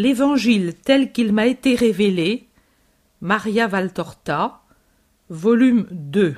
L'Évangile 0.00 0.72
tel 0.82 1.12
qu'il 1.12 1.30
m'a 1.30 1.44
été 1.44 1.74
révélé, 1.74 2.48
Maria 3.20 3.66
Valtorta, 3.66 4.62
volume 5.28 5.86
2. 5.90 6.36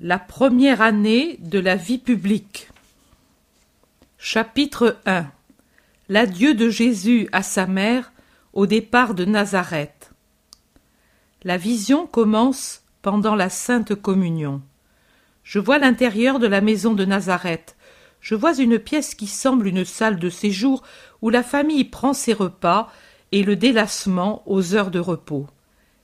La 0.00 0.20
première 0.20 0.80
année 0.80 1.38
de 1.40 1.58
la 1.58 1.74
vie 1.74 1.98
publique. 1.98 2.68
Chapitre 4.16 4.96
1 5.06 5.26
L'adieu 6.08 6.54
de 6.54 6.68
Jésus 6.70 7.28
à 7.32 7.42
sa 7.42 7.66
mère 7.66 8.12
au 8.52 8.66
départ 8.66 9.14
de 9.14 9.24
Nazareth. 9.24 10.12
La 11.42 11.56
vision 11.56 12.06
commence 12.06 12.84
pendant 13.02 13.34
la 13.34 13.48
Sainte 13.48 13.96
Communion. 13.96 14.62
Je 15.42 15.58
vois 15.58 15.80
l'intérieur 15.80 16.38
de 16.38 16.46
la 16.46 16.60
maison 16.60 16.94
de 16.94 17.04
Nazareth. 17.04 17.76
Je 18.20 18.36
vois 18.36 18.56
une 18.56 18.78
pièce 18.78 19.16
qui 19.16 19.26
semble 19.26 19.66
une 19.66 19.84
salle 19.84 20.20
de 20.20 20.30
séjour 20.30 20.84
où 21.22 21.30
la 21.30 21.42
famille 21.42 21.84
prend 21.84 22.12
ses 22.12 22.32
repas 22.32 22.92
et 23.30 23.42
le 23.42 23.56
délassement 23.56 24.42
aux 24.46 24.74
heures 24.74 24.90
de 24.90 24.98
repos. 24.98 25.46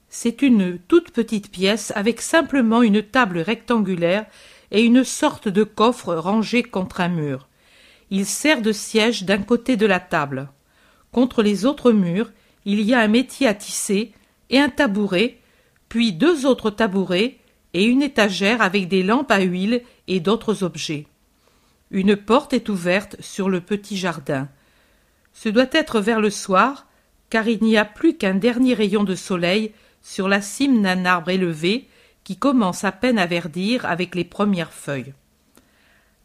C'est 0.09 0.41
une 0.41 0.79
toute 0.79 1.11
petite 1.11 1.51
pièce 1.51 1.93
avec 1.95 2.21
simplement 2.21 2.81
une 2.81 3.03
table 3.03 3.39
rectangulaire 3.39 4.25
et 4.71 4.83
une 4.83 5.03
sorte 5.03 5.47
de 5.47 5.63
coffre 5.63 6.15
rangé 6.15 6.63
contre 6.63 7.01
un 7.01 7.09
mur. 7.09 7.47
Il 8.09 8.25
sert 8.25 8.63
de 8.63 8.71
siège 8.71 9.23
d'un 9.23 9.37
côté 9.37 9.77
de 9.77 9.85
la 9.85 9.99
table. 9.99 10.49
Contre 11.11 11.43
les 11.43 11.65
autres 11.65 11.91
murs, 11.91 12.31
il 12.65 12.81
y 12.81 12.93
a 12.93 12.99
un 12.99 13.07
métier 13.07 13.47
à 13.47 13.53
tisser 13.53 14.13
et 14.49 14.59
un 14.59 14.69
tabouret, 14.69 15.37
puis 15.89 16.11
deux 16.11 16.45
autres 16.45 16.71
tabourets 16.71 17.37
et 17.73 17.83
une 17.83 18.01
étagère 18.01 18.63
avec 18.63 18.87
des 18.87 19.03
lampes 19.03 19.31
à 19.31 19.41
huile 19.41 19.83
et 20.07 20.19
d'autres 20.19 20.63
objets. 20.63 21.05
Une 21.91 22.15
porte 22.15 22.53
est 22.53 22.69
ouverte 22.69 23.15
sur 23.19 23.49
le 23.49 23.61
petit 23.61 23.97
jardin. 23.97 24.47
Ce 25.33 25.49
doit 25.49 25.69
être 25.71 25.99
vers 25.99 26.19
le 26.19 26.29
soir, 26.29 26.87
car 27.29 27.47
il 27.47 27.63
n'y 27.63 27.77
a 27.77 27.85
plus 27.85 28.17
qu'un 28.17 28.35
dernier 28.35 28.73
rayon 28.73 29.03
de 29.03 29.15
soleil 29.15 29.73
sur 30.01 30.27
la 30.27 30.41
cime 30.41 30.81
d'un 30.81 31.05
arbre 31.05 31.29
élevé 31.29 31.87
qui 32.23 32.37
commence 32.37 32.83
à 32.83 32.91
peine 32.91 33.19
à 33.19 33.25
verdir 33.25 33.85
avec 33.85 34.15
les 34.15 34.23
premières 34.23 34.73
feuilles. 34.73 35.13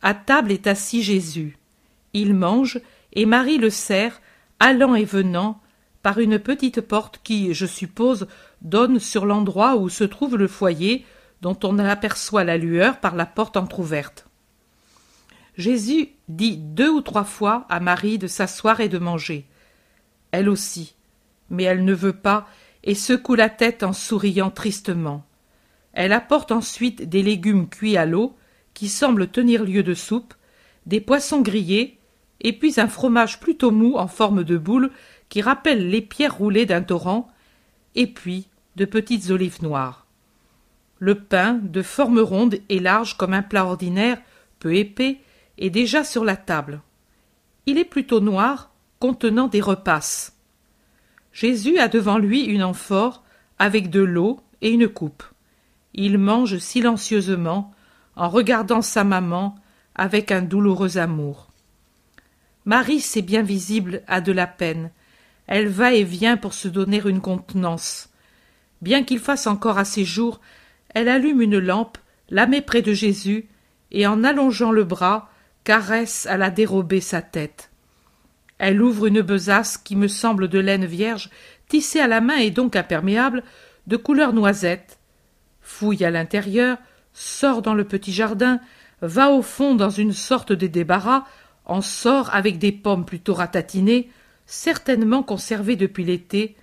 À 0.02 0.14
table 0.14 0.52
est 0.52 0.66
assis 0.66 1.02
Jésus. 1.02 1.56
Il 2.12 2.34
mange 2.34 2.80
et 3.12 3.26
Marie 3.26 3.58
le 3.58 3.70
sert, 3.70 4.20
allant 4.60 4.94
et 4.94 5.04
venant, 5.04 5.60
par 6.02 6.18
une 6.18 6.38
petite 6.38 6.82
porte 6.82 7.20
qui, 7.24 7.54
je 7.54 7.64
suppose, 7.64 8.26
donne 8.60 8.98
sur 8.98 9.24
l'endroit 9.24 9.76
où 9.76 9.88
se 9.88 10.04
trouve 10.04 10.36
le 10.36 10.48
foyer 10.48 11.06
dont 11.40 11.58
on 11.62 11.78
aperçoit 11.78 12.44
la 12.44 12.58
lueur 12.58 13.00
par 13.00 13.16
la 13.16 13.24
porte 13.24 13.56
entr'ouverte. 13.56 14.23
Jésus 15.56 16.08
dit 16.28 16.56
deux 16.56 16.90
ou 16.90 17.00
trois 17.00 17.24
fois 17.24 17.66
à 17.68 17.80
Marie 17.80 18.18
de 18.18 18.26
s'asseoir 18.26 18.80
et 18.80 18.88
de 18.88 18.98
manger. 18.98 19.46
Elle 20.32 20.48
aussi. 20.48 20.94
Mais 21.50 21.64
elle 21.64 21.84
ne 21.84 21.94
veut 21.94 22.16
pas 22.16 22.48
et 22.82 22.94
secoue 22.94 23.34
la 23.34 23.48
tête 23.48 23.82
en 23.82 23.92
souriant 23.92 24.50
tristement. 24.50 25.24
Elle 25.92 26.12
apporte 26.12 26.52
ensuite 26.52 27.08
des 27.08 27.22
légumes 27.22 27.68
cuits 27.68 27.96
à 27.96 28.04
l'eau, 28.04 28.36
qui 28.74 28.88
semblent 28.88 29.28
tenir 29.28 29.64
lieu 29.64 29.82
de 29.82 29.94
soupe, 29.94 30.34
des 30.86 31.00
poissons 31.00 31.40
grillés, 31.40 31.98
et 32.40 32.52
puis 32.52 32.78
un 32.78 32.88
fromage 32.88 33.40
plutôt 33.40 33.70
mou 33.70 33.96
en 33.96 34.08
forme 34.08 34.44
de 34.44 34.58
boule 34.58 34.90
qui 35.28 35.40
rappelle 35.40 35.88
les 35.88 36.02
pierres 36.02 36.36
roulées 36.36 36.66
d'un 36.66 36.82
torrent, 36.82 37.30
et 37.94 38.06
puis 38.06 38.48
de 38.76 38.84
petites 38.84 39.30
olives 39.30 39.62
noires. 39.62 40.06
Le 40.98 41.14
pain, 41.14 41.60
de 41.62 41.82
forme 41.82 42.18
ronde 42.18 42.56
et 42.68 42.80
large 42.80 43.16
comme 43.16 43.32
un 43.32 43.42
plat 43.42 43.64
ordinaire, 43.64 44.20
peu 44.58 44.74
épais, 44.74 45.20
est 45.58 45.70
déjà 45.70 46.04
sur 46.04 46.24
la 46.24 46.36
table. 46.36 46.80
Il 47.66 47.78
est 47.78 47.84
plutôt 47.84 48.20
noir, 48.20 48.70
contenant 48.98 49.48
des 49.48 49.60
repasses. 49.60 50.36
Jésus 51.32 51.78
a 51.78 51.88
devant 51.88 52.18
lui 52.18 52.42
une 52.44 52.62
amphore 52.62 53.22
avec 53.58 53.90
de 53.90 54.00
l'eau 54.00 54.40
et 54.62 54.70
une 54.70 54.88
coupe. 54.88 55.24
Il 55.94 56.18
mange 56.18 56.58
silencieusement 56.58 57.72
en 58.16 58.28
regardant 58.28 58.82
sa 58.82 59.04
maman 59.04 59.56
avec 59.94 60.32
un 60.32 60.42
douloureux 60.42 60.98
amour. 60.98 61.50
Marie, 62.64 63.00
c'est 63.00 63.22
bien 63.22 63.42
visible, 63.42 64.02
a 64.06 64.20
de 64.20 64.32
la 64.32 64.46
peine. 64.46 64.90
Elle 65.46 65.68
va 65.68 65.92
et 65.92 66.04
vient 66.04 66.36
pour 66.36 66.54
se 66.54 66.68
donner 66.68 67.02
une 67.04 67.20
contenance. 67.20 68.08
Bien 68.80 69.04
qu'il 69.04 69.18
fasse 69.18 69.46
encore 69.46 69.78
assez 69.78 70.04
jour, 70.04 70.40
elle 70.94 71.08
allume 71.08 71.42
une 71.42 71.58
lampe, 71.58 71.98
la 72.30 72.46
met 72.46 72.62
près 72.62 72.82
de 72.82 72.92
Jésus, 72.92 73.48
et 73.90 74.06
en 74.06 74.24
allongeant 74.24 74.72
le 74.72 74.84
bras, 74.84 75.30
caresse 75.64 76.26
à 76.26 76.36
la 76.36 76.50
dérober 76.50 77.00
sa 77.00 77.22
tête. 77.22 77.70
Elle 78.58 78.82
ouvre 78.82 79.06
une 79.06 79.22
besace 79.22 79.76
qui 79.78 79.96
me 79.96 80.08
semble 80.08 80.48
de 80.48 80.58
laine 80.58 80.86
vierge, 80.86 81.30
tissée 81.68 82.00
à 82.00 82.06
la 82.06 82.20
main 82.20 82.36
et 82.36 82.50
donc 82.50 82.76
imperméable, 82.76 83.42
de 83.86 83.96
couleur 83.96 84.32
noisette, 84.32 84.98
fouille 85.60 86.04
à 86.04 86.10
l'intérieur, 86.10 86.78
sort 87.12 87.62
dans 87.62 87.74
le 87.74 87.84
petit 87.84 88.12
jardin, 88.12 88.60
va 89.00 89.30
au 89.30 89.42
fond 89.42 89.74
dans 89.74 89.90
une 89.90 90.12
sorte 90.12 90.52
de 90.52 90.66
débarras, 90.66 91.24
en 91.64 91.80
sort 91.80 92.32
avec 92.34 92.58
des 92.58 92.72
pommes 92.72 93.04
plutôt 93.04 93.34
ratatinées, 93.34 94.10
certainement 94.46 95.22
conservées 95.22 95.76
depuis 95.76 96.04
l'été, 96.04 96.56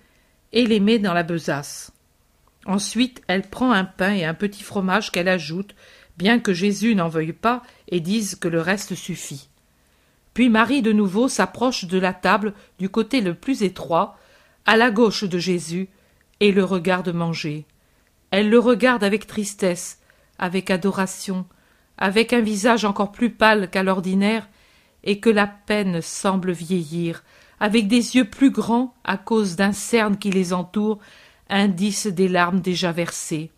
et 0.52 0.66
les 0.66 0.80
met 0.80 0.98
dans 0.98 1.14
la 1.14 1.22
besace. 1.22 1.92
Ensuite, 2.66 3.22
elle 3.26 3.42
prend 3.42 3.72
un 3.72 3.84
pain 3.84 4.12
et 4.12 4.24
un 4.24 4.34
petit 4.34 4.62
fromage 4.62 5.10
qu'elle 5.10 5.28
ajoute, 5.28 5.74
bien 6.22 6.38
que 6.38 6.52
Jésus 6.52 6.94
n'en 6.94 7.08
veuille 7.08 7.32
pas 7.32 7.64
et 7.88 7.98
dise 7.98 8.36
que 8.36 8.46
le 8.46 8.60
reste 8.60 8.94
suffit. 8.94 9.48
Puis 10.34 10.50
Marie 10.50 10.80
de 10.80 10.92
nouveau 10.92 11.26
s'approche 11.28 11.86
de 11.86 11.98
la 11.98 12.14
table 12.14 12.54
du 12.78 12.88
côté 12.88 13.20
le 13.20 13.34
plus 13.34 13.64
étroit, 13.64 14.16
à 14.64 14.76
la 14.76 14.92
gauche 14.92 15.24
de 15.24 15.38
Jésus, 15.38 15.88
et 16.38 16.52
le 16.52 16.62
regarde 16.62 17.08
manger. 17.08 17.66
Elle 18.30 18.50
le 18.50 18.60
regarde 18.60 19.02
avec 19.02 19.26
tristesse, 19.26 19.98
avec 20.38 20.70
adoration, 20.70 21.44
avec 21.98 22.32
un 22.32 22.40
visage 22.40 22.84
encore 22.84 23.10
plus 23.10 23.30
pâle 23.30 23.68
qu'à 23.68 23.82
l'ordinaire, 23.82 24.48
et 25.02 25.18
que 25.18 25.28
la 25.28 25.48
peine 25.48 26.00
semble 26.02 26.52
vieillir, 26.52 27.24
avec 27.58 27.88
des 27.88 28.14
yeux 28.14 28.30
plus 28.30 28.52
grands 28.52 28.94
à 29.02 29.16
cause 29.16 29.56
d'un 29.56 29.72
cerne 29.72 30.16
qui 30.16 30.30
les 30.30 30.52
entoure, 30.52 31.00
indice 31.48 32.06
des 32.06 32.28
larmes 32.28 32.60
déjà 32.60 32.92
versées. 32.92 33.50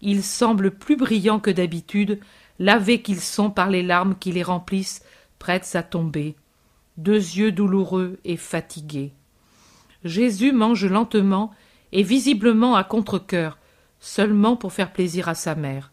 Ils 0.00 0.22
semblent 0.22 0.70
plus 0.70 0.96
brillants 0.96 1.40
que 1.40 1.50
d'habitude, 1.50 2.20
lavés 2.58 3.02
qu'ils 3.02 3.20
sont 3.20 3.50
par 3.50 3.70
les 3.70 3.82
larmes 3.82 4.16
qui 4.18 4.32
les 4.32 4.42
remplissent 4.42 5.02
prêtes 5.38 5.70
à 5.74 5.82
tomber, 5.82 6.36
deux 6.96 7.14
yeux 7.14 7.52
douloureux 7.52 8.18
et 8.24 8.36
fatigués. 8.36 9.12
Jésus 10.04 10.52
mange 10.52 10.84
lentement 10.84 11.52
et 11.92 12.02
visiblement 12.02 12.76
à 12.76 12.84
contre-cœur, 12.84 13.58
seulement 14.00 14.56
pour 14.56 14.72
faire 14.72 14.92
plaisir 14.92 15.28
à 15.28 15.34
sa 15.34 15.54
mère. 15.54 15.92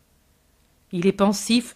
Il 0.92 1.08
est 1.08 1.12
pensif 1.12 1.76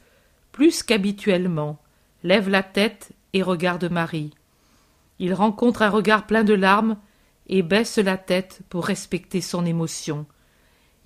plus 0.51 0.83
qu'habituellement, 0.83 1.79
lève 2.23 2.49
la 2.49 2.63
tête 2.63 3.11
et 3.33 3.41
regarde 3.41 3.89
Marie. 3.91 4.33
Il 5.19 5.33
rencontre 5.33 5.81
un 5.81 5.89
regard 5.89 6.27
plein 6.27 6.43
de 6.43 6.53
larmes 6.53 6.97
et 7.47 7.61
baisse 7.61 7.97
la 7.97 8.17
tête 8.17 8.61
pour 8.69 8.85
respecter 8.85 9.41
son 9.41 9.65
émotion. 9.65 10.25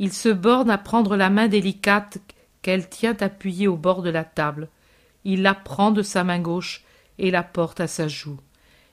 Il 0.03 0.11
se 0.11 0.27
borne 0.27 0.69
à 0.69 0.77
prendre 0.77 1.15
la 1.15 1.29
main 1.29 1.47
délicate 1.47 2.17
qu'elle 2.61 2.89
tient 2.89 3.15
appuyée 3.21 3.69
au 3.69 3.77
bord 3.77 4.01
de 4.01 4.09
la 4.09 4.25
table. 4.25 4.67
Il 5.23 5.43
la 5.43 5.53
prend 5.53 5.91
de 5.91 6.01
sa 6.01 6.25
main 6.25 6.39
gauche 6.39 6.83
et 7.19 7.31
la 7.31 7.41
porte 7.41 7.79
à 7.79 7.87
sa 7.87 8.09
joue. 8.09 8.37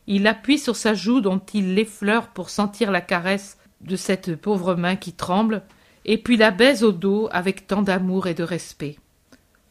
Il 0.06 0.28
appuie 0.28 0.60
sur 0.60 0.76
sa 0.76 0.94
joue 0.94 1.21
dont 1.21 1.43
il 1.53 1.75
l'effleure 1.75 2.28
pour 2.28 2.48
sentir 2.48 2.93
la 2.93 3.00
caresse 3.00 3.59
de 3.81 3.97
cette 3.97 4.37
pauvre 4.37 4.76
main 4.76 4.94
qui 4.94 5.12
tremble, 5.12 5.62
et 6.04 6.16
puis 6.16 6.37
la 6.37 6.53
baise 6.53 6.84
au 6.84 6.93
dos 6.93 7.28
avec 7.32 7.66
tant 7.66 7.82
d'amour 7.82 8.28
et 8.28 8.34
de 8.34 8.44
respect. 8.44 8.97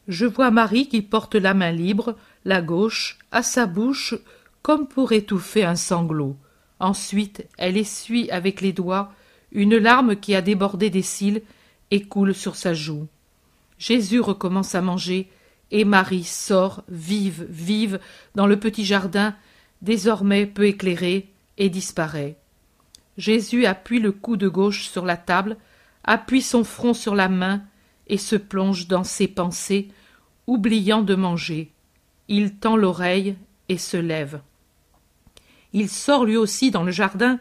Je 0.08 0.26
vois 0.26 0.50
Marie 0.50 0.88
qui 0.88 1.00
porte 1.00 1.36
la 1.36 1.54
main 1.54 1.72
libre, 1.72 2.16
la 2.44 2.60
gauche, 2.60 3.18
à 3.32 3.42
sa 3.42 3.64
bouche, 3.64 4.14
comme 4.60 4.86
pour 4.86 5.12
étouffer 5.12 5.64
un 5.64 5.76
sanglot. 5.76 6.36
Ensuite, 6.80 7.48
elle 7.56 7.78
essuie 7.78 8.30
avec 8.30 8.60
les 8.60 8.74
doigts 8.74 9.10
une 9.52 9.76
larme 9.76 10.16
qui 10.16 10.34
a 10.34 10.42
débordé 10.42 10.90
des 10.90 11.02
cils 11.02 11.42
et 11.90 12.02
coule 12.02 12.34
sur 12.34 12.56
sa 12.56 12.74
joue. 12.74 13.06
Jésus 13.78 14.20
recommence 14.20 14.74
à 14.74 14.82
manger, 14.82 15.30
et 15.70 15.84
Marie 15.84 16.24
sort, 16.24 16.82
vive, 16.88 17.46
vive, 17.48 18.00
dans 18.34 18.46
le 18.46 18.58
petit 18.58 18.84
jardin, 18.84 19.34
désormais 19.82 20.46
peu 20.46 20.66
éclairé, 20.66 21.28
et 21.58 21.68
disparaît. 21.68 22.36
Jésus 23.16 23.66
appuie 23.66 24.00
le 24.00 24.12
cou 24.12 24.36
de 24.36 24.48
gauche 24.48 24.88
sur 24.88 25.04
la 25.04 25.16
table, 25.16 25.56
appuie 26.04 26.42
son 26.42 26.64
front 26.64 26.94
sur 26.94 27.14
la 27.14 27.28
main, 27.28 27.62
et 28.06 28.18
se 28.18 28.36
plonge 28.36 28.88
dans 28.88 29.04
ses 29.04 29.28
pensées, 29.28 29.88
oubliant 30.46 31.02
de 31.02 31.14
manger. 31.14 31.70
Il 32.28 32.56
tend 32.56 32.76
l'oreille 32.76 33.36
et 33.68 33.78
se 33.78 33.96
lève. 33.96 34.40
Il 35.72 35.88
sort 35.88 36.24
lui 36.24 36.36
aussi 36.36 36.70
dans 36.70 36.82
le 36.82 36.90
jardin, 36.90 37.38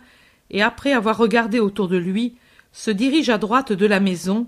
et 0.50 0.62
après 0.62 0.94
avoir 0.94 1.18
regardé 1.18 1.60
autour 1.60 1.88
de 1.88 1.98
lui, 1.98 2.36
se 2.72 2.92
dirige 2.92 3.30
à 3.30 3.38
droite 3.38 3.72
de 3.72 3.86
la 3.86 4.00
maison, 4.00 4.48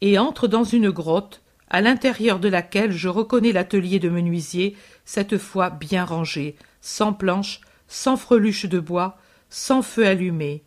et 0.00 0.18
entre 0.18 0.48
dans 0.48 0.64
une 0.64 0.90
grotte, 0.90 1.42
à 1.68 1.80
l'intérieur 1.80 2.40
de 2.40 2.48
laquelle 2.48 2.92
je 2.92 3.08
reconnais 3.08 3.52
l'atelier 3.52 3.98
de 3.98 4.08
menuisier, 4.08 4.76
cette 5.04 5.38
fois 5.38 5.70
bien 5.70 6.04
rangé, 6.04 6.56
sans 6.80 7.12
planches, 7.12 7.60
sans 7.86 8.16
freluches 8.16 8.66
de 8.66 8.80
bois, 8.80 9.18
sans 9.48 9.82
feu 9.82 10.06
allumé. 10.06 10.62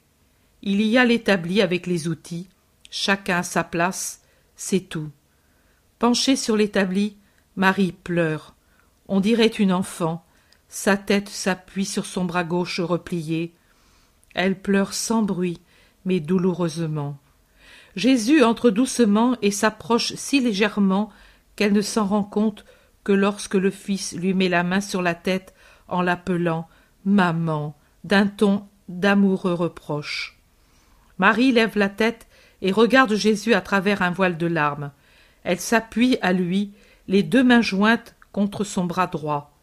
Il 0.62 0.82
y 0.82 0.98
a 0.98 1.06
l'établi 1.06 1.62
avec 1.62 1.88
les 1.88 2.08
outils, 2.08 2.48
chacun 2.90 3.40
à 3.40 3.44
sa 3.44 3.64
place, 3.64 4.22
c'est 4.56 4.82
tout. 4.82 5.10
Penchée 6.00 6.36
sur 6.36 6.56
l'établi, 6.56 7.18
Marie 7.56 7.92
pleure. 7.92 8.56
On 9.08 9.20
dirait 9.20 9.48
une 9.48 9.74
enfant. 9.74 10.26
Sa 10.70 10.98
tête 10.98 11.30
s'appuie 11.30 11.86
sur 11.86 12.06
son 12.06 12.26
bras 12.26 12.44
gauche 12.44 12.80
replié. 12.80 13.54
Elle 14.34 14.60
pleure 14.60 14.94
sans 14.94 15.22
bruit, 15.22 15.60
mais 16.06 16.20
douloureusement. 16.20 17.18
Jésus 17.96 18.44
entre 18.44 18.70
doucement 18.70 19.38
et 19.42 19.52
s'approche 19.52 20.14
si 20.16 20.40
légèrement 20.40 21.12
qu'elle 21.56 21.74
ne 21.74 21.82
s'en 21.82 22.06
rend 22.06 22.24
compte 22.24 22.66
que 23.04 23.12
lorsque 23.12 23.56
le 23.56 23.70
Fils 23.70 24.14
lui 24.14 24.34
met 24.34 24.50
la 24.50 24.64
main 24.64 24.82
sur 24.82 25.02
la 25.02 25.14
tête 25.14 25.54
en 25.88 26.02
l'appelant 26.02 26.68
Maman, 27.06 27.76
d'un 28.04 28.28
ton 28.28 28.66
d'amoureux 28.88 29.54
reproche. 29.54 30.40
Marie 31.18 31.52
lève 31.52 31.78
la 31.78 31.90
tête 31.90 32.28
et 32.62 32.72
regarde 32.72 33.14
Jésus 33.14 33.54
à 33.54 33.62
travers 33.62 34.02
un 34.02 34.12
voile 34.12 34.38
de 34.38 34.48
larmes. 34.48 34.92
Elle 35.44 35.60
s'appuie 35.60 36.18
à 36.22 36.32
lui, 36.34 36.72
les 37.08 37.24
deux 37.24 37.44
mains 37.44 37.62
jointes 37.62 38.16
contre 38.32 38.64
son 38.64 38.86
bras 38.86 39.08
droit. 39.08 39.54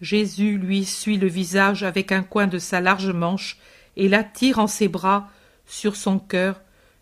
Jésus 0.00 0.58
lui 0.58 0.84
suit 0.84 1.16
le 1.16 1.28
visage 1.28 1.84
avec 1.84 2.10
un 2.10 2.24
coin 2.24 2.48
de 2.48 2.58
sa 2.58 2.80
large 2.80 3.10
manche 3.10 3.58
et 3.96 4.08
l'attire 4.08 4.58
en 4.58 4.66
ses 4.66 4.88
bras 4.88 5.28
sur 5.66 5.96
son 5.96 6.18
cœur, 6.18 6.60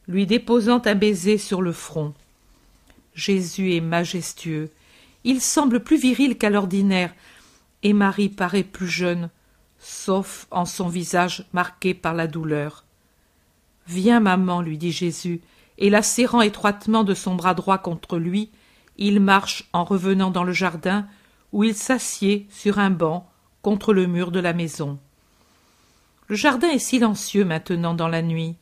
lui 0.08 0.26
déposant 0.26 0.82
un 0.84 0.94
baiser 0.94 1.38
sur 1.38 1.62
le 1.62 1.72
front. 1.72 2.14
Jésus 3.14 3.74
est 3.74 3.80
majestueux. 3.80 4.70
Il 5.24 5.40
semble 5.40 5.80
plus 5.80 5.98
viril 5.98 6.38
qu'à 6.38 6.50
l'ordinaire, 6.50 7.14
et 7.82 7.92
Marie 7.92 8.28
paraît 8.28 8.64
plus 8.64 8.88
jeune, 8.88 9.30
sauf 9.78 10.46
en 10.50 10.64
son 10.64 10.88
visage 10.88 11.46
marqué 11.52 11.94
par 11.94 12.14
la 12.14 12.26
douleur. 12.26 12.84
Viens, 13.86 14.20
maman, 14.20 14.62
lui 14.62 14.78
dit 14.78 14.92
Jésus, 14.92 15.40
et 15.78 15.90
la 15.90 16.02
serrant 16.02 16.42
étroitement 16.42 17.04
de 17.04 17.14
son 17.14 17.34
bras 17.34 17.54
droit 17.54 17.78
contre 17.78 18.18
lui, 18.18 18.50
il 18.98 19.18
marche 19.20 19.68
en 19.72 19.84
revenant 19.84 20.30
dans 20.30 20.44
le 20.44 20.52
jardin, 20.52 21.06
où 21.52 21.64
il 21.64 21.74
s'assied 21.74 22.46
sur 22.50 22.78
un 22.78 22.90
banc 22.90 23.28
contre 23.62 23.92
le 23.92 24.06
mur 24.06 24.30
de 24.30 24.40
la 24.40 24.52
maison. 24.52 24.98
Le 26.30 26.36
jardin 26.36 26.68
est 26.68 26.78
silencieux 26.78 27.44
maintenant 27.44 27.92
dans 27.92 28.06
la 28.06 28.22
nuit. 28.22 28.54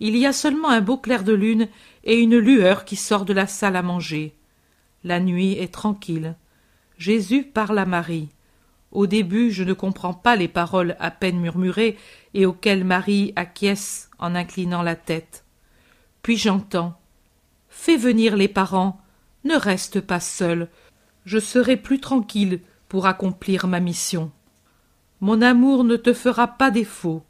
Il 0.00 0.18
y 0.18 0.26
a 0.26 0.34
seulement 0.34 0.68
un 0.68 0.82
beau 0.82 0.98
clair 0.98 1.24
de 1.24 1.32
lune 1.32 1.66
et 2.04 2.18
une 2.18 2.36
lueur 2.36 2.84
qui 2.84 2.94
sort 2.94 3.24
de 3.24 3.32
la 3.32 3.46
salle 3.46 3.76
à 3.76 3.80
manger. 3.80 4.36
La 5.02 5.18
nuit 5.18 5.52
est 5.52 5.72
tranquille. 5.72 6.36
Jésus 6.98 7.42
parle 7.42 7.78
à 7.78 7.86
Marie. 7.86 8.28
Au 8.92 9.06
début, 9.06 9.50
je 9.50 9.64
ne 9.64 9.72
comprends 9.72 10.12
pas 10.12 10.36
les 10.36 10.46
paroles 10.46 10.94
à 11.00 11.10
peine 11.10 11.40
murmurées 11.40 11.96
et 12.34 12.44
auxquelles 12.44 12.84
Marie 12.84 13.32
acquiesce 13.34 14.10
en 14.18 14.34
inclinant 14.34 14.82
la 14.82 14.94
tête. 14.94 15.46
Puis 16.20 16.36
j'entends. 16.36 17.00
Fais 17.70 17.96
venir 17.96 18.36
les 18.36 18.48
parents. 18.48 19.00
Ne 19.44 19.54
reste 19.54 20.02
pas 20.02 20.20
seul. 20.20 20.68
Je 21.24 21.38
serai 21.38 21.78
plus 21.78 21.98
tranquille 21.98 22.60
pour 22.90 23.06
accomplir 23.06 23.68
ma 23.68 23.80
mission. 23.80 24.32
Mon 25.20 25.40
amour 25.40 25.84
ne 25.84 25.96
te 25.96 26.12
fera 26.12 26.46
pas 26.46 26.70
défaut. 26.70 27.22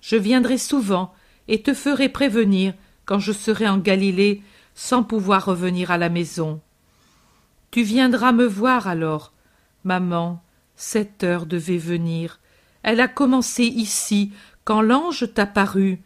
Je 0.00 0.16
viendrai 0.16 0.58
souvent 0.58 1.12
et 1.46 1.62
te 1.62 1.74
ferai 1.74 2.08
prévenir 2.08 2.74
quand 3.04 3.18
je 3.18 3.32
serai 3.32 3.68
en 3.68 3.78
Galilée 3.78 4.42
sans 4.74 5.02
pouvoir 5.02 5.44
revenir 5.44 5.90
à 5.90 5.98
la 5.98 6.08
maison. 6.08 6.60
Tu 7.70 7.82
viendras 7.82 8.32
me 8.32 8.46
voir 8.46 8.86
alors. 8.86 9.32
Maman, 9.84 10.42
cette 10.76 11.24
heure 11.24 11.46
devait 11.46 11.78
venir. 11.78 12.40
Elle 12.82 13.00
a 13.00 13.08
commencé 13.08 13.64
ici, 13.64 14.32
quand 14.64 14.80
l'ange 14.80 15.32
t'apparut. 15.34 16.00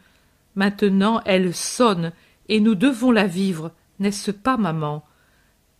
Maintenant 0.55 1.21
elle 1.25 1.55
sonne, 1.55 2.13
et 2.49 2.61
nous 2.61 2.75
devons 2.75 3.11
la 3.11 3.27
vivre, 3.27 3.73
n'est-ce 3.99 4.31
pas, 4.31 4.57
maman? 4.57 5.05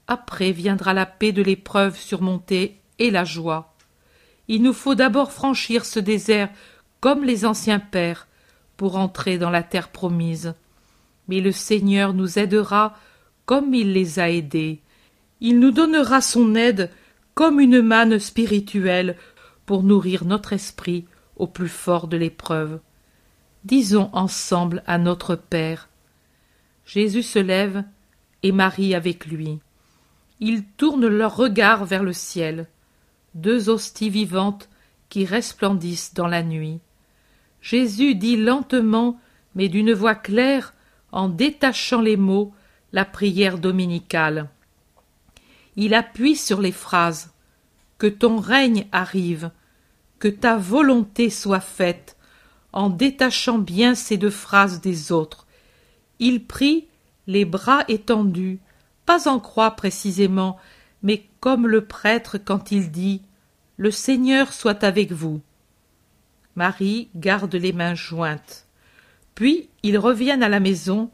Après 0.07 0.53
viendra 0.53 0.95
la 0.95 1.07
paix 1.07 1.33
de 1.33 1.43
l'épreuve 1.43 1.97
surmontée 1.97 2.81
et 2.99 3.11
la 3.11 3.25
joie. 3.25 3.72
Il 4.49 4.63
nous 4.63 4.73
faut 4.73 4.95
d'abord 4.95 5.33
franchir 5.33 5.85
ce 5.85 6.01
désert 6.01 6.51
comme 7.01 7.25
les 7.25 7.45
anciens 7.45 7.81
pères 7.81 8.29
pour 8.77 8.97
entrer 8.97 9.39
dans 9.39 9.51
la 9.51 9.63
terre 9.63 9.89
promise. 9.89 10.55
Mais 11.29 11.41
le 11.41 11.53
Seigneur 11.53 12.15
nous 12.15 12.39
aidera 12.39 12.97
comme 13.47 13.75
il 13.75 13.93
les 13.93 14.19
a 14.19 14.31
aidés. 14.31 14.81
Il 15.41 15.59
nous 15.59 15.71
donnera 15.71 16.21
son 16.21 16.55
aide 16.55 16.91
comme 17.35 17.61
une 17.61 17.81
manne 17.81 18.19
spirituelle 18.19 19.17
pour 19.67 19.83
nourrir 19.83 20.25
notre 20.25 20.53
esprit 20.53 21.07
au 21.37 21.47
plus 21.47 21.69
fort 21.69 22.09
de 22.09 22.17
l'épreuve. 22.17 22.81
Disons 23.65 24.11
ensemble 24.13 24.83
à 24.87 24.99
notre 24.99 25.37
Père. 25.37 25.89
Jésus 26.85 27.23
se 27.23 27.39
lève 27.39 27.85
et 28.43 28.53
Marie 28.53 28.95
avec 28.95 29.27
lui. 29.27 29.61
Ils 30.41 30.65
tournent 30.65 31.07
leurs 31.07 31.37
regards 31.37 31.85
vers 31.85 32.03
le 32.03 32.13
ciel, 32.13 32.67
deux 33.35 33.69
hosties 33.69 34.11
vivantes 34.11 34.69
qui 35.09 35.25
resplendissent 35.25 36.15
dans 36.15 36.27
la 36.27 36.43
nuit. 36.43 36.81
Jésus 37.61 38.15
dit 38.15 38.37
lentement, 38.37 39.21
mais 39.55 39.69
d'une 39.69 39.93
voix 39.93 40.15
claire, 40.15 40.75
en 41.13 41.29
détachant 41.29 42.01
les 42.01 42.17
mots, 42.17 42.53
la 42.93 43.05
prière 43.05 43.59
dominicale. 43.59 44.49
Il 45.77 45.95
appuie 45.95 46.37
sur 46.37 46.61
les 46.61 46.73
phrases. 46.73 47.33
Que 47.99 48.07
ton 48.07 48.39
règne 48.39 48.87
arrive. 48.93 49.51
Que 50.19 50.29
ta 50.29 50.57
volonté 50.57 51.31
soit 51.31 51.61
faite 51.61 52.17
en 52.73 52.89
détachant 52.89 53.59
bien 53.59 53.95
ces 53.95 54.17
deux 54.17 54.31
phrases 54.31 54.81
des 54.81 55.13
autres. 55.13 55.47
Il 56.19 56.45
prie 56.47 56.87
les 57.27 57.45
bras 57.45 57.85
étendus. 57.89 58.61
Pas 59.07 59.29
en 59.29 59.41
croix 59.41 59.73
précisément 59.73 60.59
mais 61.03 61.25
comme 61.41 61.67
le 61.67 61.85
prêtre 61.85 62.39
quand 62.39 62.73
il 62.73 62.91
dit 62.91 63.23
le 63.77 63.91
seigneur 63.91 64.53
soit 64.53 64.85
avec 64.85 65.13
vous 65.13 65.41
marie 66.57 67.09
garde 67.15 67.55
les 67.55 67.73
mains 67.73 67.95
jointes 67.95 68.67
puis 69.35 69.69
ils 69.83 69.99
reviennent 69.99 70.43
à 70.43 70.49
la 70.49 70.61
maison 70.61 71.11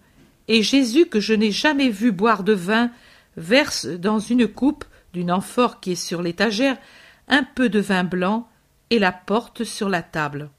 et 0.48 0.62
jésus 0.62 1.06
que 1.06 1.20
je 1.20 1.34
n'ai 1.34 1.50
jamais 1.50 1.90
vu 1.90 2.12
boire 2.12 2.42
de 2.42 2.52
vin 2.52 2.90
verse 3.36 3.86
dans 3.86 4.18
une 4.18 4.48
coupe 4.48 4.84
d'une 5.12 5.30
amphore 5.30 5.80
qui 5.80 5.92
est 5.92 5.94
sur 5.94 6.22
l'étagère 6.22 6.76
un 7.28 7.42
peu 7.42 7.68
de 7.68 7.80
vin 7.80 8.04
blanc 8.04 8.48
et 8.90 8.98
la 8.98 9.12
porte 9.12 9.64
sur 9.64 9.88
la 9.88 10.02
table. 10.02 10.50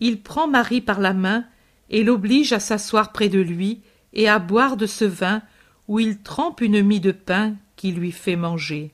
Il 0.00 0.22
prend 0.22 0.46
Marie 0.46 0.80
par 0.80 1.00
la 1.00 1.14
main 1.14 1.44
et 1.90 2.04
l'oblige 2.04 2.52
à 2.52 2.60
s'asseoir 2.60 3.12
près 3.12 3.28
de 3.28 3.40
lui 3.40 3.80
et 4.12 4.28
à 4.28 4.38
boire 4.38 4.76
de 4.76 4.86
ce 4.86 5.04
vin 5.04 5.42
où 5.88 5.98
il 5.98 6.18
trempe 6.18 6.60
une 6.60 6.82
mie 6.82 7.00
de 7.00 7.12
pain 7.12 7.54
lui 7.92 8.12
fait 8.12 8.36
manger. 8.36 8.92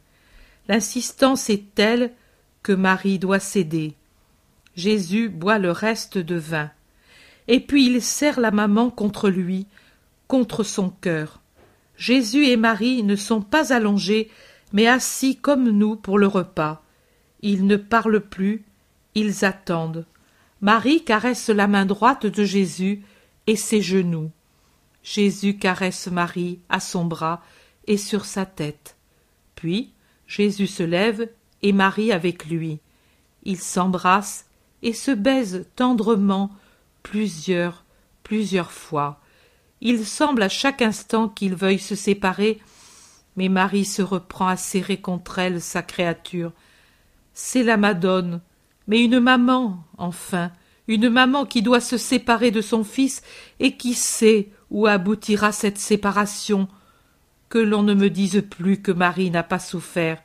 L'insistance 0.69 1.51
est 1.51 1.75
telle 1.75 2.13
que 2.63 2.73
Marie 2.73 3.19
doit 3.19 3.41
céder. 3.41 3.95
Jésus 4.77 5.29
boit 5.29 5.59
le 5.59 5.71
reste 5.71 6.19
de 6.19 6.37
vin. 6.37 6.71
Et 7.49 7.61
puis 7.61 7.87
il 7.87 8.03
serre 8.03 8.41
la 8.41 8.51
maman 8.51 8.91
contre 8.91 9.29
lui, 9.29 9.67
contre 10.29 10.63
son 10.63 10.91
cœur. 10.91 11.41
Jésus 11.97 12.47
et 12.47 12.57
Marie 12.57 13.03
ne 13.03 13.17
sont 13.17 13.43
pas 13.43 13.73
allongés, 13.73 14.31
mais 14.73 14.87
assis 14.87 15.37
comme 15.37 15.69
nous 15.71 15.97
pour 15.97 16.19
le 16.19 16.27
repas. 16.27 16.83
Ils 17.43 17.67
ne 17.67 17.77
parlent 17.77 18.21
plus, 18.21 18.65
ils 19.15 19.45
attendent. 19.45 20.07
Marie 20.61 21.05
caresse 21.05 21.49
la 21.49 21.67
main 21.67 21.87
droite 21.87 22.27
de 22.27 22.45
Jésus 22.45 23.03
et 23.47 23.57
ses 23.57 23.83
genoux. 23.83 24.31
Jésus 25.03 25.57
caresse 25.57 26.09
Marie 26.09 26.61
à 26.69 26.81
son 26.81 27.05
bras 27.05 27.43
et 27.91 27.97
sur 27.97 28.25
sa 28.25 28.47
tête. 28.47 28.97
Puis 29.57 29.93
Jésus 30.29 30.69
se 30.69 30.85
lève 30.85 31.29
et 31.61 31.73
Marie 31.73 32.13
avec 32.13 32.47
lui. 32.47 32.79
Ils 33.43 33.59
s'embrassent 33.59 34.47
et 34.83 34.93
se 34.93 35.11
baisent 35.11 35.67
tendrement 35.75 36.53
plusieurs, 37.03 37.85
plusieurs 38.23 38.71
fois. 38.71 39.21
Il 39.81 40.07
semble 40.07 40.43
à 40.43 40.49
chaque 40.49 40.83
instant 40.83 41.29
qu'ils 41.29 41.57
veuillent 41.57 41.81
se 41.81 41.97
séparer, 41.97 42.61
mais 43.35 43.49
Marie 43.49 43.85
se 43.85 44.03
reprend 44.03 44.47
à 44.47 44.57
serrer 44.57 44.99
contre 44.99 45.41
elle 45.41 45.61
sa 45.61 45.83
créature. 45.83 46.53
C'est 47.35 47.65
la 47.65 47.77
Madone, 47.77 48.41
mais 48.87 49.03
une 49.03 49.19
maman, 49.19 49.83
enfin, 49.99 50.53
une 50.87 51.09
maman 51.09 51.45
qui 51.45 51.61
doit 51.61 51.81
se 51.81 51.97
séparer 51.97 52.53
de 52.53 52.61
son 52.61 52.85
fils 52.85 53.21
et 53.59 53.77
qui 53.77 53.95
sait 53.95 54.49
où 54.71 54.87
aboutira 54.87 55.51
cette 55.51 55.79
séparation. 55.79 56.69
Que 57.51 57.59
l'on 57.59 57.83
ne 57.83 57.93
me 57.93 58.09
dise 58.09 58.43
plus 58.49 58.81
que 58.81 58.93
Marie 58.93 59.31
n'a 59.31 59.43
pas 59.43 59.59
souffert. 59.59 60.23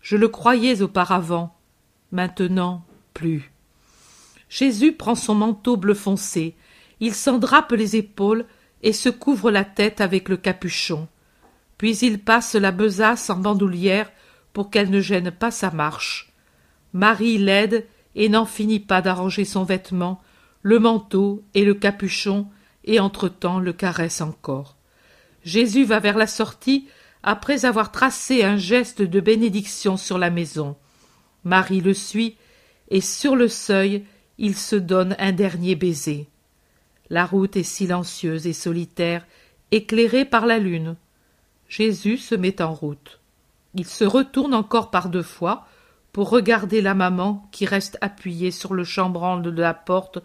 Je 0.00 0.16
le 0.16 0.28
croyais 0.28 0.82
auparavant. 0.82 1.56
Maintenant, 2.12 2.84
plus. 3.14 3.50
Jésus 4.48 4.92
prend 4.92 5.16
son 5.16 5.34
manteau 5.34 5.76
bleu 5.76 5.94
foncé. 5.94 6.54
Il 7.00 7.14
s'en 7.14 7.38
drape 7.38 7.72
les 7.72 7.96
épaules 7.96 8.44
et 8.82 8.92
se 8.92 9.08
couvre 9.08 9.50
la 9.50 9.64
tête 9.64 10.00
avec 10.00 10.28
le 10.28 10.36
capuchon. 10.36 11.08
Puis 11.78 11.96
il 11.98 12.20
passe 12.20 12.54
la 12.54 12.70
besace 12.70 13.30
en 13.30 13.36
bandoulière 13.36 14.10
pour 14.52 14.70
qu'elle 14.70 14.90
ne 14.90 15.00
gêne 15.00 15.30
pas 15.30 15.50
sa 15.50 15.70
marche. 15.70 16.32
Marie 16.92 17.38
l'aide 17.38 17.86
et 18.14 18.28
n'en 18.28 18.46
finit 18.46 18.80
pas 18.80 19.02
d'arranger 19.02 19.44
son 19.44 19.64
vêtement, 19.64 20.20
le 20.62 20.78
manteau 20.78 21.42
et 21.54 21.64
le 21.64 21.74
capuchon, 21.74 22.46
et 22.84 23.00
entre-temps 23.00 23.58
le 23.58 23.72
caresse 23.72 24.20
encore. 24.20 24.77
Jésus 25.48 25.84
va 25.84 25.98
vers 25.98 26.18
la 26.18 26.26
sortie 26.26 26.88
après 27.22 27.64
avoir 27.64 27.90
tracé 27.90 28.44
un 28.44 28.58
geste 28.58 29.00
de 29.00 29.18
bénédiction 29.18 29.96
sur 29.96 30.18
la 30.18 30.28
maison. 30.28 30.76
Marie 31.42 31.80
le 31.80 31.94
suit, 31.94 32.36
et 32.90 33.00
sur 33.00 33.34
le 33.34 33.48
seuil, 33.48 34.04
il 34.36 34.54
se 34.54 34.76
donne 34.76 35.16
un 35.18 35.32
dernier 35.32 35.74
baiser. 35.74 36.28
La 37.08 37.24
route 37.24 37.56
est 37.56 37.62
silencieuse 37.62 38.46
et 38.46 38.52
solitaire, 38.52 39.26
éclairée 39.70 40.26
par 40.26 40.44
la 40.44 40.58
lune. 40.58 40.96
Jésus 41.66 42.18
se 42.18 42.34
met 42.34 42.60
en 42.60 42.74
route. 42.74 43.18
Il 43.72 43.86
se 43.86 44.04
retourne 44.04 44.52
encore 44.52 44.90
par 44.90 45.08
deux 45.08 45.22
fois 45.22 45.66
pour 46.12 46.28
regarder 46.28 46.82
la 46.82 46.92
maman 46.92 47.48
qui 47.52 47.64
reste 47.64 47.96
appuyée 48.02 48.50
sur 48.50 48.74
le 48.74 48.84
chambranle 48.84 49.42
de 49.42 49.62
la 49.62 49.72
porte, 49.72 50.18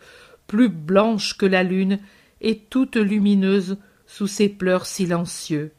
plus 0.48 0.68
blanche 0.68 1.38
que 1.38 1.46
la 1.46 1.64
lune 1.64 2.00
et 2.42 2.58
toute 2.58 2.98
lumineuse 2.98 3.78
sous 4.16 4.28
ses 4.28 4.48
pleurs 4.48 4.86
silencieux. 4.86 5.72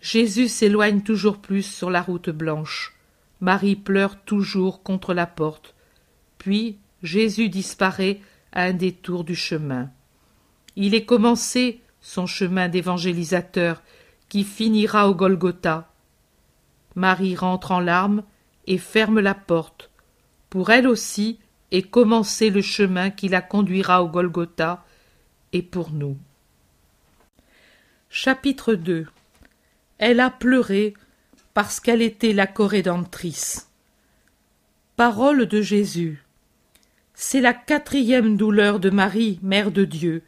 Jésus 0.00 0.48
s'éloigne 0.48 1.02
toujours 1.02 1.38
plus 1.38 1.62
sur 1.62 1.88
la 1.88 2.02
route 2.02 2.30
blanche. 2.30 2.96
Marie 3.40 3.76
pleure 3.76 4.20
toujours 4.24 4.82
contre 4.82 5.14
la 5.14 5.26
porte. 5.26 5.76
Puis 6.36 6.78
Jésus 7.04 7.48
disparaît 7.48 8.20
à 8.52 8.64
un 8.64 8.72
détour 8.72 9.22
du 9.22 9.36
chemin. 9.36 9.88
Il 10.74 10.96
est 10.96 11.04
commencé 11.04 11.80
son 12.00 12.26
chemin 12.26 12.68
d'évangélisateur 12.68 13.82
qui 14.28 14.42
finira 14.42 15.08
au 15.08 15.14
Golgotha. 15.14 15.92
Marie 16.96 17.36
rentre 17.36 17.70
en 17.70 17.78
larmes 17.78 18.24
et 18.66 18.78
ferme 18.78 19.20
la 19.20 19.34
porte. 19.34 19.90
Pour 20.50 20.70
elle 20.70 20.88
aussi 20.88 21.38
est 21.70 21.88
commencé 21.88 22.50
le 22.50 22.62
chemin 22.62 23.10
qui 23.10 23.28
la 23.28 23.42
conduira 23.42 24.02
au 24.02 24.08
Golgotha 24.08 24.84
et 25.52 25.62
pour 25.62 25.92
nous. 25.92 26.18
Chapitre 28.16 28.76
2 28.76 29.08
elle 29.98 30.20
a 30.20 30.30
pleuré 30.30 30.94
parce 31.52 31.80
qu'elle 31.80 32.00
était 32.00 32.32
la 32.32 32.46
corédentrice. 32.46 33.72
Parole 34.94 35.46
de 35.46 35.60
Jésus. 35.60 36.24
C'est 37.14 37.40
la 37.40 37.52
quatrième 37.52 38.36
douleur 38.36 38.78
de 38.78 38.88
Marie, 38.88 39.40
Mère 39.42 39.72
de 39.72 39.84
Dieu. 39.84 40.22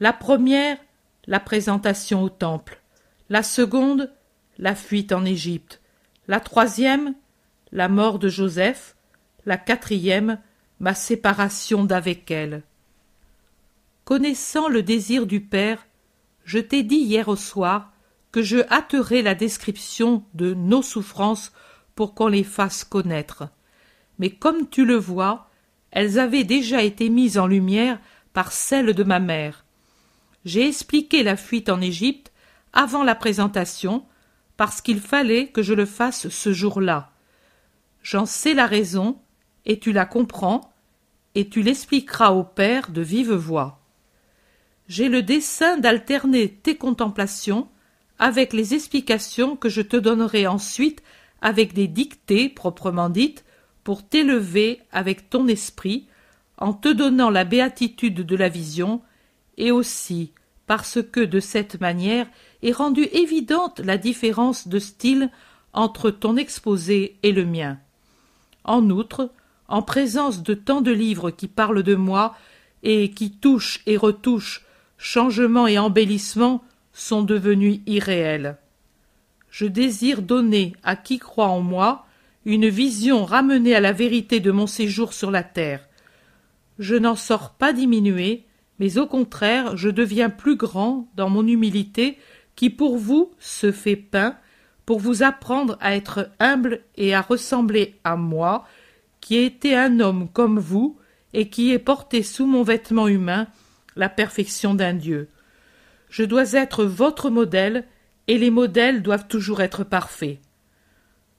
La 0.00 0.14
première, 0.14 0.78
la 1.26 1.40
présentation 1.40 2.22
au 2.22 2.30
temple. 2.30 2.80
La 3.28 3.42
seconde, 3.42 4.10
la 4.56 4.74
fuite 4.74 5.12
en 5.12 5.26
Égypte. 5.26 5.82
La 6.26 6.40
troisième, 6.40 7.14
la 7.70 7.90
mort 7.90 8.18
de 8.18 8.30
Joseph. 8.30 8.96
La 9.44 9.58
quatrième, 9.58 10.38
ma 10.78 10.94
séparation 10.94 11.84
d'avec 11.84 12.30
elle. 12.30 12.62
Connaissant 14.06 14.68
le 14.68 14.82
désir 14.82 15.26
du 15.26 15.42
Père, 15.42 15.86
je 16.50 16.58
t'ai 16.58 16.82
dit 16.82 16.96
hier 16.96 17.28
au 17.28 17.36
soir 17.36 17.92
que 18.32 18.42
je 18.42 18.58
hâterai 18.72 19.22
la 19.22 19.36
description 19.36 20.24
de 20.34 20.52
nos 20.52 20.82
souffrances 20.82 21.52
pour 21.94 22.12
qu'on 22.12 22.26
les 22.26 22.42
fasse 22.42 22.82
connaître. 22.82 23.48
Mais 24.18 24.30
comme 24.30 24.68
tu 24.68 24.84
le 24.84 24.96
vois, 24.96 25.48
elles 25.92 26.18
avaient 26.18 26.42
déjà 26.42 26.82
été 26.82 27.08
mises 27.08 27.38
en 27.38 27.46
lumière 27.46 28.00
par 28.32 28.50
celles 28.50 28.94
de 28.94 29.04
ma 29.04 29.20
mère. 29.20 29.64
J'ai 30.44 30.66
expliqué 30.66 31.22
la 31.22 31.36
fuite 31.36 31.68
en 31.68 31.80
Égypte 31.80 32.32
avant 32.72 33.04
la 33.04 33.14
présentation, 33.14 34.04
parce 34.56 34.80
qu'il 34.80 34.98
fallait 34.98 35.46
que 35.46 35.62
je 35.62 35.72
le 35.72 35.86
fasse 35.86 36.30
ce 36.30 36.52
jour-là. 36.52 37.12
J'en 38.02 38.26
sais 38.26 38.54
la 38.54 38.66
raison, 38.66 39.20
et 39.66 39.78
tu 39.78 39.92
la 39.92 40.04
comprends, 40.04 40.72
et 41.36 41.48
tu 41.48 41.62
l'expliqueras 41.62 42.30
au 42.32 42.42
Père 42.42 42.90
de 42.90 43.02
vive 43.02 43.34
voix. 43.34 43.79
J'ai 44.90 45.08
le 45.08 45.22
dessein 45.22 45.76
d'alterner 45.76 46.48
tes 46.48 46.74
contemplations 46.74 47.68
avec 48.18 48.52
les 48.52 48.74
explications 48.74 49.54
que 49.54 49.68
je 49.68 49.82
te 49.82 49.96
donnerai 49.96 50.48
ensuite 50.48 51.00
avec 51.40 51.74
des 51.74 51.86
dictées 51.86 52.48
proprement 52.48 53.08
dites 53.08 53.44
pour 53.84 54.02
t'élever 54.02 54.80
avec 54.90 55.30
ton 55.30 55.46
esprit 55.46 56.08
en 56.58 56.72
te 56.72 56.88
donnant 56.88 57.30
la 57.30 57.44
béatitude 57.44 58.26
de 58.26 58.34
la 58.34 58.48
vision 58.48 59.00
et 59.58 59.70
aussi 59.70 60.32
parce 60.66 60.98
que 61.00 61.20
de 61.20 61.38
cette 61.38 61.80
manière 61.80 62.26
est 62.64 62.72
rendue 62.72 63.08
évidente 63.12 63.78
la 63.78 63.96
différence 63.96 64.66
de 64.66 64.80
style 64.80 65.30
entre 65.72 66.10
ton 66.10 66.36
exposé 66.36 67.16
et 67.22 67.30
le 67.30 67.44
mien. 67.44 67.78
En 68.64 68.90
outre, 68.90 69.30
en 69.68 69.82
présence 69.82 70.42
de 70.42 70.54
tant 70.54 70.80
de 70.80 70.90
livres 70.90 71.30
qui 71.30 71.46
parlent 71.46 71.84
de 71.84 71.94
moi 71.94 72.34
et 72.82 73.12
qui 73.12 73.30
touchent 73.30 73.82
et 73.86 73.96
retouchent, 73.96 74.66
changements 75.00 75.66
et 75.66 75.78
embellissements, 75.78 76.62
sont 76.92 77.22
devenus 77.22 77.80
irréels. 77.86 78.58
Je 79.50 79.64
désire 79.64 80.20
donner 80.20 80.74
à 80.82 80.94
qui 80.94 81.18
croit 81.18 81.48
en 81.48 81.60
moi 81.60 82.04
une 82.44 82.68
vision 82.68 83.24
ramenée 83.24 83.74
à 83.74 83.80
la 83.80 83.92
vérité 83.92 84.40
de 84.40 84.50
mon 84.50 84.66
séjour 84.66 85.14
sur 85.14 85.30
la 85.30 85.42
terre. 85.42 85.88
Je 86.78 86.94
n'en 86.96 87.16
sors 87.16 87.50
pas 87.54 87.72
diminué, 87.72 88.44
mais 88.78 88.98
au 88.98 89.06
contraire 89.06 89.76
je 89.76 89.88
deviens 89.88 90.30
plus 90.30 90.56
grand 90.56 91.08
dans 91.16 91.30
mon 91.30 91.46
humilité 91.46 92.18
qui 92.54 92.68
pour 92.68 92.98
vous 92.98 93.32
se 93.38 93.72
fait 93.72 93.96
pain, 93.96 94.36
pour 94.84 95.00
vous 95.00 95.22
apprendre 95.22 95.78
à 95.80 95.96
être 95.96 96.28
humble 96.40 96.82
et 96.96 97.14
à 97.14 97.22
ressembler 97.22 97.94
à 98.04 98.16
moi, 98.16 98.66
qui 99.20 99.36
ai 99.36 99.46
été 99.46 99.74
un 99.76 100.00
homme 100.00 100.28
comme 100.32 100.58
vous, 100.58 100.98
et 101.32 101.48
qui 101.48 101.70
ai 101.70 101.78
porté 101.78 102.22
sous 102.22 102.46
mon 102.46 102.62
vêtement 102.62 103.08
humain 103.08 103.46
la 103.96 104.08
perfection 104.08 104.74
d'un 104.74 104.94
Dieu. 104.94 105.28
Je 106.08 106.24
dois 106.24 106.52
être 106.52 106.84
votre 106.84 107.30
modèle, 107.30 107.84
et 108.28 108.38
les 108.38 108.50
modèles 108.50 109.02
doivent 109.02 109.26
toujours 109.26 109.60
être 109.60 109.82
parfaits. 109.84 110.38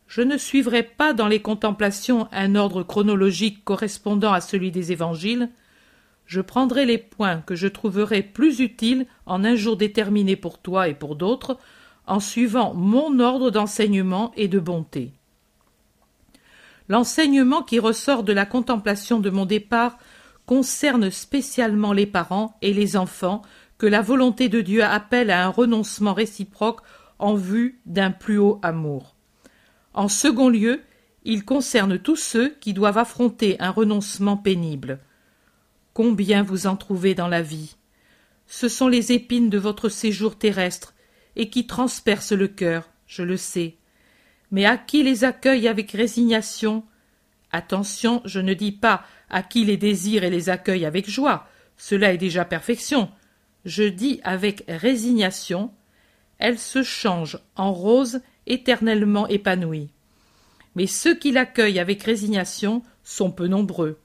Je 0.08 0.22
ne 0.22 0.38
suivrai 0.38 0.84
pas 0.84 1.14
dans 1.14 1.30
les 1.30 1.42
contemplations 1.42 2.28
un 2.34 2.56
ordre 2.56 2.84
chronologique 2.84 3.64
correspondant 3.64 4.34
à 4.34 4.42
celui 4.42 4.70
des 4.70 4.92
évangiles. 4.92 5.50
Je 6.26 6.42
prendrai 6.42 6.86
les 6.86 6.98
points 6.98 7.38
que 7.38 7.56
je 7.56 7.70
trouverai 7.70 8.22
plus 8.22 8.60
utiles 8.60 9.06
en 9.26 9.46
un 9.46 9.56
jour 9.56 9.78
déterminé 9.78 10.36
pour 10.36 10.58
toi 10.58 10.90
et 10.90 10.94
pour 10.94 11.16
d'autres, 11.16 11.58
en 12.08 12.20
suivant 12.20 12.74
mon 12.74 13.22
ordre 13.22 13.52
d'enseignement 13.52 14.34
et 14.36 14.50
de 14.50 14.60
bonté. 14.60 15.14
L'enseignement 16.90 17.62
qui 17.64 17.80
ressort 17.80 18.24
de 18.24 18.34
la 18.34 18.46
contemplation 18.46 19.22
de 19.22 19.30
mon 19.30 19.46
départ 19.46 19.98
concerne 20.46 21.10
spécialement 21.12 21.94
les 21.94 22.06
parents 22.06 22.58
et 22.62 22.74
les 22.74 22.98
enfants 22.98 23.42
que 23.78 23.86
la 23.88 24.02
volonté 24.02 24.50
de 24.50 24.62
Dieu 24.62 24.84
appelle 24.84 25.32
à 25.32 25.46
un 25.46 25.50
renoncement 25.50 26.14
réciproque 26.14 26.82
en 27.20 27.36
vue 27.36 27.82
d'un 27.86 28.12
plus 28.12 28.38
haut 28.38 28.60
amour. 28.62 29.16
En 29.94 30.08
second 30.08 30.50
lieu, 30.50 30.82
il 31.24 31.46
concerne 31.46 32.00
tous 32.00 32.16
ceux 32.16 32.50
qui 32.60 32.74
doivent 32.74 32.98
affronter 32.98 33.56
un 33.60 33.70
renoncement 33.70 34.38
pénible. 34.38 35.00
Combien 35.94 36.44
vous 36.44 36.68
en 36.68 36.76
trouvez 36.76 37.16
dans 37.16 37.28
la 37.28 37.42
vie? 37.42 37.76
Ce 38.48 38.68
sont 38.68 38.88
les 38.88 39.12
épines 39.12 39.50
de 39.50 39.58
votre 39.58 39.90
séjour 39.90 40.38
terrestre, 40.38 40.94
et 41.36 41.50
qui 41.50 41.68
transpercent 41.68 42.34
le 42.34 42.48
cœur, 42.48 42.90
je 43.08 43.24
le 43.24 43.38
sais. 43.38 43.78
Mais 44.52 44.66
à 44.66 44.78
qui 44.78 45.04
les 45.04 45.24
accueille 45.24 45.68
avec 45.68 45.92
résignation? 45.92 46.84
Attention, 47.52 48.22
je 48.26 48.40
ne 48.40 48.54
dis 48.54 48.72
pas 48.72 49.04
à 49.32 49.42
qui 49.42 49.66
les 49.66 49.78
désire 49.78 50.24
et 50.24 50.30
les 50.30 50.50
accueille 50.50 50.86
avec 50.86 51.10
joie, 51.10 51.48
cela 51.78 52.14
est 52.14 52.20
déjà 52.20 52.46
perfection, 52.46 53.10
je 53.66 53.84
dis 53.84 54.20
avec 54.24 54.64
résignation, 54.68 55.72
elle 56.38 56.60
se 56.60 56.84
change 56.84 57.40
en 57.56 57.74
rose 57.74 58.22
éternellement 58.46 59.28
épanouie. 59.28 59.90
Mais 60.76 60.88
ceux 60.88 61.16
qui 61.16 61.32
l'accueillent 61.32 61.80
avec 61.80 62.04
résignation 62.04 62.84
sont 63.04 63.32
peu 63.32 63.48
nombreux. 63.48 64.00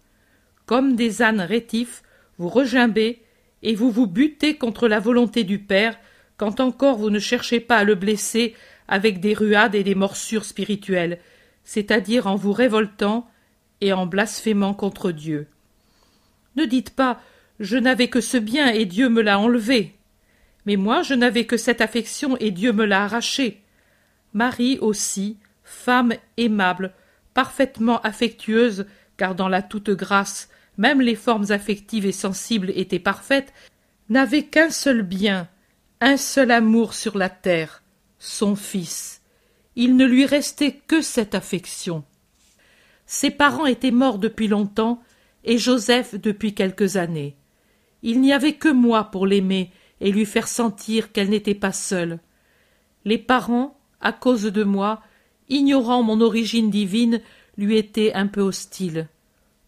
Comme 0.64 0.97
des 0.97 1.23
ânes 1.23 1.40
rétifs, 1.40 2.02
vous 2.38 2.49
regimbez 2.49 3.23
et 3.62 3.75
vous 3.75 3.90
vous 3.90 4.06
butez 4.06 4.56
contre 4.56 4.88
la 4.88 5.00
volonté 5.00 5.45
du 5.45 5.59
Père 5.59 5.99
quand 6.37 6.61
encore 6.61 6.99
vous 6.99 7.11
ne 7.11 7.18
cherchez 7.18 7.61
pas 7.61 7.78
à 7.78 7.85
le 7.85 7.95
blesser 7.95 8.54
avec 8.88 9.21
des 9.21 9.35
ruades 9.35 9.75
et 9.75 9.85
des 9.85 9.95
morsures 9.95 10.45
spirituelles, 10.45 11.18
c'est-à-dire 11.64 12.26
en 12.26 12.37
vous 12.37 12.52
révoltant 12.52 13.28
et 13.80 13.92
en 13.92 14.06
blasphémant 14.06 14.75
contre 14.75 15.12
Dieu. 15.12 15.49
Ne 16.56 16.64
dites 16.64 16.90
pas 16.90 17.21
je 17.59 17.76
n'avais 17.76 18.09
que 18.09 18.21
ce 18.21 18.37
bien 18.37 18.68
et 18.68 18.85
Dieu 18.85 19.09
me 19.09 19.23
l'a 19.23 19.38
enlevé. 19.38 19.95
Mais 20.66 20.76
moi 20.76 21.02
je 21.02 21.14
n'avais 21.14 21.47
que 21.47 21.56
cette 21.56 21.80
affection 21.80 22.37
et 22.38 22.50
Dieu 22.50 22.73
me 22.73 22.85
l'a 22.85 23.04
arrachée. 23.04 23.62
Marie 24.35 24.78
aussi, 24.80 25.38
femme 25.64 26.12
aimable, 26.37 26.92
parfaitement 27.33 28.00
affectueuse, 28.02 28.87
car 29.16 29.35
dans 29.35 29.49
la 29.49 29.62
toute 29.62 29.90
grâce, 29.90 30.50
même 30.76 31.00
les 31.00 31.14
formes 31.14 31.50
affectives 31.50 32.04
et 32.04 32.12
sensibles 32.12 32.71
étaient 32.75 32.99
parfaites, 32.99 33.52
n'avait 34.09 34.45
qu'un 34.45 34.71
seul 34.71 35.02
bien, 35.02 35.49
un 36.00 36.16
seul 36.16 36.50
amour 36.50 36.92
sur 36.92 37.16
la 37.16 37.30
terre, 37.30 37.83
son 38.18 38.56
fils. 38.56 39.23
Il 39.75 39.97
ne 39.97 40.04
lui 40.04 40.26
restait 40.26 40.80
que 40.87 41.00
cette 41.00 41.35
affection. 41.35 42.04
Ses 43.06 43.30
parents 43.30 43.66
étaient 43.66 43.90
morts 43.90 44.18
depuis 44.18 44.48
longtemps, 44.48 45.00
et 45.44 45.58
Joseph 45.58 46.14
depuis 46.16 46.54
quelques 46.54 46.96
années. 46.96 47.36
Il 48.02 48.20
n'y 48.20 48.32
avait 48.32 48.54
que 48.54 48.68
moi 48.68 49.04
pour 49.04 49.26
l'aimer 49.26 49.70
et 50.00 50.10
lui 50.10 50.26
faire 50.26 50.48
sentir 50.48 51.12
qu'elle 51.12 51.30
n'était 51.30 51.54
pas 51.54 51.72
seule. 51.72 52.18
Les 53.04 53.18
parents, 53.18 53.78
à 54.00 54.12
cause 54.12 54.42
de 54.42 54.64
moi, 54.64 55.02
ignorant 55.48 56.02
mon 56.02 56.20
origine 56.20 56.70
divine, 56.70 57.20
lui 57.56 57.76
étaient 57.76 58.12
un 58.12 58.26
peu 58.26 58.40
hostiles. 58.40 59.08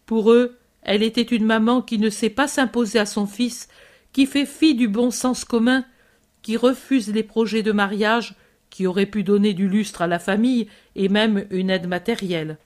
Pour 0.05 0.33
eux, 0.33 0.59
elle 0.83 1.03
était 1.03 1.23
une 1.23 1.45
maman 1.45 1.81
qui 1.81 1.99
ne 1.99 2.11
sait 2.11 2.31
pas 2.31 2.49
s'imposer 2.49 2.99
à 2.99 3.07
son 3.07 3.27
fils, 3.27 3.69
qui 4.13 4.27
fait 4.27 4.47
fi 4.47 4.75
du 4.75 4.89
bon 4.89 5.11
sens 5.11 5.45
commun, 5.45 5.85
qui 6.43 6.57
refuse 6.57 7.13
les 7.13 7.23
projets 7.23 7.63
de 7.63 7.73
mariage 7.73 8.35
qui 8.71 8.87
auraient 8.87 9.07
pu 9.07 9.23
donner 9.23 9.55
du 9.55 9.69
lustre 9.69 10.03
à 10.03 10.07
la 10.07 10.19
famille 10.19 10.69
et 10.95 11.09
même 11.09 11.47
une 11.51 11.71
aide 11.71 11.87
matérielle. 11.87 12.59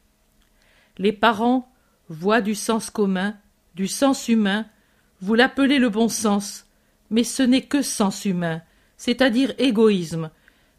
Les 0.99 1.13
parents 1.13 1.73
voient 2.09 2.41
du 2.41 2.55
sens 2.55 2.91
commun, 2.91 3.37
du 3.75 3.89
sens 3.89 4.29
humain, 4.29 4.67
vous 5.21 5.35
l'appelez 5.35 5.79
le 5.79 5.89
bon 5.89 6.09
sens, 6.09 6.67
mais 7.11 7.25
ce 7.25 7.43
n'est 7.43 7.63
que 7.63 7.83
sens 7.83 8.25
humain, 8.25 8.63
c'est-à-dire 8.97 9.55
égoïsme. 9.59 10.31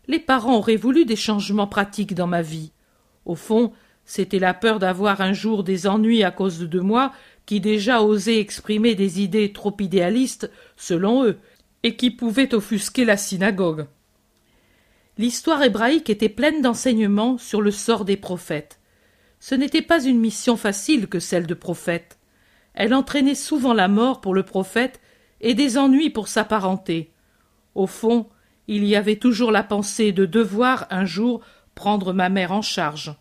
Les 0.08 0.20
parents 0.20 0.58
auraient 0.58 0.76
voulu 0.76 1.06
des 1.06 1.16
changements 1.16 1.68
pratiques 1.68 2.14
dans 2.14 2.28
ma 2.28 2.42
vie. 2.42 2.72
Au 3.26 3.36
fond, 3.36 3.72
c'était 4.06 4.40
la 4.40 4.54
peur 4.54 4.80
d'avoir 4.80 5.22
un 5.22 5.34
jour 5.34 5.64
des 5.64 5.88
ennuis 5.88 6.24
à 6.24 6.32
cause 6.32 6.60
de 6.60 6.80
moi 6.80 7.14
qui 7.46 7.60
déjà 7.60 8.04
osaient 8.04 8.40
exprimer 8.40 8.96
des 8.96 9.22
idées 9.22 9.54
trop 9.54 9.76
idéalistes, 9.80 10.52
selon 10.76 11.26
eux, 11.26 11.38
et 11.84 11.96
qui 11.96 12.12
pouvaient 12.12 12.54
offusquer 12.54 13.06
la 13.06 13.18
synagogue. 13.18 13.88
L'histoire 15.18 15.62
hébraïque 15.64 16.10
était 16.10 16.30
pleine 16.30 16.62
d'enseignements 16.62 17.38
sur 17.38 17.62
le 17.62 17.72
sort 17.72 18.06
des 18.06 18.18
prophètes. 18.18 18.80
Ce 19.46 19.56
n'était 19.56 19.82
pas 19.82 20.02
une 20.02 20.22
mission 20.22 20.56
facile 20.56 21.10
que 21.10 21.20
celle 21.20 21.48
de 21.48 21.54
prophète. 21.54 22.18
Elle 22.76 22.94
entraînait 22.94 23.36
souvent 23.36 23.74
la 23.74 23.90
mort 23.90 24.22
pour 24.22 24.34
le 24.34 24.44
prophète 24.44 25.02
et 25.42 25.54
des 25.54 25.78
ennuis 25.78 26.10
pour 26.10 26.30
sa 26.30 26.46
parenté. 26.46 27.12
Au 27.76 27.86
fond, 27.86 28.30
il 28.70 28.86
y 28.86 28.96
avait 28.96 29.18
toujours 29.18 29.52
la 29.52 29.62
pensée 29.62 30.14
de 30.14 30.26
devoir 30.26 30.88
un 30.92 31.04
jour 31.04 31.42
prendre 31.76 32.14
ma 32.14 32.30
mère 32.30 32.54
en 32.54 32.62
charge. 32.62 33.18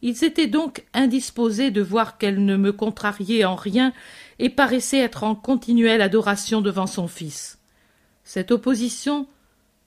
Ils 0.00 0.24
étaient 0.24 0.46
donc 0.46 0.86
indisposés 0.94 1.70
de 1.70 1.82
voir 1.82 2.16
qu'elle 2.16 2.42
ne 2.42 2.56
me 2.56 2.72
contrariait 2.72 3.44
en 3.44 3.54
rien 3.54 3.92
et 4.38 4.48
paraissait 4.48 5.00
être 5.00 5.24
en 5.24 5.34
continuelle 5.34 6.00
adoration 6.00 6.62
devant 6.62 6.86
son 6.86 7.06
fils. 7.06 7.58
Cette 8.22 8.50
opposition 8.50 9.26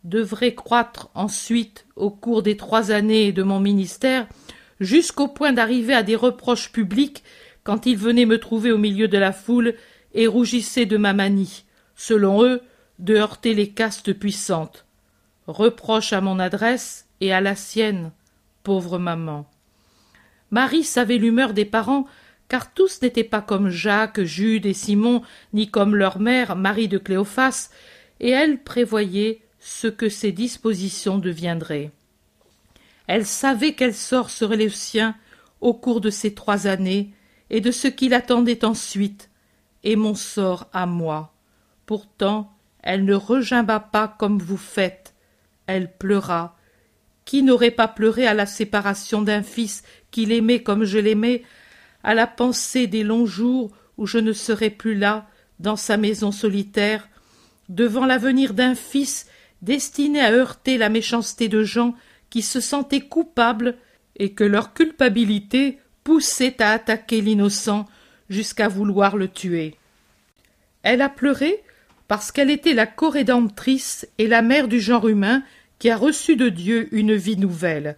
devrait 0.03 0.53
croître 0.53 1.09
ensuite 1.15 1.87
au 1.95 2.11
cours 2.11 2.43
des 2.43 2.57
trois 2.57 2.91
années 2.91 3.31
de 3.31 3.41
mon 3.41 3.59
ministère 3.59 4.27
jusqu'au 4.79 5.27
point 5.27 5.53
d'arriver 5.53 5.93
à 5.93 6.03
des 6.03 6.15
reproches 6.15 6.71
publics 6.71 7.23
quand 7.63 7.85
il 7.85 7.97
venait 7.97 8.25
me 8.25 8.39
trouver 8.39 8.71
au 8.71 8.77
milieu 8.77 9.07
de 9.07 9.17
la 9.17 9.31
foule 9.31 9.75
et 10.13 10.27
rougissait 10.27 10.85
de 10.85 10.97
ma 10.97 11.13
manie, 11.13 11.65
selon 11.95 12.43
eux, 12.43 12.61
de 12.99 13.15
heurter 13.15 13.53
les 13.53 13.69
castes 13.69 14.13
puissantes. 14.13 14.85
Reproches 15.47 16.13
à 16.13 16.21
mon 16.21 16.39
adresse 16.39 17.07
et 17.21 17.33
à 17.33 17.41
la 17.41 17.55
sienne, 17.55 18.11
pauvre 18.63 18.99
maman. 18.99 19.49
Marie 20.51 20.83
savait 20.83 21.17
l'humeur 21.17 21.53
des 21.53 21.65
parents, 21.65 22.07
car 22.47 22.73
tous 22.73 23.01
n'étaient 23.01 23.23
pas 23.23 23.41
comme 23.41 23.69
Jacques, 23.69 24.23
Jude 24.23 24.65
et 24.65 24.73
Simon, 24.73 25.21
ni 25.53 25.69
comme 25.69 25.95
leur 25.95 26.19
mère, 26.19 26.55
Marie 26.55 26.87
de 26.87 26.97
Cléophas, 26.97 27.69
et 28.19 28.29
elle 28.29 28.63
prévoyait 28.63 29.41
ce 29.59 29.87
que 29.87 30.09
ses 30.09 30.31
dispositions 30.31 31.17
deviendraient. 31.17 31.91
Elle 33.07 33.25
savait 33.25 33.73
quel 33.73 33.95
sort 33.95 34.29
serait 34.29 34.57
le 34.57 34.69
sien 34.69 35.15
au 35.61 35.73
cours 35.73 36.01
de 36.01 36.09
ces 36.09 36.33
trois 36.33 36.67
années, 36.67 37.13
et 37.49 37.61
de 37.61 37.71
ce 37.71 37.87
qui 37.87 38.09
l'attendait 38.09 38.65
ensuite, 38.65 39.29
et 39.83 39.95
mon 39.95 40.15
sort 40.15 40.67
à 40.73 40.85
moi. 40.85 41.33
Pourtant, 41.85 42.53
elle 42.83 43.05
ne 43.05 43.15
regimba 43.15 43.79
pas 43.79 44.07
comme 44.19 44.39
vous 44.39 44.57
faites. 44.57 45.13
Elle 45.65 45.91
pleura. 45.91 46.57
Qui 47.25 47.43
n'aurait 47.43 47.71
pas 47.71 47.87
pleuré 47.87 48.27
à 48.27 48.33
la 48.33 48.45
séparation 48.45 49.21
d'un 49.21 49.43
fils 49.43 49.83
qu'il 50.11 50.31
aimait 50.31 50.63
comme 50.63 50.83
je 50.83 50.99
l'aimais, 50.99 51.43
à 52.03 52.13
la 52.13 52.27
pensée 52.27 52.87
des 52.87 53.03
longs 53.03 53.25
jours 53.25 53.71
où 53.97 54.05
je 54.05 54.17
ne 54.17 54.33
serais 54.33 54.69
plus 54.69 54.95
là, 54.95 55.27
dans 55.59 55.75
sa 55.75 55.97
maison 55.97 56.31
solitaire, 56.31 57.09
devant 57.69 58.05
l'avenir 58.05 58.53
d'un 58.53 58.75
fils 58.75 59.27
destiné 59.61 60.21
à 60.21 60.31
heurter 60.31 60.77
la 60.77 60.89
méchanceté 60.89 61.49
de 61.49 61.63
gens 61.63 61.95
qui 62.29 62.41
se 62.41 62.59
sentaient 62.59 63.01
coupables 63.01 63.75
et 64.17 64.33
que 64.33 64.43
leur 64.43 64.73
culpabilité 64.73 65.79
poussait 66.03 66.61
à 66.61 66.71
attaquer 66.71 67.21
l'innocent 67.21 67.85
jusqu'à 68.29 68.67
vouloir 68.67 69.17
le 69.17 69.27
tuer. 69.27 69.75
Elle 70.83 71.01
a 71.01 71.09
pleuré 71.09 71.63
parce 72.07 72.31
qu'elle 72.31 72.49
était 72.49 72.73
la 72.73 72.87
corédemptrice 72.87 74.07
et 74.17 74.27
la 74.27 74.41
mère 74.41 74.67
du 74.67 74.79
genre 74.79 75.07
humain 75.07 75.43
qui 75.79 75.89
a 75.89 75.97
reçu 75.97 76.35
de 76.35 76.49
Dieu 76.49 76.87
une 76.91 77.13
vie 77.13 77.37
nouvelle. 77.37 77.97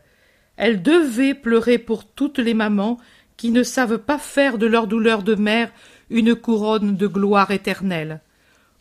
Elle 0.58 0.82
devait 0.82 1.34
pleurer 1.34 1.78
pour 1.78 2.06
toutes 2.06 2.40
les 2.40 2.54
mamans 2.54 2.98
qui 3.38 3.52
ne 3.52 3.64
savent 3.64 4.00
pas 4.00 4.18
faire 4.18 4.58
de 4.58 4.66
leur 4.66 4.88
douleur 4.88 5.24
de 5.24 5.36
mère 5.36 5.72
une 6.10 6.36
couronne 6.36 6.98
de 6.98 7.08
gloire 7.08 7.52
éternelle. 7.52 8.22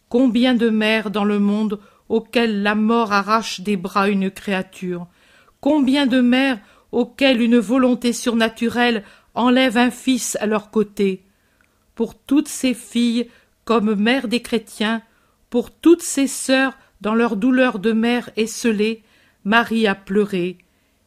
Combien 0.08 0.54
de 0.54 0.70
mères 0.70 1.10
dans 1.10 1.24
le 1.24 1.38
monde 1.38 1.78
auxquelles 2.08 2.62
la 2.62 2.74
mort 2.74 3.12
arrache 3.12 3.60
des 3.60 3.76
bras 3.76 4.08
une 4.08 4.30
créature 4.30 5.06
Combien 5.60 6.06
de 6.06 6.20
mères 6.20 6.60
auxquelles 6.92 7.42
une 7.42 7.58
volonté 7.58 8.12
surnaturelle 8.12 9.04
enlève 9.34 9.76
un 9.76 9.90
fils 9.90 10.36
à 10.40 10.46
leur 10.46 10.70
côté? 10.70 11.24
Pour 11.96 12.14
toutes 12.14 12.48
ces 12.48 12.74
filles, 12.74 13.28
comme 13.64 13.94
mères 13.96 14.28
des 14.28 14.40
chrétiens, 14.40 15.02
pour 15.50 15.72
toutes 15.72 16.02
ces 16.02 16.28
sœurs 16.28 16.78
dans 17.00 17.14
leur 17.14 17.36
douleur 17.36 17.80
de 17.80 17.92
mère 17.92 18.30
esselée, 18.36 19.02
Marie 19.44 19.86
a 19.88 19.94
pleuré, 19.94 20.58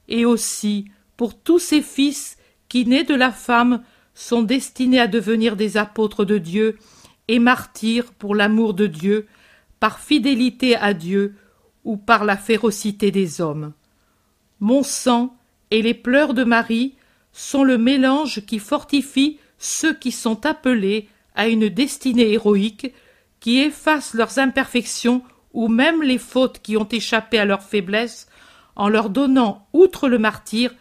et 0.09 0.25
aussi 0.25 0.85
pour 1.15 1.39
tous 1.39 1.59
ces 1.59 1.81
fils 1.81 2.37
qui, 2.67 2.85
nés 2.85 3.03
de 3.03 3.15
la 3.15 3.31
femme, 3.31 3.83
sont 4.13 4.41
destinés 4.41 4.99
à 4.99 5.07
devenir 5.07 5.55
des 5.55 5.77
apôtres 5.77 6.25
de 6.25 6.37
Dieu 6.37 6.77
et 7.27 7.39
martyrs 7.39 8.11
pour 8.11 8.35
l'amour 8.35 8.73
de 8.73 8.87
Dieu, 8.87 9.27
par 9.79 9.99
fidélité 9.99 10.75
à 10.75 10.93
Dieu 10.93 11.35
ou 11.85 11.95
par 11.95 12.25
la 12.25 12.35
férocité 12.35 13.11
des 13.11 13.39
hommes. 13.39 13.73
Mon 14.61 14.83
sang 14.83 15.35
et 15.71 15.81
les 15.81 15.95
pleurs 15.95 16.33
de 16.35 16.43
Marie 16.43 16.95
sont 17.33 17.63
le 17.63 17.77
mélange 17.77 18.45
qui 18.45 18.59
fortifie 18.59 19.39
ceux 19.57 19.93
qui 19.93 20.11
sont 20.11 20.45
appelés 20.45 21.09
à 21.35 21.47
une 21.47 21.67
destinée 21.67 22.31
héroïque, 22.31 22.93
qui 23.39 23.59
efface 23.59 24.13
leurs 24.13 24.37
imperfections 24.37 25.23
ou 25.53 25.67
même 25.67 26.03
les 26.03 26.19
fautes 26.19 26.59
qui 26.59 26.77
ont 26.77 26.87
échappé 26.87 27.39
à 27.39 27.45
leur 27.45 27.63
faiblesse, 27.63 28.27
en 28.75 28.87
leur 28.87 29.09
donnant, 29.09 29.67
outre 29.73 30.07
le 30.07 30.19
martyr, 30.19 30.73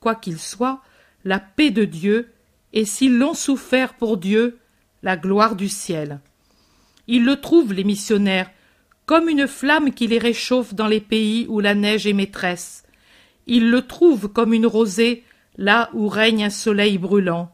quoi 0.00 0.14
qu'il 0.14 0.38
soit, 0.38 0.80
la 1.24 1.38
paix 1.38 1.70
de 1.70 1.84
Dieu, 1.84 2.32
et 2.72 2.84
s'ils 2.84 3.18
l'ont 3.18 3.34
souffert 3.34 3.94
pour 3.94 4.16
Dieu, 4.16 4.58
la 5.02 5.16
gloire 5.16 5.54
du 5.54 5.68
ciel. 5.68 6.20
Ils 7.06 7.24
le 7.24 7.40
trouvent, 7.40 7.72
les 7.72 7.84
missionnaires, 7.84 8.50
comme 9.06 9.28
une 9.28 9.46
flamme 9.46 9.92
qui 9.92 10.06
les 10.06 10.18
réchauffe 10.18 10.74
dans 10.74 10.88
les 10.88 11.00
pays 11.00 11.46
où 11.48 11.60
la 11.60 11.74
neige 11.74 12.06
est 12.06 12.12
maîtresse. 12.12 12.84
Ils 13.48 13.70
le 13.70 13.82
trouvent 13.82 14.28
comme 14.28 14.52
une 14.52 14.66
rosée 14.66 15.24
là 15.56 15.90
où 15.94 16.06
règne 16.08 16.44
un 16.44 16.50
soleil 16.50 16.98
brûlant. 16.98 17.50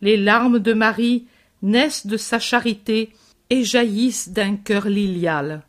Les 0.00 0.16
larmes 0.16 0.60
de 0.60 0.72
Marie 0.72 1.26
naissent 1.60 2.06
de 2.06 2.16
sa 2.16 2.38
charité 2.38 3.10
et 3.50 3.64
jaillissent 3.64 4.30
d'un 4.30 4.56
cœur 4.56 4.88
lilial. 4.88 5.62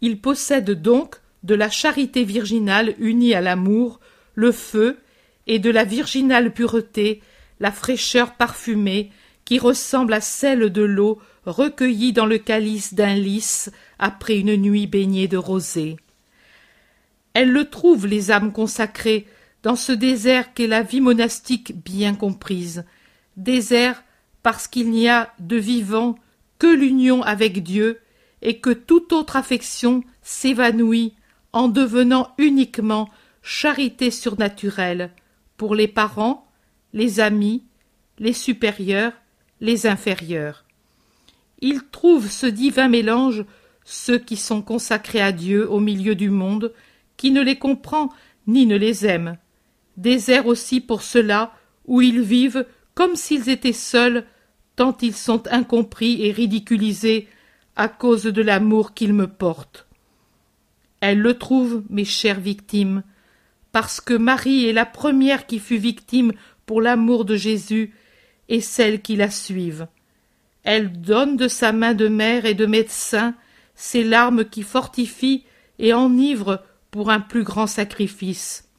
Il 0.00 0.20
possède 0.20 0.70
donc 0.70 1.16
de 1.42 1.54
la 1.54 1.70
charité 1.70 2.24
virginale 2.24 2.94
unie 2.98 3.34
à 3.34 3.40
l'amour, 3.40 4.00
le 4.34 4.50
feu, 4.50 4.98
et 5.46 5.58
de 5.58 5.70
la 5.70 5.84
virginale 5.84 6.52
pureté, 6.52 7.22
la 7.60 7.70
fraîcheur 7.70 8.34
parfumée, 8.34 9.10
qui 9.44 9.58
ressemble 9.58 10.12
à 10.12 10.20
celle 10.20 10.70
de 10.70 10.82
l'eau 10.82 11.20
recueillie 11.44 12.12
dans 12.12 12.26
le 12.26 12.38
calice 12.38 12.94
d'un 12.94 13.14
lys 13.14 13.70
après 13.98 14.38
une 14.38 14.56
nuit 14.56 14.88
baignée 14.88 15.28
de 15.28 15.36
rosée. 15.36 15.96
Elles 17.36 17.52
le 17.52 17.68
trouvent, 17.68 18.06
les 18.06 18.30
âmes 18.30 18.50
consacrées, 18.50 19.26
dans 19.62 19.76
ce 19.76 19.92
désert 19.92 20.54
qu'est 20.54 20.66
la 20.66 20.80
vie 20.80 21.02
monastique 21.02 21.76
bien 21.84 22.14
comprise, 22.14 22.86
désert 23.36 24.02
parce 24.42 24.66
qu'il 24.66 24.90
n'y 24.90 25.10
a 25.10 25.34
de 25.38 25.56
vivant 25.56 26.14
que 26.58 26.66
l'union 26.66 27.22
avec 27.22 27.62
Dieu 27.62 28.00
et 28.40 28.58
que 28.58 28.70
toute 28.70 29.12
autre 29.12 29.36
affection 29.36 30.02
s'évanouit 30.22 31.12
en 31.52 31.68
devenant 31.68 32.32
uniquement 32.38 33.10
charité 33.42 34.10
surnaturelle 34.10 35.10
pour 35.58 35.74
les 35.74 35.88
parents, 35.88 36.48
les 36.94 37.20
amis, 37.20 37.64
les 38.18 38.32
supérieurs, 38.32 39.12
les 39.60 39.86
inférieurs. 39.86 40.64
Ils 41.60 41.82
trouvent 41.90 42.30
ce 42.30 42.46
divin 42.46 42.88
mélange 42.88 43.44
ceux 43.84 44.18
qui 44.18 44.38
sont 44.38 44.62
consacrés 44.62 45.20
à 45.20 45.32
Dieu 45.32 45.70
au 45.70 45.80
milieu 45.80 46.14
du 46.14 46.30
monde, 46.30 46.72
qui 47.16 47.30
ne 47.30 47.42
les 47.42 47.58
comprend 47.58 48.10
ni 48.46 48.66
ne 48.66 48.76
les 48.76 49.06
aime, 49.06 49.38
désert 49.96 50.46
aussi 50.46 50.80
pour 50.80 51.02
ceux-là 51.02 51.52
où 51.86 52.00
ils 52.00 52.20
vivent 52.20 52.66
comme 52.94 53.16
s'ils 53.16 53.48
étaient 53.48 53.72
seuls 53.72 54.24
tant 54.76 54.96
ils 55.00 55.16
sont 55.16 55.48
incompris 55.48 56.24
et 56.24 56.32
ridiculisés 56.32 57.28
à 57.76 57.88
cause 57.88 58.24
de 58.24 58.42
l'amour 58.42 58.94
qu'ils 58.94 59.14
me 59.14 59.26
portent. 59.26 59.86
Elle 61.00 61.20
le 61.20 61.34
trouve, 61.34 61.82
mes 61.90 62.04
chères 62.04 62.40
victimes, 62.40 63.02
parce 63.72 64.00
que 64.00 64.14
Marie 64.14 64.66
est 64.66 64.72
la 64.72 64.86
première 64.86 65.46
qui 65.46 65.58
fut 65.58 65.76
victime 65.76 66.32
pour 66.64 66.80
l'amour 66.80 67.24
de 67.24 67.36
Jésus 67.36 67.92
et 68.48 68.60
celles 68.60 69.02
qui 69.02 69.16
la 69.16 69.30
suivent. 69.30 69.88
Elle 70.62 71.00
donne 71.00 71.36
de 71.36 71.48
sa 71.48 71.72
main 71.72 71.94
de 71.94 72.08
mère 72.08 72.44
et 72.44 72.54
de 72.54 72.66
médecin 72.66 73.34
ces 73.74 74.02
larmes 74.02 74.44
qui 74.44 74.62
fortifient 74.62 75.44
et 75.78 75.92
enivrent 75.92 76.62
pour 76.96 77.10
un 77.10 77.20
plus 77.20 77.42
grand 77.42 77.66
sacrifice. 77.66 78.70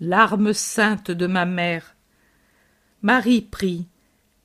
Larmes 0.00 0.52
saintes 0.52 1.10
de 1.10 1.26
ma 1.26 1.46
mère. 1.46 1.96
Marie 3.00 3.40
prie. 3.40 3.86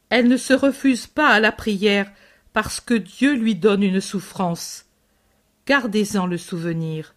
Elle 0.08 0.30
ne 0.30 0.38
se 0.38 0.54
refuse 0.54 1.06
pas 1.06 1.28
à 1.28 1.42
la 1.42 1.52
prière 1.52 2.10
parce 2.54 2.80
que 2.80 2.94
Dieu 2.94 3.34
lui 3.34 3.56
donne 3.56 3.84
une 3.84 4.00
souffrance. 4.00 4.86
Gardez-en 5.68 6.26
le 6.28 6.38
souvenir. 6.38 7.14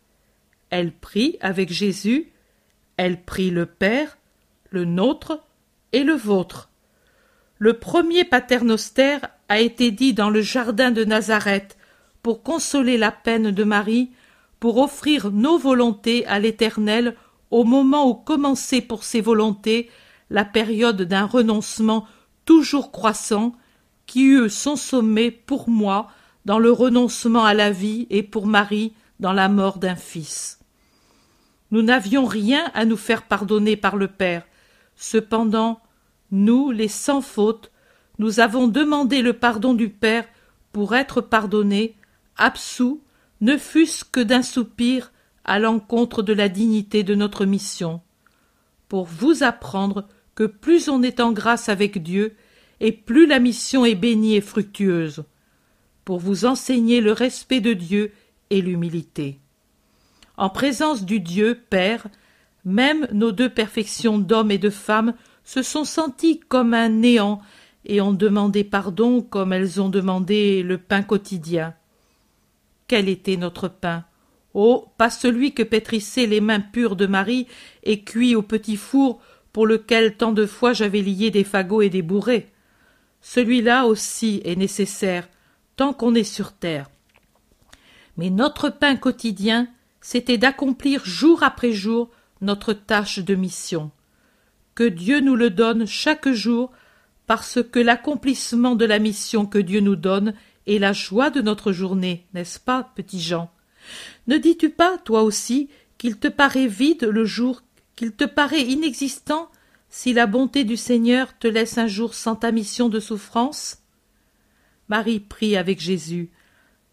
Elle 0.71 0.91
prie 0.91 1.39
avec 1.41 1.73
Jésus, 1.73 2.33
elle 2.97 3.23
prie 3.23 3.51
le 3.51 3.67
Père, 3.67 4.19
le 4.71 4.85
nôtre 4.85 5.41
et 5.93 6.03
le 6.03 6.15
vôtre. 6.15 6.69
Le 7.59 7.79
premier 7.79 8.25
paternoster 8.25 9.19
a 9.49 9.61
été 9.61 9.93
dit 9.93 10.15
dans 10.15 10.31
le 10.31 10.43
jardin 10.43 10.91
de 10.91 11.05
Nazareth 11.05 11.79
pour 12.25 12.43
consoler 12.43 12.99
la 12.99 13.13
peine 13.13 13.53
de 13.53 13.63
Marie, 13.63 14.11
pour 14.65 14.79
offrir 14.79 15.31
nos 15.31 15.59
volontés 15.59 16.25
à 16.25 16.39
l'Éternel 16.39 17.17
au 17.51 17.65
moment 17.65 18.09
où 18.09 18.15
commençait 18.15 18.81
pour 18.81 19.05
ses 19.05 19.21
volontés 19.21 19.91
la 20.31 20.47
période 20.47 21.03
d'un 21.03 21.27
renoncement 21.27 22.07
toujours 22.47 22.91
croissant 22.91 23.55
qui 24.07 24.23
eut 24.23 24.49
son 24.49 24.77
sommet 24.77 25.31
pour 25.31 25.69
moi 25.69 26.09
dans 26.47 26.59
le 26.59 26.73
renoncement 26.73 27.45
à 27.45 27.53
la 27.53 27.71
vie 27.71 28.07
et 28.09 28.23
pour 28.23 28.47
Marie 28.47 28.95
dans 29.21 29.35
la 29.35 29.51
mort 29.51 29.77
d'un 29.77 29.97
fils. 29.97 30.61
Nous 31.71 31.83
n'avions 31.83 32.25
rien 32.25 32.65
à 32.73 32.87
nous 32.87 32.97
faire 32.97 33.25
pardonner 33.25 33.77
par 33.77 33.97
le 33.97 34.09
Père. 34.09 34.47
Cependant, 34.97 35.79
nous, 36.31 36.71
les 36.71 36.89
sans 36.89 37.21
faute, 37.21 37.71
nous 38.19 38.41
avons 38.41 38.67
demandé 38.67 39.21
le 39.21 39.35
pardon 39.35 39.75
du 39.75 39.91
Père 39.91 40.25
pour 40.73 40.95
être 40.95 41.21
pardonnés, 41.21 41.97
absous, 42.39 43.03
ne 43.45 43.59
fût-ce 43.59 44.07
que 44.07 44.21
d'un 44.21 44.41
soupir 44.41 45.13
à 45.45 45.59
l'encontre 45.59 46.23
de 46.23 46.33
la 46.33 46.49
dignité 46.49 47.03
de 47.03 47.15
notre 47.15 47.45
mission, 47.45 48.01
pour 48.89 49.05
vous 49.05 49.43
apprendre 49.43 50.09
que 50.35 50.45
plus 50.45 50.89
on 50.89 51.03
est 51.03 51.21
en 51.21 51.31
grâce 51.31 51.69
avec 51.69 52.03
Dieu, 52.03 52.37
et 52.81 52.91
plus 52.91 53.27
la 53.27 53.41
mission 53.41 53.85
est 53.85 53.97
bénie 53.97 54.35
et 54.35 54.41
fructueuse, 54.41 55.25
pour 56.07 56.21
vous 56.21 56.47
enseigner 56.47 57.03
le 57.03 57.13
respect 57.13 57.61
de 57.61 57.75
Dieu 57.75 58.13
et 58.49 58.63
l'humilité. 58.63 59.41
En 60.39 60.49
présence 60.49 61.05
du 61.05 61.21
Dieu 61.21 61.61
Père, 61.69 62.07
même 62.65 63.07
nos 63.13 63.31
deux 63.31 63.51
perfections 63.51 64.17
d'homme 64.17 64.53
et 64.53 64.59
de 64.59 64.71
femme 64.71 65.13
se 65.45 65.61
sont 65.61 65.85
senties 65.85 66.41
comme 66.41 66.73
un 66.73 66.89
néant 66.89 67.43
et 67.85 68.01
ont 68.01 68.15
demandé 68.15 68.65
pardon 68.65 69.21
comme 69.21 69.53
elles 69.53 69.83
ont 69.83 69.91
demandé 69.91 70.63
le 70.63 70.79
pain 70.79 71.03
quotidien. 71.03 71.75
Quel 72.87 73.09
était 73.09 73.37
notre 73.37 73.69
pain? 73.69 74.05
Oh, 74.53 74.87
pas 74.99 75.11
celui 75.11 75.53
que 75.53 75.63
pétrissaient 75.63 76.27
les 76.27 76.41
mains 76.41 76.61
pures 76.61 76.97
de 76.97 77.07
Marie 77.07 77.49
et 77.83 78.05
cuit 78.05 78.37
au 78.37 78.43
petit 78.43 78.77
four 78.77 79.21
pour 79.53 79.67
lequel 79.67 80.17
tant 80.17 80.33
de 80.33 80.47
fois 80.47 80.73
j'avais 80.73 81.01
lié 81.01 81.31
des 81.31 81.45
fagots 81.45 81.83
et 81.83 81.91
des 81.91 82.03
bourrées. 82.03 82.53
Celui-là 83.21 83.87
aussi 83.87 84.43
est 84.45 84.57
nécessaire, 84.57 85.29
tant 85.77 85.93
qu'on 85.93 86.15
est 86.15 86.25
sur 86.25 86.53
terre. 86.53 86.91
Mais 88.17 88.31
notre 88.31 88.69
pain 88.69 88.97
quotidien, 88.97 89.69
c'était 90.01 90.39
d'accomplir 90.39 91.05
jour 91.05 91.43
après 91.43 91.73
jour 91.73 92.11
notre 92.41 92.75
tâche 92.75 93.19
de 93.19 93.35
mission. 93.35 93.91
Que 94.75 94.85
Dieu 94.85 95.21
nous 95.21 95.37
le 95.37 95.51
donne 95.51 95.87
chaque 95.87 96.29
jour, 96.29 96.71
parce 97.27 97.63
que 97.63 97.79
l'accomplissement 97.79 98.75
de 98.75 98.85
la 98.85 98.99
mission 98.99 99.47
que 99.47 99.59
Dieu 99.59 99.81
nous 99.81 99.97
donne 99.97 100.35
est 100.67 100.79
la 100.79 100.93
joie 100.93 101.31
de 101.31 101.41
notre 101.41 101.73
journée, 101.73 102.27
n'est-ce 102.35 102.59
pas, 102.59 102.91
petit 102.95 103.21
Jean? 103.21 103.51
Ne 104.27 104.39
dis-tu 104.39 104.71
pas, 104.71 104.99
toi 104.99 105.23
aussi, 105.23 105.69
qu'il 105.99 106.19
te 106.19 106.29
paraît 106.29 106.67
vide 106.67 107.05
le 107.05 107.25
jour, 107.25 107.63
qu'il 107.97 108.13
te 108.13 108.25
paraît 108.25 108.63
inexistant, 108.63 109.51
si 109.91 110.13
la 110.13 110.27
bonté 110.27 110.65
du 110.65 110.77
Seigneur 110.77 111.39
te 111.39 111.47
laisse 111.47 111.79
un 111.79 111.87
jour 111.87 112.15
sans 112.15 112.35
ta 112.35 112.51
mission 112.51 112.89
de 112.89 113.01
souffrance? 113.01 113.79
Marie 114.89 115.21
prie 115.21 115.57
avec 115.57 115.81
Jésus. 115.81 116.31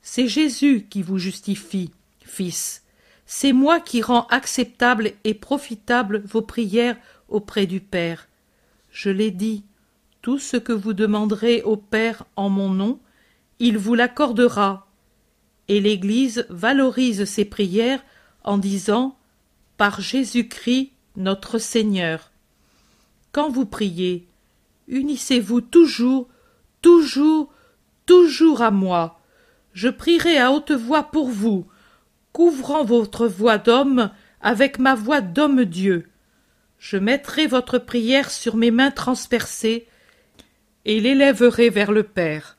C'est 0.02 0.28
Jésus 0.28 0.88
qui 0.90 1.02
vous 1.02 1.18
justifie, 1.18 1.92
fils. 2.24 2.84
C'est 3.26 3.54
moi 3.54 3.80
qui 3.80 4.02
rends 4.02 4.28
acceptable 4.28 5.14
et 5.24 5.34
profitable 5.34 6.22
vos 6.26 6.42
prières 6.42 6.98
auprès 7.28 7.66
du 7.66 7.80
Père. 7.80 8.28
Je 8.92 9.10
l'ai 9.10 9.32
dit, 9.32 9.64
tout 10.22 10.38
ce 10.38 10.58
que 10.58 10.74
vous 10.74 10.94
demanderez 10.94 11.62
au 11.64 11.78
Père 11.78 12.26
en 12.36 12.50
mon 12.50 12.70
nom, 12.70 13.00
il 13.62 13.78
vous 13.78 13.94
l'accordera. 13.94 14.88
Et 15.68 15.80
l'Église 15.80 16.48
valorise 16.50 17.26
ses 17.26 17.46
prières 17.46 18.04
en 18.44 18.58
disant 18.58 19.20
Par 19.78 20.02
Jésus-Christ 20.02 20.94
notre 21.16 21.60
Seigneur. 21.60 22.32
Quand 23.32 23.50
vous 23.50 23.68
priez, 23.68 24.28
unissez-vous 24.88 25.62
toujours, 25.62 26.28
toujours, 26.82 27.54
toujours 28.08 28.64
à 28.64 28.72
moi. 28.72 29.22
Je 29.74 29.90
prierai 29.90 30.40
à 30.40 30.52
haute 30.52 30.72
voix 30.72 31.04
pour 31.04 31.30
vous, 31.30 31.68
couvrant 32.34 32.84
votre 32.84 33.28
voix 33.28 33.60
d'homme 33.60 34.10
avec 34.42 34.80
ma 34.80 34.96
voix 34.96 35.22
d'homme-dieu. 35.22 36.10
Je 36.80 36.98
mettrai 36.98 37.46
votre 37.46 37.78
prière 37.78 38.32
sur 38.32 38.56
mes 38.56 38.72
mains 38.72 38.90
transpercées 38.90 39.88
et 40.86 41.00
l'élèverai 41.00 41.70
vers 41.70 41.92
le 41.92 42.02
Père. 42.02 42.58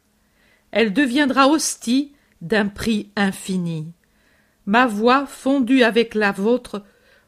Elle 0.72 0.92
deviendra 0.92 1.48
hostie 1.48 2.12
d'un 2.40 2.66
prix 2.66 3.10
infini. 3.14 3.92
Ma 4.66 4.86
voix, 4.86 5.26
fondue 5.26 5.82
avec 5.82 6.14
la 6.14 6.32
vôtre, 6.32 6.84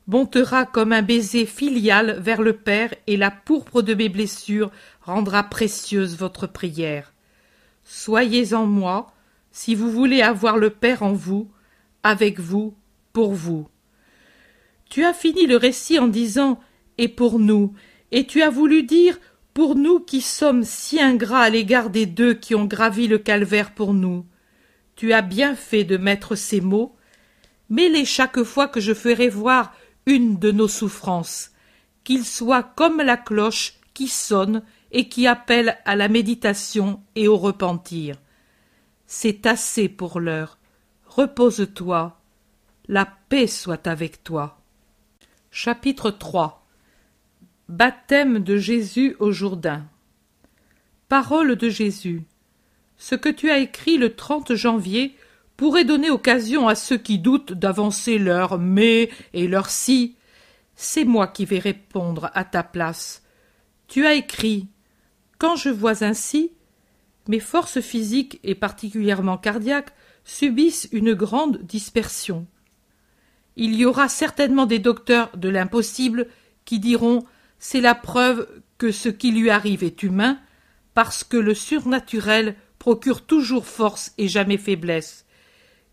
montera 0.06 0.66
comme 0.66 0.92
un 0.92 1.02
baiser 1.02 1.46
filial 1.46 2.18
vers 2.20 2.42
le 2.42 2.54
Père, 2.54 2.94
et 3.06 3.16
la 3.16 3.30
pourpre 3.30 3.82
de 3.82 3.94
mes 3.94 4.08
blessures 4.08 4.70
rendra 5.02 5.44
précieuse 5.44 6.16
votre 6.16 6.46
prière. 6.46 7.12
Soyez 7.84 8.54
en 8.54 8.66
moi, 8.66 9.12
si 9.52 9.74
vous 9.74 9.90
voulez 9.90 10.22
avoir 10.22 10.56
le 10.56 10.70
Père 10.70 11.02
en 11.02 11.12
vous, 11.12 11.48
avec 12.02 12.40
vous, 12.40 12.74
pour 13.12 13.32
vous. 13.32 13.68
Tu 14.90 15.04
as 15.04 15.14
fini 15.14 15.46
le 15.46 15.56
récit 15.56 15.98
en 15.98 16.08
disant 16.08 16.60
et 16.98 17.08
pour 17.08 17.38
nous, 17.38 17.74
et 18.10 18.26
tu 18.26 18.42
as 18.42 18.50
voulu 18.50 18.84
dire 18.84 19.18
pour 19.54 19.76
nous 19.76 20.00
qui 20.00 20.20
sommes 20.20 20.64
si 20.64 21.00
ingrats 21.00 21.42
à 21.42 21.50
l'égard 21.50 21.88
des 21.88 22.06
deux 22.06 22.34
qui 22.34 22.56
ont 22.56 22.64
gravi 22.64 23.06
le 23.06 23.18
calvaire 23.18 23.72
pour 23.72 23.94
nous. 23.94 24.26
Tu 24.96 25.12
as 25.12 25.22
bien 25.22 25.54
fait 25.54 25.84
de 25.84 25.96
mettre 25.96 26.34
ces 26.34 26.60
mots. 26.60 26.96
Mets-les 27.70 28.04
chaque 28.04 28.42
fois 28.42 28.66
que 28.66 28.80
je 28.80 28.92
ferai 28.92 29.28
voir 29.28 29.72
une 30.06 30.38
de 30.38 30.50
nos 30.50 30.68
souffrances, 30.68 31.52
qu'il 32.02 32.24
soit 32.24 32.64
comme 32.64 32.98
la 32.98 33.16
cloche 33.16 33.74
qui 33.94 34.08
sonne 34.08 34.62
et 34.90 35.08
qui 35.08 35.26
appelle 35.28 35.78
à 35.84 35.94
la 35.94 36.08
méditation 36.08 37.00
et 37.14 37.28
au 37.28 37.36
repentir. 37.36 38.16
C'est 39.06 39.46
assez 39.46 39.88
pour 39.88 40.18
l'heure. 40.18 40.58
Repose-toi. 41.06 42.20
La 42.88 43.06
paix 43.28 43.46
soit 43.46 43.86
avec 43.86 44.24
toi. 44.24 44.60
Chapitre 45.50 46.10
3 46.10 46.63
Baptême 47.70 48.40
de 48.40 48.58
Jésus 48.58 49.16
au 49.20 49.32
Jourdain. 49.32 49.86
Parole 51.08 51.56
de 51.56 51.70
Jésus. 51.70 52.22
Ce 52.98 53.14
que 53.14 53.30
tu 53.30 53.50
as 53.50 53.56
écrit 53.56 53.96
le 53.96 54.14
30 54.14 54.54
janvier 54.54 55.16
pourrait 55.56 55.86
donner 55.86 56.10
occasion 56.10 56.68
à 56.68 56.74
ceux 56.74 56.98
qui 56.98 57.18
doutent 57.18 57.54
d'avancer 57.54 58.18
leur 58.18 58.58
mais 58.58 59.08
et 59.32 59.48
leur 59.48 59.70
si. 59.70 60.14
C'est 60.76 61.06
moi 61.06 61.26
qui 61.26 61.46
vais 61.46 61.58
répondre 61.58 62.30
à 62.34 62.44
ta 62.44 62.62
place. 62.62 63.22
Tu 63.88 64.04
as 64.04 64.12
écrit 64.12 64.68
Quand 65.38 65.56
je 65.56 65.70
vois 65.70 66.04
ainsi, 66.04 66.52
mes 67.28 67.40
forces 67.40 67.80
physiques 67.80 68.40
et 68.44 68.54
particulièrement 68.54 69.38
cardiaques 69.38 69.94
subissent 70.24 70.90
une 70.92 71.14
grande 71.14 71.62
dispersion. 71.62 72.46
Il 73.56 73.74
y 73.74 73.86
aura 73.86 74.10
certainement 74.10 74.66
des 74.66 74.80
docteurs 74.80 75.34
de 75.34 75.48
l'impossible 75.48 76.26
qui 76.66 76.78
diront 76.78 77.24
c'est 77.66 77.80
la 77.80 77.94
preuve 77.94 78.46
que 78.76 78.92
ce 78.92 79.08
qui 79.08 79.32
lui 79.32 79.48
arrive 79.48 79.84
est 79.84 80.02
humain, 80.02 80.38
parce 80.92 81.24
que 81.24 81.38
le 81.38 81.54
surnaturel 81.54 82.56
procure 82.78 83.22
toujours 83.22 83.64
force 83.64 84.12
et 84.18 84.28
jamais 84.28 84.58
faiblesse. 84.58 85.24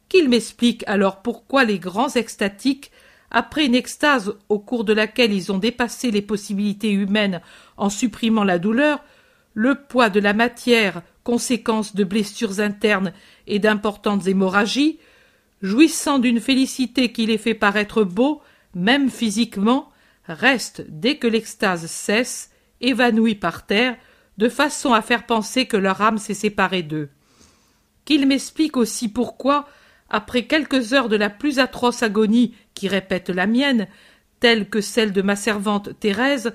Qu'il 0.10 0.28
m'explique 0.28 0.84
alors 0.86 1.22
pourquoi 1.22 1.64
les 1.64 1.80
grands 1.80 2.10
extatiques, 2.10 2.92
après 3.32 3.66
une 3.66 3.74
extase 3.74 4.36
au 4.50 4.60
cours 4.60 4.84
de 4.84 4.92
laquelle 4.92 5.32
ils 5.32 5.50
ont 5.50 5.60
dépassé 5.60 6.12
les 6.12 6.22
possibilités 6.22 6.92
humaines 6.92 7.40
en 7.78 7.90
supprimant 7.90 8.44
la 8.44 8.60
douleur, 8.60 9.02
le 9.54 9.76
poids 9.76 10.10
de 10.10 10.20
la 10.20 10.34
matière, 10.34 11.02
conséquence 11.24 11.96
de 11.96 12.04
blessures 12.04 12.60
internes 12.60 13.14
et 13.48 13.60
d'importantes 13.60 14.28
hémorragies, 14.28 15.00
jouissant 15.62 16.20
d'une 16.20 16.42
félicité 16.42 17.14
qui 17.14 17.28
les 17.28 17.38
fait 17.38 17.54
paraître 17.54 18.04
beaux, 18.04 18.42
même 18.76 19.10
physiquement, 19.10 19.91
restent, 20.28 20.84
dès 20.88 21.18
que 21.18 21.28
l'extase 21.28 21.86
cesse, 21.88 22.52
évanouis 22.80 23.36
par 23.36 23.66
terre, 23.66 23.98
de 24.38 24.50
façon 24.50 24.94
à 24.94 25.02
faire 25.02 25.26
penser 25.26 25.66
que 25.66 25.78
leur 25.78 26.02
âme 26.02 26.18
s'est 26.18 26.34
séparée 26.34 26.84
d'eux. 26.84 27.10
Qu'il 28.06 28.28
m'explique 28.28 28.78
aussi 28.78 29.08
pourquoi, 29.08 29.68
après 30.10 30.46
quelques 30.46 30.94
heures 30.94 31.10
de 31.10 31.16
la 31.16 31.30
plus 31.30 31.60
atroce 31.60 32.04
agonie 32.04 32.56
qui 32.74 32.88
répète 32.88 33.30
la 33.30 33.48
mienne, 33.48 33.88
telle 34.40 34.70
que 34.70 34.82
celle 34.82 35.14
de 35.14 35.22
ma 35.22 35.36
servante 35.36 36.00
Thérèse, 36.00 36.54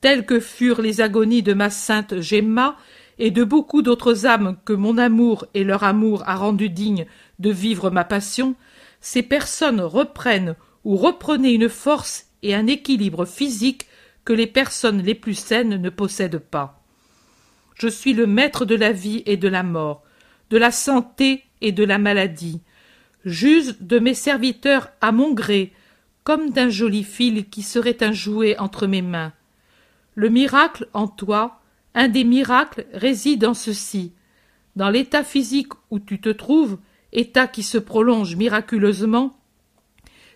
telles 0.00 0.26
que 0.26 0.40
furent 0.40 0.82
les 0.82 1.00
agonies 1.00 1.42
de 1.42 1.54
ma 1.54 1.70
sainte 1.70 2.20
Gemma, 2.20 2.76
et 3.18 3.30
de 3.30 3.44
beaucoup 3.44 3.82
d'autres 3.82 4.26
âmes 4.26 4.56
que 4.64 4.72
mon 4.72 4.98
amour 4.98 5.46
et 5.54 5.64
leur 5.64 5.84
amour 5.84 6.22
a 6.26 6.34
rendues 6.36 6.70
dignes 6.70 7.06
de 7.38 7.50
vivre 7.50 7.90
ma 7.90 8.04
passion, 8.04 8.54
ces 9.00 9.22
personnes 9.22 9.80
reprennent 9.80 10.56
ou 10.84 10.96
reprenaient 10.96 11.54
une 11.54 11.68
force 11.68 12.26
et 12.44 12.54
un 12.54 12.68
équilibre 12.68 13.24
physique 13.24 13.86
que 14.24 14.32
les 14.32 14.46
personnes 14.46 15.02
les 15.02 15.14
plus 15.14 15.34
saines 15.34 15.80
ne 15.80 15.90
possèdent 15.90 16.38
pas. 16.38 16.84
Je 17.74 17.88
suis 17.88 18.12
le 18.12 18.26
maître 18.26 18.64
de 18.64 18.76
la 18.76 18.92
vie 18.92 19.22
et 19.26 19.36
de 19.36 19.48
la 19.48 19.64
mort, 19.64 20.04
de 20.50 20.58
la 20.58 20.70
santé 20.70 21.42
et 21.62 21.72
de 21.72 21.82
la 21.82 21.98
maladie. 21.98 22.60
J'use 23.24 23.78
de 23.80 23.98
mes 23.98 24.14
serviteurs 24.14 24.90
à 25.00 25.10
mon 25.10 25.32
gré, 25.32 25.72
comme 26.22 26.50
d'un 26.50 26.68
joli 26.68 27.02
fil 27.02 27.48
qui 27.48 27.62
serait 27.62 28.02
un 28.02 28.12
jouet 28.12 28.58
entre 28.58 28.86
mes 28.86 29.02
mains. 29.02 29.32
Le 30.14 30.28
miracle 30.28 30.86
en 30.92 31.08
toi, 31.08 31.60
un 31.94 32.08
des 32.08 32.24
miracles, 32.24 32.86
réside 32.92 33.44
en 33.44 33.54
ceci. 33.54 34.12
Dans 34.76 34.90
l'état 34.90 35.24
physique 35.24 35.72
où 35.90 35.98
tu 35.98 36.20
te 36.20 36.28
trouves, 36.28 36.78
état 37.12 37.46
qui 37.46 37.62
se 37.62 37.78
prolonge 37.78 38.36
miraculeusement, 38.36 39.36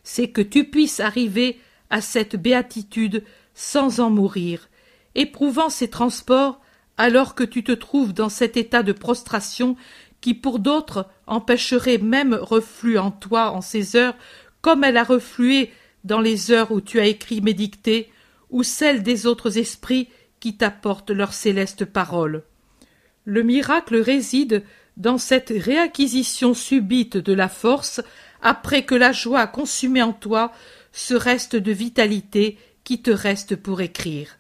c'est 0.03 0.31
que 0.31 0.41
tu 0.41 0.65
puisses 0.65 1.01
arriver 1.01 1.59
à 1.91 2.01
cette 2.01 2.37
béatitude 2.37 3.25
sans 3.55 4.01
en 4.01 4.11
mourir, 4.11 4.69
éprouvant 5.15 5.71
ces 5.71 5.89
transports 5.89 6.61
alors 6.97 7.35
que 7.35 7.45
tu 7.45 7.63
te 7.65 7.73
trouves 7.73 8.13
dans 8.13 8.29
cet 8.29 8.57
état 8.57 8.83
de 8.83 8.93
prostration 8.93 9.77
qui 10.21 10.35
pour 10.35 10.59
d'autres 10.59 11.07
empêcherait 11.27 11.99
même 11.99 12.35
reflux 12.35 12.99
en 12.99 13.11
toi 13.11 13.51
en 13.51 13.61
ces 13.61 13.97
heures, 13.97 14.17
comme 14.61 14.85
elle 14.85 14.97
a 14.97 15.05
reflué 15.05 15.71
dans 16.05 16.21
les 16.21 16.51
heures 16.51 16.73
où 16.73 16.81
tu 16.81 16.99
as 17.01 17.07
écrit 17.07 17.41
mes 17.41 17.55
dictées, 17.55 18.11
ou 18.51 18.63
celles 18.63 19.03
des 19.03 19.27
autres 19.27 19.59
esprits 19.59 20.09
qui 20.41 20.57
t'apportent 20.57 21.11
leurs 21.11 21.35
célestes 21.35 21.85
paroles. 21.85 22.43
Le 23.25 23.43
miracle 23.43 23.97
réside 23.97 24.65
dans 24.97 25.19
cette 25.19 25.53
réacquisition 25.55 26.55
subite 26.55 27.17
de 27.17 27.33
la 27.33 27.49
force 27.49 28.01
après 28.43 28.85
que 28.85 28.95
la 28.95 29.13
joie 29.13 29.41
a 29.41 29.47
consumé 29.47 30.03
en 30.03 30.13
toi 30.13 30.53
ce 30.99 31.15
reste 31.15 31.55
de 31.55 31.71
vitalité 31.71 32.59
qui 32.83 33.01
te 33.01 33.13
reste 33.13 33.55
pour 33.55 33.81
écrire. 33.81 34.37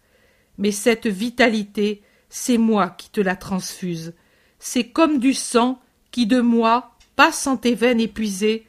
Mais 0.58 0.72
cette 0.72 1.06
vitalité, 1.06 2.02
c'est 2.30 2.58
moi 2.58 2.90
qui 2.90 3.10
te 3.10 3.20
la 3.20 3.36
transfuse. 3.36 4.12
C'est 4.58 4.88
comme 4.88 5.20
du 5.20 5.34
sang 5.34 5.80
qui 6.10 6.26
de 6.26 6.40
moi 6.40 6.90
passe 7.14 7.46
en 7.46 7.56
tes 7.56 7.76
veines 7.76 8.00
épuisées, 8.00 8.66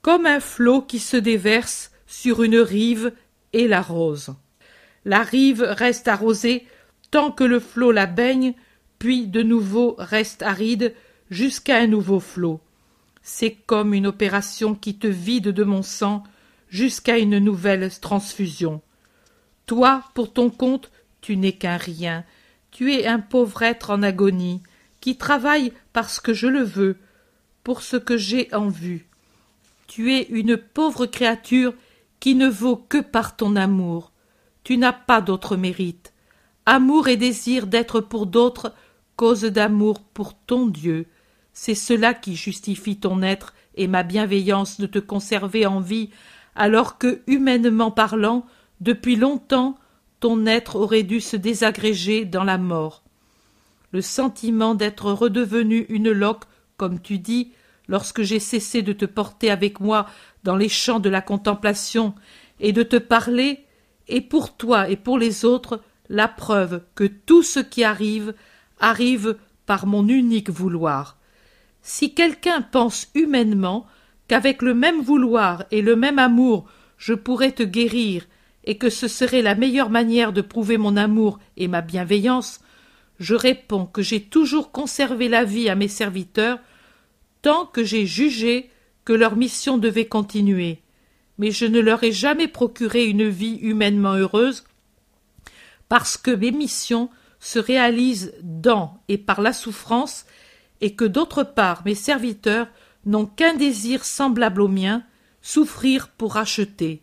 comme 0.00 0.24
un 0.24 0.40
flot 0.40 0.80
qui 0.80 0.98
se 0.98 1.18
déverse 1.18 1.92
sur 2.06 2.42
une 2.42 2.56
rive 2.56 3.12
et 3.52 3.68
l'arrose. 3.68 4.34
La 5.04 5.22
rive 5.22 5.60
reste 5.60 6.08
arrosée 6.08 6.66
tant 7.10 7.30
que 7.30 7.44
le 7.44 7.60
flot 7.60 7.92
la 7.92 8.06
baigne, 8.06 8.54
puis 8.98 9.26
de 9.26 9.42
nouveau 9.42 9.96
reste 9.98 10.42
aride 10.42 10.94
jusqu'à 11.30 11.76
un 11.76 11.88
nouveau 11.88 12.20
flot. 12.20 12.58
C'est 13.22 13.52
comme 13.66 13.92
une 13.92 14.06
opération 14.06 14.74
qui 14.74 14.96
te 14.96 15.06
vide 15.06 15.48
de 15.48 15.64
mon 15.64 15.82
sang 15.82 16.24
jusqu'à 16.68 17.18
une 17.18 17.38
nouvelle 17.38 17.90
transfusion. 18.00 18.80
Toi, 19.66 20.04
pour 20.14 20.32
ton 20.32 20.50
compte, 20.50 20.90
tu 21.20 21.36
n'es 21.36 21.52
qu'un 21.52 21.76
rien, 21.76 22.24
tu 22.70 22.94
es 22.94 23.06
un 23.06 23.18
pauvre 23.18 23.62
être 23.62 23.90
en 23.90 24.02
agonie, 24.02 24.62
qui 25.00 25.16
travaille 25.16 25.72
parce 25.92 26.20
que 26.20 26.32
je 26.32 26.46
le 26.46 26.62
veux, 26.62 26.96
pour 27.64 27.82
ce 27.82 27.96
que 27.96 28.16
j'ai 28.16 28.52
en 28.54 28.68
vue. 28.68 29.08
Tu 29.86 30.14
es 30.14 30.22
une 30.30 30.56
pauvre 30.56 31.06
créature 31.06 31.74
qui 32.20 32.34
ne 32.34 32.48
vaut 32.48 32.76
que 32.76 32.98
par 32.98 33.36
ton 33.36 33.56
amour. 33.56 34.12
Tu 34.64 34.76
n'as 34.76 34.92
pas 34.92 35.20
d'autre 35.20 35.56
mérite. 35.56 36.12
Amour 36.66 37.08
et 37.08 37.16
désir 37.16 37.66
d'être 37.66 38.00
pour 38.00 38.26
d'autres, 38.26 38.74
cause 39.16 39.42
d'amour 39.42 40.00
pour 40.00 40.34
ton 40.34 40.66
Dieu. 40.66 41.06
C'est 41.52 41.74
cela 41.74 42.14
qui 42.14 42.36
justifie 42.36 42.98
ton 42.98 43.22
être 43.22 43.54
et 43.74 43.86
ma 43.86 44.02
bienveillance 44.02 44.78
de 44.80 44.86
te 44.86 44.98
conserver 44.98 45.66
en 45.66 45.80
vie, 45.80 46.10
alors 46.58 46.98
que, 46.98 47.22
humainement 47.28 47.92
parlant, 47.92 48.44
depuis 48.80 49.16
longtemps, 49.16 49.78
ton 50.20 50.44
être 50.44 50.76
aurait 50.76 51.04
dû 51.04 51.20
se 51.20 51.36
désagréger 51.36 52.24
dans 52.24 52.44
la 52.44 52.58
mort. 52.58 53.04
Le 53.92 54.02
sentiment 54.02 54.74
d'être 54.74 55.12
redevenu 55.12 55.86
une 55.88 56.10
loque, 56.10 56.44
comme 56.76 57.00
tu 57.00 57.18
dis, 57.18 57.52
lorsque 57.86 58.22
j'ai 58.22 58.40
cessé 58.40 58.82
de 58.82 58.92
te 58.92 59.04
porter 59.04 59.50
avec 59.50 59.80
moi 59.80 60.06
dans 60.42 60.56
les 60.56 60.68
champs 60.68 61.00
de 61.00 61.08
la 61.08 61.22
contemplation 61.22 62.12
et 62.60 62.72
de 62.72 62.82
te 62.82 62.96
parler, 62.96 63.64
est 64.08 64.20
pour 64.20 64.56
toi 64.56 64.90
et 64.90 64.96
pour 64.96 65.16
les 65.16 65.44
autres 65.44 65.80
la 66.08 66.26
preuve 66.26 66.82
que 66.96 67.04
tout 67.04 67.44
ce 67.44 67.60
qui 67.60 67.84
arrive 67.84 68.34
arrive 68.80 69.36
par 69.64 69.86
mon 69.86 70.08
unique 70.08 70.50
vouloir. 70.50 71.18
Si 71.82 72.14
quelqu'un 72.14 72.62
pense 72.62 73.08
humainement 73.14 73.86
qu'avec 74.28 74.62
le 74.62 74.74
même 74.74 75.00
vouloir 75.00 75.64
et 75.70 75.82
le 75.82 75.96
même 75.96 76.18
amour 76.18 76.66
je 76.98 77.14
pourrais 77.14 77.52
te 77.52 77.62
guérir 77.62 78.26
et 78.64 78.76
que 78.76 78.90
ce 78.90 79.08
serait 79.08 79.42
la 79.42 79.54
meilleure 79.54 79.90
manière 79.90 80.32
de 80.32 80.42
prouver 80.42 80.76
mon 80.76 80.96
amour 80.96 81.38
et 81.56 81.68
ma 81.68 81.80
bienveillance, 81.80 82.60
je 83.18 83.34
réponds 83.34 83.86
que 83.86 84.02
j'ai 84.02 84.20
toujours 84.20 84.70
conservé 84.70 85.28
la 85.28 85.44
vie 85.44 85.68
à 85.68 85.74
mes 85.74 85.88
serviteurs 85.88 86.58
tant 87.40 87.66
que 87.66 87.82
j'ai 87.82 88.04
jugé 88.04 88.70
que 89.04 89.12
leur 89.12 89.36
mission 89.36 89.78
devait 89.78 90.06
continuer, 90.06 90.82
mais 91.38 91.50
je 91.50 91.64
ne 91.64 91.80
leur 91.80 92.04
ai 92.04 92.12
jamais 92.12 92.48
procuré 92.48 93.06
une 93.06 93.28
vie 93.28 93.58
humainement 93.62 94.14
heureuse 94.14 94.64
parce 95.88 96.18
que 96.18 96.30
mes 96.30 96.52
missions 96.52 97.08
se 97.40 97.58
réalisent 97.58 98.34
dans 98.42 99.00
et 99.08 99.16
par 99.16 99.40
la 99.40 99.52
souffrance 99.52 100.26
et 100.80 100.94
que 100.94 101.04
d'autre 101.04 101.42
part 101.42 101.82
mes 101.84 101.94
serviteurs 101.94 102.68
n'ont 103.08 103.26
qu'un 103.26 103.54
désir 103.54 104.04
semblable 104.04 104.60
au 104.60 104.68
mien, 104.68 105.02
souffrir 105.40 106.08
pour 106.08 106.36
acheter. 106.36 107.02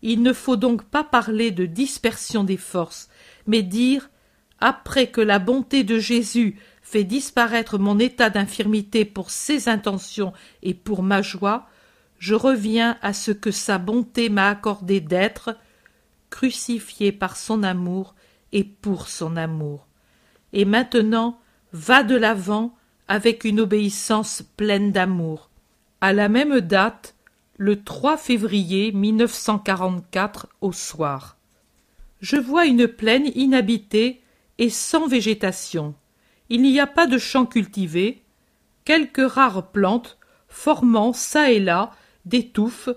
Il 0.00 0.22
ne 0.22 0.32
faut 0.32 0.56
donc 0.56 0.82
pas 0.84 1.04
parler 1.04 1.50
de 1.50 1.66
dispersion 1.66 2.44
des 2.44 2.56
forces, 2.56 3.08
mais 3.46 3.62
dire 3.62 4.10
après 4.58 5.08
que 5.08 5.20
la 5.20 5.38
bonté 5.38 5.84
de 5.84 5.98
Jésus 5.98 6.58
fait 6.82 7.04
disparaître 7.04 7.78
mon 7.78 7.98
état 7.98 8.30
d'infirmité 8.30 9.04
pour 9.04 9.30
ses 9.30 9.68
intentions 9.68 10.32
et 10.62 10.72
pour 10.72 11.02
ma 11.02 11.20
joie, 11.20 11.68
je 12.18 12.34
reviens 12.34 12.96
à 13.02 13.12
ce 13.12 13.30
que 13.30 13.50
sa 13.50 13.76
bonté 13.76 14.30
m'a 14.30 14.48
accordé 14.48 15.00
d'être, 15.00 15.56
crucifié 16.30 17.12
par 17.12 17.36
son 17.36 17.62
amour 17.62 18.14
et 18.52 18.64
pour 18.64 19.08
son 19.08 19.36
amour. 19.36 19.86
Et 20.54 20.64
maintenant, 20.64 21.38
va 21.72 22.02
de 22.02 22.16
l'avant 22.16 22.74
avec 23.08 23.44
une 23.44 23.60
obéissance 23.60 24.42
pleine 24.56 24.92
d'amour. 24.92 25.50
À 26.00 26.12
la 26.12 26.28
même 26.28 26.60
date, 26.60 27.14
le 27.56 27.82
3 27.82 28.16
février 28.16 28.92
1944 28.92 30.48
au 30.60 30.72
soir. 30.72 31.36
Je 32.20 32.36
vois 32.36 32.66
une 32.66 32.88
plaine 32.88 33.30
inhabitée 33.34 34.22
et 34.58 34.70
sans 34.70 35.06
végétation. 35.06 35.94
Il 36.48 36.62
n'y 36.62 36.80
a 36.80 36.86
pas 36.86 37.06
de 37.06 37.18
champs 37.18 37.46
cultivés, 37.46 38.22
quelques 38.84 39.30
rares 39.30 39.70
plantes 39.70 40.18
formant 40.48 41.12
çà 41.12 41.50
et 41.50 41.60
là 41.60 41.90
des 42.24 42.48
touffes 42.48 42.90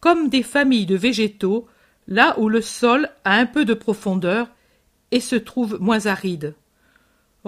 comme 0.00 0.28
des 0.28 0.42
familles 0.42 0.86
de 0.86 0.96
végétaux 0.96 1.66
là 2.06 2.38
où 2.38 2.48
le 2.48 2.60
sol 2.60 3.10
a 3.24 3.34
un 3.34 3.46
peu 3.46 3.64
de 3.64 3.74
profondeur 3.74 4.48
et 5.10 5.20
se 5.20 5.36
trouve 5.36 5.78
moins 5.80 6.06
aride. 6.06 6.54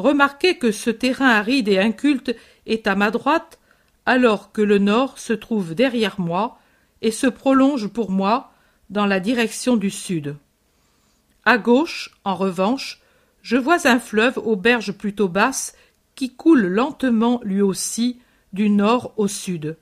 Remarquez 0.01 0.57
que 0.57 0.73
ce 0.73 0.89
terrain 0.89 1.29
aride 1.29 1.69
et 1.69 1.79
inculte 1.79 2.35
est 2.65 2.87
à 2.87 2.95
ma 2.95 3.11
droite, 3.11 3.59
alors 4.07 4.51
que 4.51 4.63
le 4.63 4.79
nord 4.79 5.19
se 5.19 5.35
trouve 5.35 5.75
derrière 5.75 6.19
moi 6.19 6.59
et 7.03 7.11
se 7.11 7.27
prolonge 7.27 7.87
pour 7.87 8.11
moi 8.11 8.51
dans 8.89 9.05
la 9.05 9.21
direction 9.21 9.77
du 9.77 9.91
sud. 9.91 10.37
À 11.45 11.59
gauche, 11.59 12.17
en 12.25 12.35
revanche, 12.35 13.03
je 13.43 13.59
vois 13.59 13.87
un 13.87 13.99
fleuve 13.99 14.39
aux 14.39 14.57
berges 14.57 14.93
plutôt 14.93 15.29
basses 15.29 15.75
qui 16.15 16.35
coule 16.35 16.67
lentement 16.67 17.39
lui 17.45 17.61
aussi 17.61 18.21
du 18.55 18.71
nord 18.71 19.13
au 19.19 19.29
sud. 19.29 19.77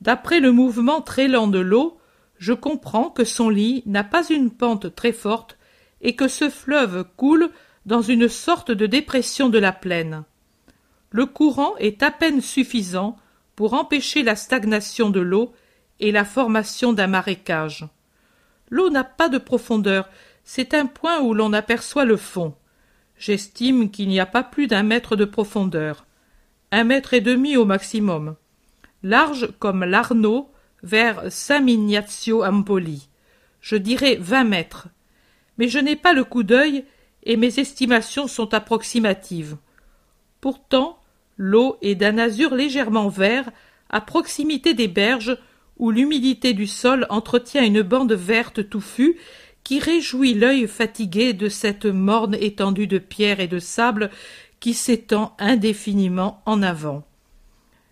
D'après 0.00 0.40
le 0.40 0.50
mouvement 0.50 1.00
très 1.00 1.28
lent 1.28 1.46
de 1.46 1.60
l'eau, 1.60 2.00
je 2.38 2.52
comprends 2.52 3.10
que 3.10 3.24
son 3.24 3.50
lit 3.50 3.84
n'a 3.86 4.02
pas 4.02 4.28
une 4.28 4.50
pente 4.50 4.96
très 4.96 5.12
forte 5.12 5.58
et 6.00 6.16
que 6.16 6.26
ce 6.26 6.50
fleuve 6.50 7.04
coule 7.16 7.50
dans 7.88 8.02
une 8.02 8.28
sorte 8.28 8.70
de 8.70 8.84
dépression 8.84 9.48
de 9.48 9.58
la 9.58 9.72
plaine. 9.72 10.24
Le 11.10 11.24
courant 11.24 11.74
est 11.78 12.02
à 12.02 12.10
peine 12.10 12.42
suffisant 12.42 13.16
pour 13.56 13.72
empêcher 13.72 14.22
la 14.22 14.36
stagnation 14.36 15.08
de 15.08 15.20
l'eau 15.20 15.54
et 15.98 16.12
la 16.12 16.26
formation 16.26 16.92
d'un 16.92 17.06
marécage. 17.06 17.88
L'eau 18.68 18.90
n'a 18.90 19.04
pas 19.04 19.30
de 19.30 19.38
profondeur, 19.38 20.10
c'est 20.44 20.74
un 20.74 20.84
point 20.84 21.20
où 21.20 21.32
l'on 21.32 21.54
aperçoit 21.54 22.04
le 22.04 22.18
fond. 22.18 22.54
J'estime 23.16 23.90
qu'il 23.90 24.08
n'y 24.08 24.20
a 24.20 24.26
pas 24.26 24.42
plus 24.42 24.66
d'un 24.66 24.82
mètre 24.82 25.16
de 25.16 25.24
profondeur. 25.24 26.04
Un 26.70 26.84
mètre 26.84 27.14
et 27.14 27.22
demi 27.22 27.56
au 27.56 27.64
maximum. 27.64 28.36
Large 29.02 29.48
comme 29.58 29.82
l'Arnaud 29.82 30.50
vers 30.82 31.32
Saint 31.32 31.60
Mignazio 31.60 32.44
Ampoli. 32.44 33.08
Je 33.62 33.76
dirais 33.76 34.18
vingt 34.20 34.44
mètres. 34.44 34.88
Mais 35.56 35.68
je 35.68 35.78
n'ai 35.78 35.96
pas 35.96 36.12
le 36.12 36.24
coup 36.24 36.42
d'œil 36.42 36.84
et 37.24 37.36
mes 37.36 37.58
estimations 37.58 38.26
sont 38.26 38.54
approximatives. 38.54 39.56
Pourtant, 40.40 40.98
l'eau 41.36 41.76
est 41.82 41.94
d'un 41.94 42.18
azur 42.18 42.54
légèrement 42.54 43.08
vert 43.08 43.50
à 43.90 44.00
proximité 44.00 44.74
des 44.74 44.88
berges 44.88 45.36
où 45.78 45.90
l'humidité 45.90 46.54
du 46.54 46.66
sol 46.66 47.06
entretient 47.08 47.64
une 47.64 47.82
bande 47.82 48.12
verte 48.12 48.68
touffue 48.68 49.16
qui 49.64 49.78
réjouit 49.78 50.34
l'œil 50.34 50.66
fatigué 50.66 51.32
de 51.32 51.48
cette 51.48 51.86
morne 51.86 52.34
étendue 52.34 52.86
de 52.86 52.98
pierre 52.98 53.40
et 53.40 53.48
de 53.48 53.58
sable 53.58 54.10
qui 54.60 54.74
s'étend 54.74 55.36
indéfiniment 55.38 56.42
en 56.46 56.62
avant. 56.62 57.04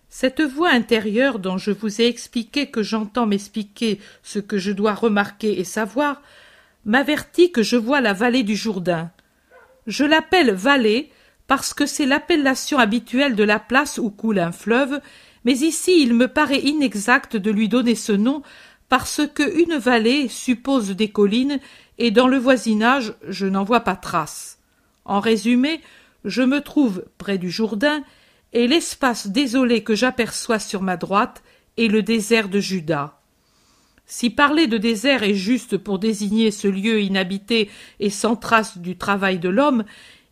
Cette 0.09 0.41
voix 0.41 0.69
intérieure 0.69 1.39
dont 1.39 1.57
je 1.57 1.71
vous 1.71 2.01
ai 2.01 2.07
expliqué 2.07 2.67
que 2.67 2.81
j'entends 2.81 3.27
m'expliquer 3.27 3.99
ce 4.23 4.39
que 4.39 4.57
je 4.57 4.71
dois 4.71 4.93
remarquer 4.93 5.59
et 5.59 5.63
savoir, 5.63 6.21
m'avertit 6.85 7.51
que 7.51 7.61
je 7.61 7.75
vois 7.75 8.01
la 8.01 8.13
vallée 8.13 8.43
du 8.43 8.55
Jourdain. 8.55 9.11
Je 9.87 10.03
l'appelle 10.03 10.51
vallée 10.51 11.09
parce 11.47 11.73
que 11.73 11.85
c'est 11.85 12.05
l'appellation 12.05 12.77
habituelle 12.77 13.35
de 13.35 13.43
la 13.43 13.57
place 13.57 13.97
où 13.97 14.09
coule 14.09 14.39
un 14.39 14.51
fleuve, 14.51 14.99
mais 15.45 15.57
ici 15.59 16.01
il 16.01 16.13
me 16.13 16.27
paraît 16.27 16.59
inexact 16.59 17.37
de 17.37 17.49
lui 17.51 17.69
donner 17.69 17.95
ce 17.95 18.11
nom 18.11 18.43
parce 18.89 19.21
que 19.33 19.59
une 19.61 19.77
vallée 19.77 20.27
suppose 20.27 20.89
des 20.91 21.09
collines 21.09 21.59
et 21.97 22.11
dans 22.11 22.27
le 22.27 22.37
voisinage 22.37 23.13
je 23.27 23.45
n'en 23.45 23.63
vois 23.63 23.79
pas 23.81 23.95
trace. 23.95 24.59
En 25.05 25.21
résumé, 25.21 25.81
je 26.25 26.41
me 26.41 26.59
trouve 26.59 27.05
près 27.17 27.37
du 27.37 27.49
Jourdain 27.49 28.03
et 28.51 28.67
l'espace 28.67 29.27
désolé 29.27 29.83
que 29.83 29.95
j'aperçois 29.95 30.59
sur 30.59 30.81
ma 30.81 30.97
droite 30.97 31.43
est 31.77 31.87
le 31.87 32.03
désert 32.03 32.49
de 32.49 32.59
Juda. 32.59 33.16
Si 34.09 34.29
parler 34.29 34.67
de 34.67 34.77
désert 34.77 35.23
est 35.23 35.35
juste 35.35 35.77
pour 35.77 35.99
désigner 35.99 36.49
ce 36.51 36.69
lieu 36.69 37.01
inhabité 37.01 37.69
et 37.99 38.09
sans 38.09 38.37
trace 38.37 38.77
du 38.77 38.95
travail 38.95 39.37
de 39.37 39.49
l'homme, 39.49 39.83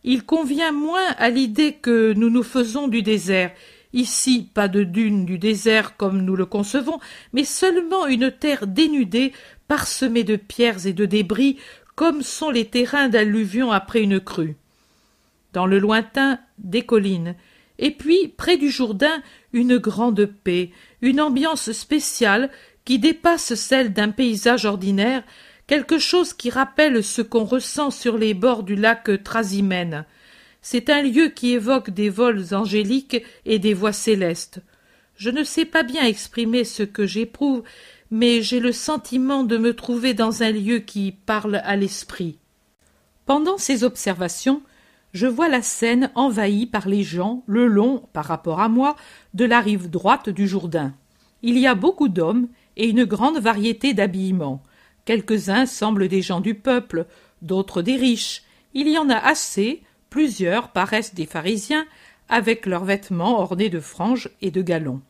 il 0.02 0.24
convient 0.24 0.72
moins 0.72 1.12
à 1.18 1.28
l'idée 1.28 1.74
que 1.74 2.14
nous 2.14 2.30
nous 2.30 2.42
faisons 2.42 2.88
du 2.88 3.02
désert. 3.02 3.52
Ici, 3.92 4.48
pas 4.54 4.68
de 4.68 4.82
dunes 4.82 5.26
du 5.26 5.36
désert 5.36 5.98
comme 5.98 6.22
nous 6.22 6.36
le 6.36 6.46
concevons, 6.46 6.98
mais 7.34 7.44
seulement 7.44 8.06
une 8.06 8.30
terre 8.30 8.66
dénudée, 8.66 9.32
parsemée 9.68 10.24
de 10.24 10.36
pierres 10.36 10.86
et 10.86 10.94
de 10.94 11.04
débris, 11.04 11.58
comme 11.96 12.22
sont 12.22 12.50
les 12.50 12.64
terrains 12.64 13.08
d'alluvion 13.08 13.72
après 13.72 14.00
une 14.00 14.20
crue. 14.20 14.56
Dans 15.52 15.66
le 15.66 15.78
lointain, 15.78 16.38
des 16.58 16.82
collines, 16.82 17.34
et 17.78 17.90
puis, 17.90 18.28
près 18.28 18.56
du 18.56 18.70
Jourdain, 18.70 19.22
une 19.52 19.76
grande 19.76 20.24
paix, 20.24 20.70
une 21.02 21.20
ambiance 21.20 21.72
spéciale 21.72 22.50
qui 22.86 22.98
dépasse 22.98 23.54
celle 23.54 23.92
d'un 23.92 24.10
paysage 24.10 24.64
ordinaire, 24.64 25.24
quelque 25.66 25.98
chose 25.98 26.32
qui 26.32 26.48
rappelle 26.48 27.04
ce 27.04 27.20
qu'on 27.20 27.44
ressent 27.44 27.90
sur 27.90 28.16
les 28.16 28.32
bords 28.32 28.62
du 28.62 28.76
lac 28.76 29.10
Trasimène. 29.22 30.06
C'est 30.62 30.88
un 30.88 31.02
lieu 31.02 31.28
qui 31.28 31.52
évoque 31.52 31.90
des 31.90 32.08
vols 32.08 32.54
angéliques 32.54 33.22
et 33.44 33.58
des 33.58 33.74
voix 33.74 33.92
célestes. 33.92 34.60
Je 35.16 35.30
ne 35.30 35.42
sais 35.42 35.64
pas 35.64 35.82
bien 35.82 36.04
exprimer 36.04 36.62
ce 36.64 36.84
que 36.84 37.06
j'éprouve, 37.06 37.64
mais 38.10 38.40
j'ai 38.40 38.60
le 38.60 38.72
sentiment 38.72 39.42
de 39.42 39.58
me 39.58 39.74
trouver 39.74 40.14
dans 40.14 40.44
un 40.44 40.52
lieu 40.52 40.78
qui 40.78 41.10
parle 41.10 41.56
à 41.64 41.74
l'esprit. 41.74 42.38
Pendant 43.24 43.58
ces 43.58 43.82
observations, 43.82 44.62
je 45.12 45.26
vois 45.26 45.48
la 45.48 45.62
Seine 45.62 46.12
envahie 46.14 46.66
par 46.66 46.88
les 46.88 47.02
gens 47.02 47.42
le 47.46 47.66
long, 47.66 48.04
par 48.12 48.26
rapport 48.26 48.60
à 48.60 48.68
moi, 48.68 48.94
de 49.34 49.44
la 49.44 49.60
rive 49.60 49.90
droite 49.90 50.28
du 50.28 50.46
Jourdain. 50.46 50.94
Il 51.42 51.58
y 51.58 51.66
a 51.66 51.74
beaucoup 51.74 52.08
d'hommes 52.08 52.48
et 52.76 52.88
une 52.88 53.04
grande 53.04 53.38
variété 53.38 53.94
d'habillements. 53.94 54.62
Quelques-uns 55.04 55.66
semblent 55.66 56.08
des 56.08 56.22
gens 56.22 56.40
du 56.40 56.54
peuple, 56.54 57.06
d'autres 57.42 57.82
des 57.82 57.96
riches. 57.96 58.42
Il 58.74 58.88
y 58.88 58.98
en 58.98 59.08
a 59.08 59.16
assez, 59.16 59.82
plusieurs 60.10 60.68
paraissent 60.68 61.14
des 61.14 61.26
pharisiens, 61.26 61.86
avec 62.28 62.66
leurs 62.66 62.84
vêtements 62.84 63.40
ornés 63.40 63.68
de 63.68 63.80
franges 63.80 64.30
et 64.42 64.50
de 64.50 64.62
galons. 64.62 65.00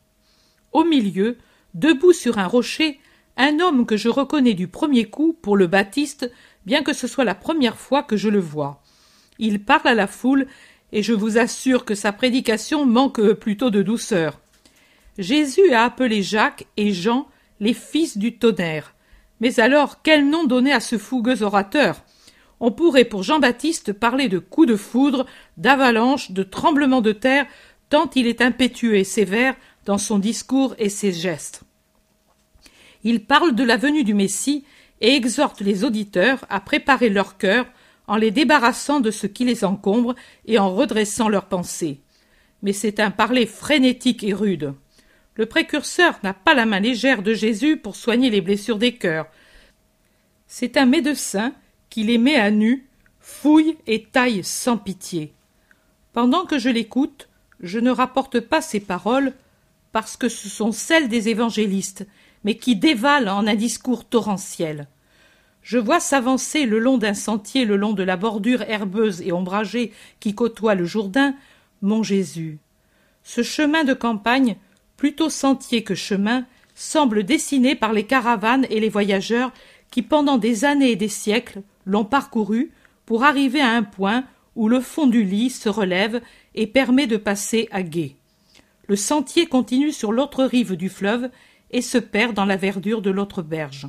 Au 0.71 0.83
milieu, 0.83 1.37
debout 1.73 2.13
sur 2.13 2.37
un 2.37 2.47
rocher, 2.47 2.99
un 3.37 3.59
homme 3.59 3.85
que 3.85 3.97
je 3.97 4.09
reconnais 4.09 4.53
du 4.53 4.67
premier 4.67 5.05
coup 5.05 5.33
pour 5.41 5.57
le 5.57 5.67
Baptiste, 5.67 6.31
bien 6.65 6.83
que 6.83 6.93
ce 6.93 7.07
soit 7.07 7.25
la 7.25 7.35
première 7.35 7.77
fois 7.77 8.03
que 8.03 8.17
je 8.17 8.29
le 8.29 8.39
vois. 8.39 8.83
Il 9.39 9.63
parle 9.63 9.87
à 9.87 9.95
la 9.95 10.07
foule, 10.07 10.47
et 10.91 11.03
je 11.03 11.13
vous 11.13 11.37
assure 11.37 11.85
que 11.85 11.95
sa 11.95 12.11
prédication 12.11 12.85
manque 12.85 13.33
plutôt 13.33 13.69
de 13.69 13.81
douceur. 13.81 14.39
Jésus 15.17 15.73
a 15.73 15.83
appelé 15.83 16.23
Jacques 16.23 16.65
et 16.77 16.93
Jean 16.93 17.27
les 17.59 17.73
fils 17.73 18.17
du 18.17 18.37
tonnerre. 18.37 18.93
Mais 19.39 19.59
alors, 19.59 20.01
quel 20.01 20.29
nom 20.29 20.45
donner 20.45 20.73
à 20.73 20.79
ce 20.79 20.97
fougueux 20.97 21.43
orateur? 21.43 22.03
On 22.59 22.71
pourrait 22.71 23.05
pour 23.05 23.23
Jean-Baptiste 23.23 23.93
parler 23.93 24.29
de 24.29 24.39
coups 24.39 24.67
de 24.67 24.75
foudre, 24.75 25.25
d'avalanche, 25.57 26.31
de 26.31 26.43
tremblement 26.43 27.01
de 27.01 27.11
terre, 27.11 27.45
tant 27.89 28.09
il 28.15 28.27
est 28.27 28.41
impétueux 28.41 28.95
et 28.95 29.03
sévère 29.03 29.55
dans 29.85 29.97
son 29.97 30.19
discours 30.19 30.75
et 30.79 30.89
ses 30.89 31.13
gestes. 31.13 31.61
Il 33.03 33.23
parle 33.23 33.53
de 33.53 33.63
la 33.63 33.77
venue 33.77 34.03
du 34.03 34.13
Messie 34.13 34.65
et 35.01 35.15
exhorte 35.15 35.61
les 35.61 35.83
auditeurs 35.83 36.45
à 36.49 36.59
préparer 36.59 37.09
leur 37.09 37.37
cœur 37.37 37.67
en 38.07 38.15
les 38.15 38.31
débarrassant 38.31 38.99
de 38.99 39.11
ce 39.11 39.27
qui 39.27 39.45
les 39.45 39.63
encombre 39.63 40.15
et 40.45 40.57
en 40.59 40.73
redressant 40.73 41.29
leurs 41.29 41.45
pensées. 41.45 42.01
Mais 42.63 42.73
c'est 42.73 42.99
un 42.99 43.11
parler 43.11 43.45
frénétique 43.45 44.23
et 44.23 44.33
rude. 44.33 44.73
Le 45.37 45.45
précurseur 45.45 46.19
n'a 46.23 46.33
pas 46.33 46.55
la 46.55 46.65
main 46.65 46.79
légère 46.79 47.21
de 47.21 47.33
Jésus 47.33 47.77
pour 47.77 47.95
soigner 47.95 48.31
les 48.31 48.41
blessures 48.41 48.79
des 48.79 48.95
cœurs. 48.95 49.27
C'est 50.47 50.77
un 50.77 50.87
médecin 50.87 51.53
qui 51.91 52.03
les 52.03 52.17
met 52.17 52.35
à 52.35 52.49
nu, 52.49 52.87
fouille 53.19 53.77
et 53.85 54.03
taille 54.03 54.43
sans 54.43 54.77
pitié. 54.77 55.33
Pendant 56.11 56.45
que 56.45 56.57
je 56.57 56.69
l'écoute, 56.69 57.29
je 57.59 57.77
ne 57.77 57.91
rapporte 57.91 58.39
pas 58.39 58.61
ses 58.61 58.79
paroles 58.79 59.33
parce 59.91 60.17
que 60.17 60.27
ce 60.27 60.49
sont 60.49 60.71
celles 60.71 61.07
des 61.07 61.29
évangélistes, 61.29 62.07
mais 62.43 62.57
qui 62.57 62.75
dévalent 62.75 63.29
en 63.29 63.45
un 63.45 63.55
discours 63.55 64.05
torrentiel. 64.05 64.87
Je 65.61 65.77
vois 65.77 65.99
s'avancer 65.99 66.65
le 66.65 66.79
long 66.79 66.97
d'un 66.97 67.13
sentier, 67.13 67.65
le 67.65 67.75
long 67.75 67.93
de 67.93 68.03
la 68.03 68.17
bordure 68.17 68.63
herbeuse 68.63 69.21
et 69.21 69.31
ombragée 69.31 69.91
qui 70.19 70.33
côtoie 70.33 70.75
le 70.75 70.85
Jourdain, 70.85 71.35
mon 71.81 72.01
Jésus. 72.01 72.57
Ce 73.23 73.43
chemin 73.43 73.83
de 73.83 73.93
campagne, 73.93 74.55
plutôt 74.97 75.29
sentier 75.29 75.83
que 75.83 75.95
chemin, 75.95 76.45
semble 76.75 77.23
dessiné 77.23 77.75
par 77.75 77.93
les 77.93 78.03
caravanes 78.03 78.67
et 78.69 78.79
les 78.79 78.89
voyageurs 78.89 79.51
qui, 79.89 80.01
pendant 80.01 80.37
des 80.37 80.65
années 80.65 80.91
et 80.91 80.95
des 80.95 81.07
siècles, 81.07 81.61
l'ont 81.85 82.05
parcouru 82.05 82.71
pour 83.05 83.23
arriver 83.23 83.61
à 83.61 83.71
un 83.71 83.83
point 83.83 84.25
où 84.55 84.67
le 84.67 84.81
fond 84.81 85.07
du 85.07 85.23
lit 85.23 85.49
se 85.49 85.69
relève 85.69 86.21
et 86.55 86.67
permet 86.67 87.07
de 87.07 87.17
passer 87.17 87.69
à 87.71 87.83
gué. 87.83 88.15
Le 88.87 88.95
sentier 88.95 89.45
continue 89.45 89.91
sur 89.91 90.11
l'autre 90.11 90.43
rive 90.43 90.75
du 90.75 90.89
fleuve 90.89 91.29
et 91.71 91.81
se 91.81 91.97
perd 91.97 92.33
dans 92.33 92.45
la 92.45 92.57
verdure 92.57 93.01
de 93.01 93.09
l'autre 93.09 93.41
berge. 93.41 93.87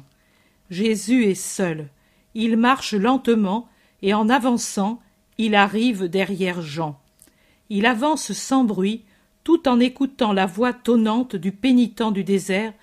Jésus 0.71 1.25
est 1.25 1.35
seul. 1.35 1.88
Il 2.35 2.57
marche 2.57 2.94
lentement, 2.94 3.69
et 4.02 4.15
en 4.15 4.29
avançant, 4.29 5.00
il 5.38 5.54
arrive 5.54 6.04
derrière 6.04 6.63
Jean. 6.63 7.00
Il 7.71 7.87
avance 7.87 8.33
sans 8.33 8.65
bruit, 8.65 9.04
tout 9.49 9.67
en 9.67 9.81
écoutant 9.81 10.35
la 10.35 10.44
voix 10.44 10.75
tonnante 10.75 11.35
du 11.35 11.53
pénitent 11.53 12.13
du 12.13 12.23
désert, 12.23 12.75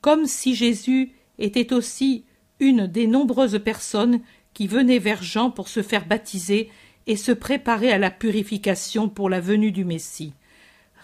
comme 0.00 0.24
si 0.24 0.54
Jésus 0.54 1.12
était 1.38 1.74
aussi 1.74 2.24
une 2.58 2.86
des 2.86 3.06
nombreuses 3.06 3.60
personnes 3.62 4.20
qui 4.54 4.66
venaient 4.66 4.98
vers 4.98 5.22
Jean 5.22 5.50
pour 5.50 5.68
se 5.68 5.82
faire 5.82 6.06
baptiser 6.06 6.70
et 7.06 7.16
se 7.16 7.32
préparer 7.32 7.92
à 7.92 7.98
la 7.98 8.10
purification 8.10 9.10
pour 9.10 9.28
la 9.28 9.40
venue 9.40 9.72
du 9.72 9.84
Messie. 9.84 10.32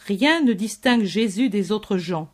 Rien 0.06 0.40
ne 0.40 0.54
distingue 0.54 1.04
Jésus 1.04 1.50
des 1.50 1.72
autres 1.72 1.98
gens. 1.98 2.30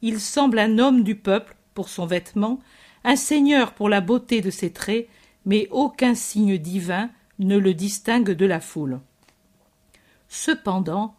Il 0.00 0.18
semble 0.18 0.58
un 0.58 0.78
homme 0.78 1.04
du 1.04 1.16
peuple 1.16 1.54
pour 1.74 1.90
son 1.90 2.06
vêtement, 2.06 2.60
un 3.04 3.16
seigneur 3.16 3.74
pour 3.74 3.90
la 3.90 4.00
beauté 4.00 4.40
de 4.40 4.48
ses 4.48 4.72
traits, 4.72 5.06
mais 5.44 5.68
aucun 5.70 6.14
signe 6.14 6.56
divin 6.56 7.10
ne 7.38 7.58
le 7.58 7.74
distingue 7.74 8.30
de 8.30 8.46
la 8.46 8.60
foule. 8.60 9.00
Cependant, 10.30 11.14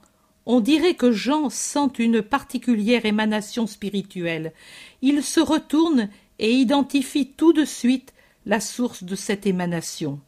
on 0.45 0.59
dirait 0.59 0.95
que 0.95 1.11
Jean 1.11 1.49
sent 1.49 1.89
une 1.99 2.21
particulière 2.21 3.05
émanation 3.05 3.67
spirituelle. 3.67 4.53
Il 5.01 5.23
se 5.23 5.39
retourne 5.39 6.09
et 6.39 6.51
identifie 6.51 7.27
tout 7.27 7.53
de 7.53 7.65
suite 7.65 8.13
la 8.45 8.59
source 8.59 9.03
de 9.03 9.15
cette 9.15 9.45
émanation. 9.45 10.19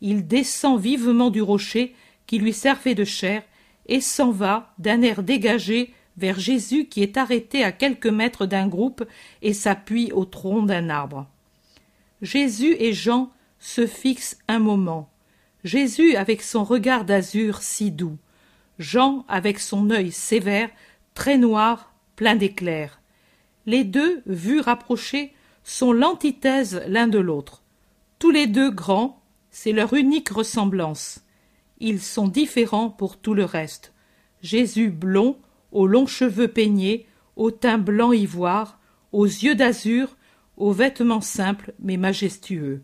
il 0.00 0.26
descend 0.26 0.80
vivement 0.80 1.28
du 1.28 1.42
rocher 1.42 1.94
qui 2.26 2.38
lui 2.38 2.52
servait 2.52 2.94
de 2.94 3.04
chair, 3.04 3.42
et 3.86 4.00
s'en 4.00 4.30
va, 4.30 4.72
d'un 4.78 5.02
air 5.02 5.22
dégagé, 5.22 5.92
vers 6.16 6.38
Jésus 6.38 6.86
qui 6.86 7.02
est 7.02 7.16
arrêté 7.16 7.64
à 7.64 7.72
quelques 7.72 8.06
mètres 8.06 8.46
d'un 8.46 8.68
groupe 8.68 9.04
et 9.42 9.52
s'appuie 9.52 10.12
au 10.12 10.24
tronc 10.24 10.62
d'un 10.62 10.90
arbre. 10.90 11.26
Jésus 12.22 12.76
et 12.78 12.92
Jean 12.92 13.30
se 13.58 13.86
fixent 13.86 14.38
un 14.46 14.58
moment. 14.58 15.10
Jésus 15.64 16.14
avec 16.14 16.42
son 16.42 16.62
regard 16.62 17.04
d'azur 17.04 17.62
si 17.62 17.90
doux, 17.90 18.16
Jean 18.80 19.26
avec 19.28 19.60
son 19.60 19.90
œil 19.90 20.10
sévère, 20.10 20.70
très 21.14 21.36
noir, 21.36 21.94
plein 22.16 22.34
d'éclairs. 22.34 23.00
Les 23.66 23.84
deux, 23.84 24.22
vus 24.24 24.60
rapprochés, 24.60 25.34
sont 25.62 25.92
l'antithèse 25.92 26.82
l'un 26.88 27.06
de 27.06 27.18
l'autre. 27.18 27.62
Tous 28.18 28.30
les 28.30 28.46
deux 28.46 28.70
grands, 28.70 29.22
c'est 29.50 29.72
leur 29.72 29.92
unique 29.92 30.30
ressemblance. 30.30 31.20
Ils 31.78 32.00
sont 32.00 32.26
différents 32.26 32.88
pour 32.88 33.18
tout 33.18 33.34
le 33.34 33.44
reste. 33.44 33.92
Jésus 34.40 34.88
blond, 34.88 35.36
aux 35.72 35.86
longs 35.86 36.06
cheveux 36.06 36.48
peignés, 36.48 37.06
au 37.36 37.50
teint 37.50 37.78
blanc 37.78 38.12
ivoire, 38.12 38.80
aux 39.12 39.26
yeux 39.26 39.54
d'azur, 39.54 40.16
aux 40.56 40.72
vêtements 40.72 41.20
simples 41.20 41.74
mais 41.80 41.98
majestueux. 41.98 42.82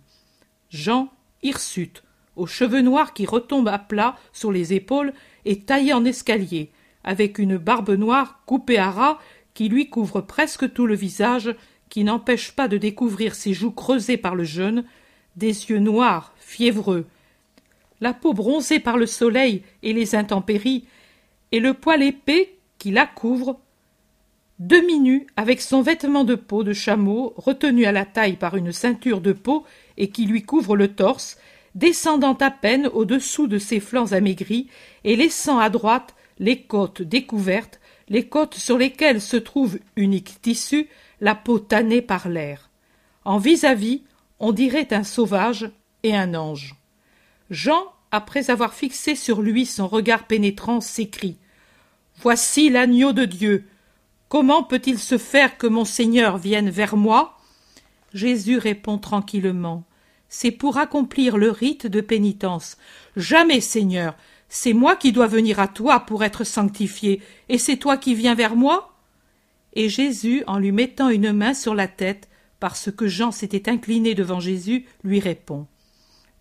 Jean 0.68 1.08
hirsute, 1.42 2.02
aux 2.36 2.46
cheveux 2.46 2.82
noirs 2.82 3.14
qui 3.14 3.24
retombent 3.24 3.68
à 3.68 3.78
plat 3.78 4.16
sur 4.32 4.52
les 4.52 4.74
épaules 4.74 5.14
et 5.46 5.60
taillés 5.60 5.94
en 5.94 6.04
escalier, 6.04 6.70
avec 7.04 7.38
une 7.38 7.56
barbe 7.56 7.90
noire 7.90 8.42
coupée 8.44 8.78
à 8.78 8.90
ras 8.90 9.18
qui 9.54 9.70
lui 9.70 9.88
couvre 9.88 10.20
presque 10.20 10.70
tout 10.74 10.86
le 10.86 10.94
visage, 10.94 11.54
qui 11.88 12.04
n'empêche 12.04 12.52
pas 12.52 12.68
de 12.68 12.76
découvrir 12.76 13.34
ses 13.34 13.54
joues 13.54 13.70
creusées 13.70 14.18
par 14.18 14.34
le 14.34 14.44
jeûne, 14.44 14.84
des 15.36 15.70
yeux 15.70 15.78
noirs, 15.78 16.34
fiévreux, 16.36 17.06
la 18.00 18.12
peau 18.12 18.34
bronzée 18.34 18.80
par 18.80 18.98
le 18.98 19.06
soleil 19.06 19.62
et 19.82 19.92
les 19.92 20.14
intempéries, 20.14 20.84
et 21.52 21.60
le 21.60 21.72
poil 21.72 22.02
épais 22.02 22.54
qui 22.78 22.90
la 22.90 23.06
couvre, 23.06 23.60
demi-nu, 24.58 25.26
avec 25.36 25.60
son 25.60 25.80
vêtement 25.80 26.24
de 26.24 26.34
peau 26.34 26.64
de 26.64 26.72
chameau 26.72 27.34
retenu 27.36 27.84
à 27.84 27.92
la 27.92 28.04
taille 28.04 28.36
par 28.36 28.56
une 28.56 28.72
ceinture 28.72 29.20
de 29.20 29.32
peau 29.32 29.64
et 29.96 30.08
qui 30.10 30.26
lui 30.26 30.42
couvre 30.42 30.76
le 30.76 30.88
torse, 30.88 31.38
descendant 31.76 32.32
à 32.32 32.50
peine 32.50 32.88
au-dessous 32.88 33.46
de 33.46 33.58
ses 33.58 33.80
flancs 33.80 34.12
amaigris 34.12 34.68
et 35.04 35.14
laissant 35.14 35.58
à 35.58 35.68
droite 35.68 36.14
les 36.38 36.62
côtes 36.62 37.02
découvertes, 37.02 37.80
les 38.08 38.26
côtes 38.26 38.54
sur 38.54 38.78
lesquelles 38.78 39.20
se 39.20 39.36
trouve 39.36 39.78
unique 39.94 40.40
tissu, 40.40 40.88
la 41.20 41.34
peau 41.34 41.58
tannée 41.58 42.00
par 42.00 42.28
l'air. 42.28 42.70
En 43.26 43.36
vis-à-vis, 43.36 44.02
on 44.40 44.52
dirait 44.52 44.92
un 44.92 45.04
sauvage 45.04 45.70
et 46.02 46.16
un 46.16 46.34
ange. 46.34 46.76
Jean, 47.50 47.84
après 48.10 48.50
avoir 48.50 48.72
fixé 48.72 49.14
sur 49.14 49.42
lui 49.42 49.66
son 49.66 49.86
regard 49.86 50.26
pénétrant, 50.26 50.80
s'écrie. 50.80 51.36
Voici 52.22 52.70
l'agneau 52.70 53.12
de 53.12 53.26
Dieu. 53.26 53.66
Comment 54.30 54.62
peut-il 54.62 54.98
se 54.98 55.18
faire 55.18 55.58
que 55.58 55.66
mon 55.66 55.84
Seigneur 55.84 56.38
vienne 56.38 56.70
vers 56.70 56.96
moi? 56.96 57.38
Jésus 58.14 58.56
répond 58.56 58.96
tranquillement 58.96 59.84
c'est 60.28 60.50
pour 60.50 60.78
accomplir 60.78 61.36
le 61.36 61.50
rite 61.50 61.86
de 61.86 62.00
pénitence. 62.00 62.76
Jamais, 63.16 63.60
Seigneur, 63.60 64.16
c'est 64.48 64.72
moi 64.72 64.96
qui 64.96 65.12
dois 65.12 65.26
venir 65.26 65.60
à 65.60 65.68
toi 65.68 66.00
pour 66.00 66.24
être 66.24 66.44
sanctifié, 66.44 67.20
et 67.48 67.58
c'est 67.58 67.76
toi 67.76 67.96
qui 67.96 68.14
viens 68.14 68.34
vers 68.34 68.56
moi? 68.56 68.94
Et 69.74 69.88
Jésus, 69.88 70.42
en 70.46 70.58
lui 70.58 70.72
mettant 70.72 71.08
une 71.08 71.32
main 71.32 71.54
sur 71.54 71.74
la 71.74 71.88
tête, 71.88 72.28
parce 72.60 72.90
que 72.90 73.06
Jean 73.06 73.32
s'était 73.32 73.68
incliné 73.68 74.14
devant 74.14 74.40
Jésus, 74.40 74.86
lui 75.04 75.20
répond. 75.20 75.66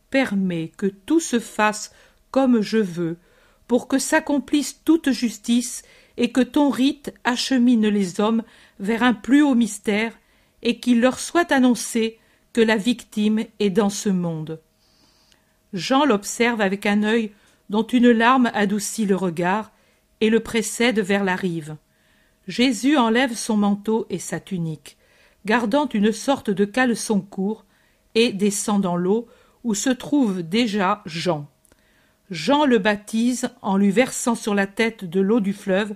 Permets 0.10 0.72
que 0.78 0.86
tout 0.86 1.20
se 1.20 1.40
fasse 1.40 1.92
comme 2.32 2.62
je 2.62 2.78
veux, 2.78 3.18
pour 3.68 3.88
que 3.88 4.00
s'accomplisse 4.00 4.82
toute 4.86 5.12
justice, 5.12 5.84
et 6.18 6.32
que 6.32 6.42
ton 6.42 6.70
rite 6.70 7.14
achemine 7.24 7.88
les 7.88 8.22
hommes 8.22 8.44
vers 8.80 9.04
un 9.04 9.14
plus 9.14 9.42
haut 9.42 9.56
mystère, 9.56 10.14
et 10.62 10.80
qu'il 10.80 11.02
leur 11.02 11.20
soit 11.20 11.52
annoncé 11.52 12.20
la 12.62 12.78
victime 12.78 13.44
est 13.60 13.70
dans 13.70 13.90
ce 13.90 14.10
monde. 14.10 14.60
Jean 15.74 16.06
l'observe 16.06 16.62
avec 16.62 16.86
un 16.86 17.04
œil 17.04 17.32
dont 17.70 17.86
une 17.86 18.12
larme 18.12 18.52
adoucit 18.54 19.06
le 19.06 19.16
regard 19.16 19.72
et 20.22 20.30
le 20.30 20.40
précède 20.40 21.00
vers 21.00 21.24
la 21.24 21.36
rive. 21.36 21.76
Jésus 22.48 22.98
enlève 22.98 23.34
son 23.34 23.58
manteau 23.58 24.06
et 24.10 24.20
sa 24.20 24.40
tunique, 24.40 24.98
gardant 25.46 25.90
une 25.90 26.12
sorte 26.12 26.50
de 26.50 26.66
caleçon 26.66 27.20
court, 27.22 27.66
et 28.14 28.32
descend 28.32 28.82
dans 28.82 28.96
l'eau 28.96 29.28
où 29.64 29.74
se 29.74 29.90
trouve 29.90 30.42
déjà 30.42 31.02
Jean. 31.06 31.48
Jean 32.32 32.66
le 32.66 32.78
baptise 32.78 33.50
en 33.62 33.78
lui 33.78 33.92
versant 33.92 34.36
sur 34.36 34.56
la 34.56 34.68
tête 34.68 35.04
de 35.04 35.20
l'eau 35.20 35.42
du 35.42 35.54
fleuve, 35.54 35.96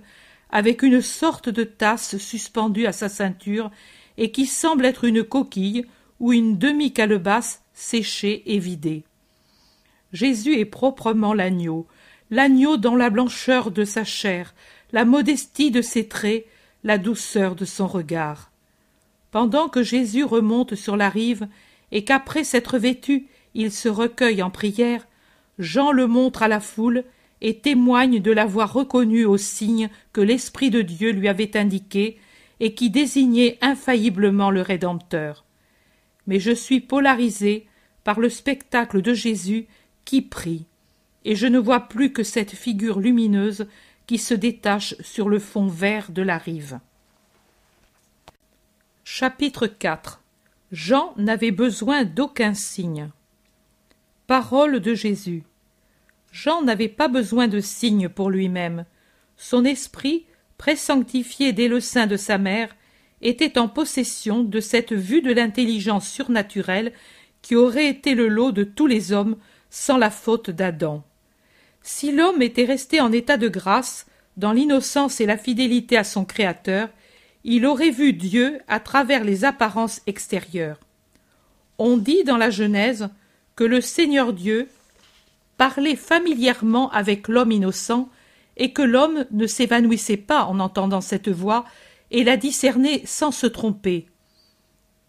avec 0.49 0.83
une 0.83 1.01
sorte 1.01 1.49
de 1.49 1.63
tasse 1.63 2.17
suspendue 2.17 2.87
à 2.87 2.91
sa 2.91 3.07
ceinture 3.07 3.71
et 4.17 4.31
qui 4.31 4.45
semble 4.45 4.85
être 4.85 5.05
une 5.05 5.23
coquille 5.23 5.85
ou 6.19 6.33
une 6.33 6.57
demi-calebasse 6.57 7.63
séchée 7.73 8.43
et 8.45 8.59
vidée. 8.59 9.03
Jésus 10.11 10.55
est 10.55 10.65
proprement 10.65 11.33
l'agneau, 11.33 11.87
l'agneau 12.31 12.77
dans 12.77 12.95
la 12.95 13.09
blancheur 13.09 13.71
de 13.71 13.85
sa 13.85 14.03
chair, 14.03 14.53
la 14.91 15.05
modestie 15.05 15.71
de 15.71 15.81
ses 15.81 16.07
traits, 16.07 16.45
la 16.83 16.97
douceur 16.97 17.55
de 17.55 17.65
son 17.65 17.87
regard. 17.87 18.51
Pendant 19.31 19.69
que 19.69 19.83
Jésus 19.83 20.23
remonte 20.23 20.75
sur 20.75 20.97
la 20.97 21.09
rive, 21.09 21.47
et 21.91 22.03
qu'après 22.03 22.43
s'être 22.43 22.77
vêtu, 22.77 23.27
il 23.53 23.71
se 23.71 23.89
recueille 23.89 24.43
en 24.43 24.49
prière, 24.49 25.07
Jean 25.57 25.91
le 25.91 26.07
montre 26.07 26.43
à 26.43 26.47
la 26.47 26.59
foule 26.59 27.03
et 27.41 27.59
témoigne 27.59 28.19
de 28.19 28.31
l'avoir 28.31 28.73
reconnu 28.73 29.25
au 29.25 29.37
signe 29.37 29.89
que 30.13 30.21
l'Esprit 30.21 30.69
de 30.69 30.81
Dieu 30.81 31.11
lui 31.11 31.27
avait 31.27 31.57
indiqué 31.57 32.17
et 32.59 32.73
qui 32.73 32.89
désignait 32.89 33.57
infailliblement 33.61 34.51
le 34.51 34.61
Rédempteur 34.61 35.45
mais 36.29 36.39
je 36.39 36.51
suis 36.51 36.79
polarisé 36.79 37.65
par 38.03 38.19
le 38.19 38.29
spectacle 38.29 39.01
de 39.01 39.15
Jésus 39.15 39.65
qui 40.05 40.21
prie, 40.21 40.67
et 41.25 41.35
je 41.35 41.47
ne 41.47 41.57
vois 41.57 41.79
plus 41.79 42.13
que 42.13 42.21
cette 42.21 42.51
figure 42.51 42.99
lumineuse 42.99 43.65
qui 44.05 44.19
se 44.19 44.35
détache 44.35 44.93
sur 44.99 45.27
le 45.27 45.39
fond 45.39 45.65
vert 45.65 46.11
de 46.11 46.21
la 46.21 46.37
rive. 46.37 46.79
Chapitre 49.03 49.65
4 49.65 50.21
Jean 50.71 51.15
n'avait 51.17 51.49
besoin 51.49 52.03
d'aucun 52.03 52.53
signe. 52.53 53.09
Parole 54.27 54.81
de 54.81 54.93
Jésus. 54.93 55.41
Jean 56.31 56.61
n'avait 56.61 56.89
pas 56.89 57.07
besoin 57.07 57.47
de 57.47 57.59
signe 57.59 58.07
pour 58.07 58.29
lui-même. 58.29 58.85
Son 59.35 59.65
esprit, 59.65 60.27
présanctifié 60.59 61.53
dès 61.53 61.67
le 61.67 61.79
sein 61.79 62.05
de 62.05 62.17
sa 62.17 62.37
mère, 62.37 62.69
était 63.21 63.57
en 63.57 63.67
possession 63.67 64.43
de 64.43 64.59
cette 64.59 64.93
vue 64.93 65.21
de 65.21 65.33
l'intelligence 65.33 66.07
surnaturelle 66.07 66.93
qui 67.41 67.55
aurait 67.55 67.87
été 67.87 68.15
le 68.15 68.27
lot 68.27 68.51
de 68.51 68.63
tous 68.63 68.87
les 68.87 69.11
hommes 69.11 69.37
sans 69.69 69.97
la 69.97 70.09
faute 70.09 70.49
d'Adam. 70.49 71.03
Si 71.81 72.11
l'homme 72.11 72.41
était 72.41 72.65
resté 72.65 73.01
en 73.01 73.11
état 73.11 73.37
de 73.37 73.47
grâce, 73.47 74.05
dans 74.37 74.51
l'innocence 74.53 75.19
et 75.19 75.25
la 75.25 75.37
fidélité 75.37 75.97
à 75.97 76.03
son 76.03 76.25
Créateur, 76.25 76.89
il 77.43 77.65
aurait 77.65 77.91
vu 77.91 78.13
Dieu 78.13 78.59
à 78.67 78.79
travers 78.79 79.23
les 79.23 79.45
apparences 79.45 80.01
extérieures. 80.07 80.79
On 81.77 81.97
dit 81.97 82.23
dans 82.23 82.37
la 82.37 82.49
Genèse 82.49 83.09
que 83.55 83.63
le 83.63 83.81
Seigneur 83.81 84.33
Dieu 84.33 84.69
parlait 85.57 85.95
familièrement 85.95 86.89
avec 86.91 87.27
l'homme 87.27 87.51
innocent 87.51 88.09
et 88.55 88.71
que 88.71 88.81
l'homme 88.81 89.25
ne 89.31 89.47
s'évanouissait 89.47 90.17
pas 90.17 90.43
en 90.45 90.59
entendant 90.59 91.01
cette 91.01 91.29
voix 91.29 91.65
et 92.11 92.23
la 92.23 92.37
discerner 92.37 93.03
sans 93.05 93.31
se 93.31 93.47
tromper. 93.47 94.07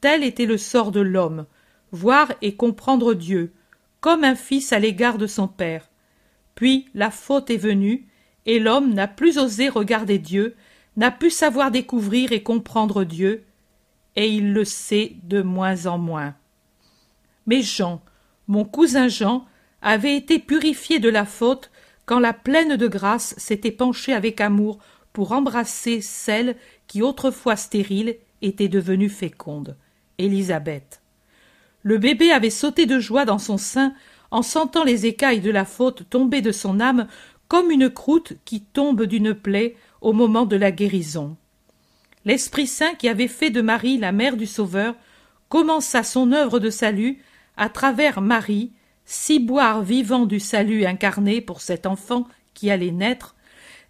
Tel 0.01 0.25
était 0.25 0.47
le 0.47 0.59
sort 0.59 0.93
de 0.93 1.01
l'homme, 1.01 1.47
voir 1.93 2.33
et 2.43 2.55
comprendre 2.55 3.15
Dieu, 3.15 3.53
comme 4.01 4.25
un 4.25 4.35
fils 4.35 4.73
à 4.73 4.79
l'égard 4.79 5.19
de 5.19 5.27
son 5.27 5.49
père. 5.49 5.91
Puis 6.55 6.89
la 6.95 7.11
faute 7.11 7.51
est 7.51 7.57
venue, 7.57 8.07
et 8.47 8.59
l'homme 8.59 8.95
n'a 8.95 9.09
plus 9.09 9.39
osé 9.39 9.69
regarder 9.69 10.19
Dieu, 10.19 10.57
n'a 10.97 11.11
pu 11.11 11.31
savoir 11.31 11.71
découvrir 11.71 12.33
et 12.33 12.43
comprendre 12.43 13.05
Dieu, 13.05 13.45
et 14.17 14.29
il 14.29 14.53
le 14.53 14.65
sait 14.65 15.17
de 15.25 15.43
moins 15.43 15.87
en 15.87 15.99
moins. 15.99 16.35
Mais 17.47 17.63
Jean, 17.63 18.03
mon 18.49 18.65
cousin 18.65 19.09
Jean, 19.09 19.47
avait 19.83 20.17
été 20.17 20.39
purifié 20.39 20.99
de 20.99 21.09
la 21.09 21.25
faute 21.25 21.71
quand 22.07 22.19
la 22.19 22.33
pleine 22.33 22.77
de 22.77 22.89
grâce 22.89 23.35
s'était 23.39 23.71
penchée 23.71 24.13
avec 24.13 24.41
amour 24.41 24.79
pour 25.13 25.33
embrasser 25.33 26.01
celle 26.01 26.57
qui 26.91 27.03
autrefois 27.03 27.55
stérile 27.55 28.17
était 28.43 28.67
devenue 28.67 29.09
féconde, 29.09 29.77
Élisabeth. 30.19 31.01
Le 31.85 31.99
bébé 31.99 32.33
avait 32.33 32.51
sauté 32.51 32.85
de 32.85 32.99
joie 32.99 33.25
dans 33.25 33.39
son 33.39 33.59
sein 33.59 33.95
en 34.33 34.43
sentant 34.43 34.83
les 34.83 35.07
écailles 35.07 35.41
de 35.41 35.53
la 35.53 35.65
faute 35.65 36.11
tomber 36.11 36.41
de 36.41 36.51
son 36.51 36.81
âme 36.81 37.07
comme 37.47 37.71
une 37.71 37.91
croûte 37.91 38.33
qui 38.45 38.61
tombe 38.61 39.05
d'une 39.05 39.35
plaie 39.35 39.77
au 40.01 40.13
moment 40.13 40.47
de 40.47 40.57
la 40.57 40.73
guérison. 40.73 41.37
L'Esprit 42.25 42.67
Saint 42.67 42.95
qui 42.95 43.09
avait 43.09 43.29
fait 43.29 43.51
de 43.51 43.63
Marie 43.63 43.97
la 43.97 44.11
mère 44.11 44.37
du 44.37 44.47
Sauveur 44.47 44.97
commença 45.49 46.03
son 46.03 46.33
œuvre 46.33 46.59
de 46.59 46.71
salut 46.71 47.23
à 47.57 47.69
travers 47.69 48.21
Marie, 48.21 48.73
ciboire 49.05 49.83
vivant 49.83 50.27
du 50.27 50.41
salut 50.41 50.85
incarné 50.87 51.41
pour 51.41 51.61
cet 51.61 51.87
enfant 51.87 52.27
qui 52.53 52.69
allait 52.69 52.91
naître, 52.91 53.37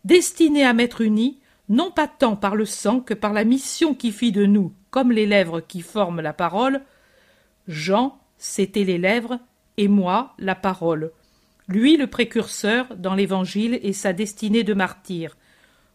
destiné 0.04 0.66
à 0.66 0.74
m'être 0.74 1.00
uni, 1.00 1.39
non 1.70 1.90
pas 1.90 2.08
tant 2.08 2.36
par 2.36 2.56
le 2.56 2.66
sang 2.66 3.00
que 3.00 3.14
par 3.14 3.32
la 3.32 3.44
mission 3.44 3.94
qui 3.94 4.12
fit 4.12 4.32
de 4.32 4.44
nous 4.44 4.74
comme 4.90 5.12
les 5.12 5.26
lèvres 5.26 5.60
qui 5.60 5.80
forment 5.80 6.20
la 6.20 6.32
parole. 6.32 6.82
Jean, 7.68 8.18
c'était 8.36 8.84
les 8.84 8.98
lèvres, 8.98 9.38
et 9.76 9.88
moi, 9.88 10.34
la 10.38 10.54
parole. 10.54 11.12
Lui, 11.68 11.96
le 11.96 12.08
précurseur 12.08 12.96
dans 12.96 13.14
l'Évangile 13.14 13.78
et 13.82 13.92
sa 13.92 14.12
destinée 14.12 14.64
de 14.64 14.74
martyr. 14.74 15.36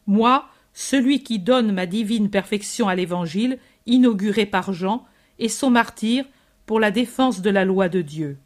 Moi, 0.07 0.47
celui 0.73 1.23
qui 1.23 1.39
donne 1.39 1.73
ma 1.73 1.86
divine 1.86 2.30
perfection 2.30 2.88
à 2.88 2.95
l'Évangile, 2.95 3.59
inauguré 3.86 4.45
par 4.45 4.73
Jean, 4.73 5.05
et 5.38 5.49
son 5.49 5.69
martyr 5.69 6.26
pour 6.65 6.80
la 6.80 6.91
défense 6.91 7.41
de 7.41 7.49
la 7.49 7.65
loi 7.65 7.89
de 7.89 8.01
Dieu. 8.01 8.38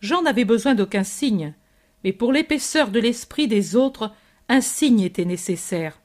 Jean 0.00 0.22
n'avait 0.22 0.46
besoin 0.46 0.74
d'aucun 0.74 1.04
signe, 1.04 1.54
mais 2.02 2.14
pour 2.14 2.32
l'épaisseur 2.32 2.90
de 2.90 2.98
l'esprit 2.98 3.46
des 3.46 3.76
autres, 3.76 4.12
un 4.48 4.62
signe 4.62 5.00
était 5.00 5.26
nécessaire. 5.26 5.99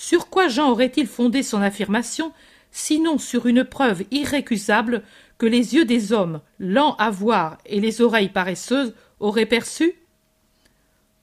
Sur 0.00 0.30
quoi 0.30 0.48
Jean 0.48 0.70
aurait-il 0.70 1.06
fondé 1.06 1.42
son 1.42 1.60
affirmation, 1.60 2.32
sinon 2.70 3.18
sur 3.18 3.44
une 3.44 3.64
preuve 3.64 4.04
irrécusable 4.10 5.02
que 5.36 5.44
les 5.44 5.74
yeux 5.74 5.84
des 5.84 6.14
hommes, 6.14 6.40
lents 6.58 6.94
à 6.94 7.10
voir 7.10 7.58
et 7.66 7.80
les 7.80 8.00
oreilles 8.00 8.30
paresseuses, 8.30 8.94
auraient 9.18 9.44
perçu? 9.44 9.92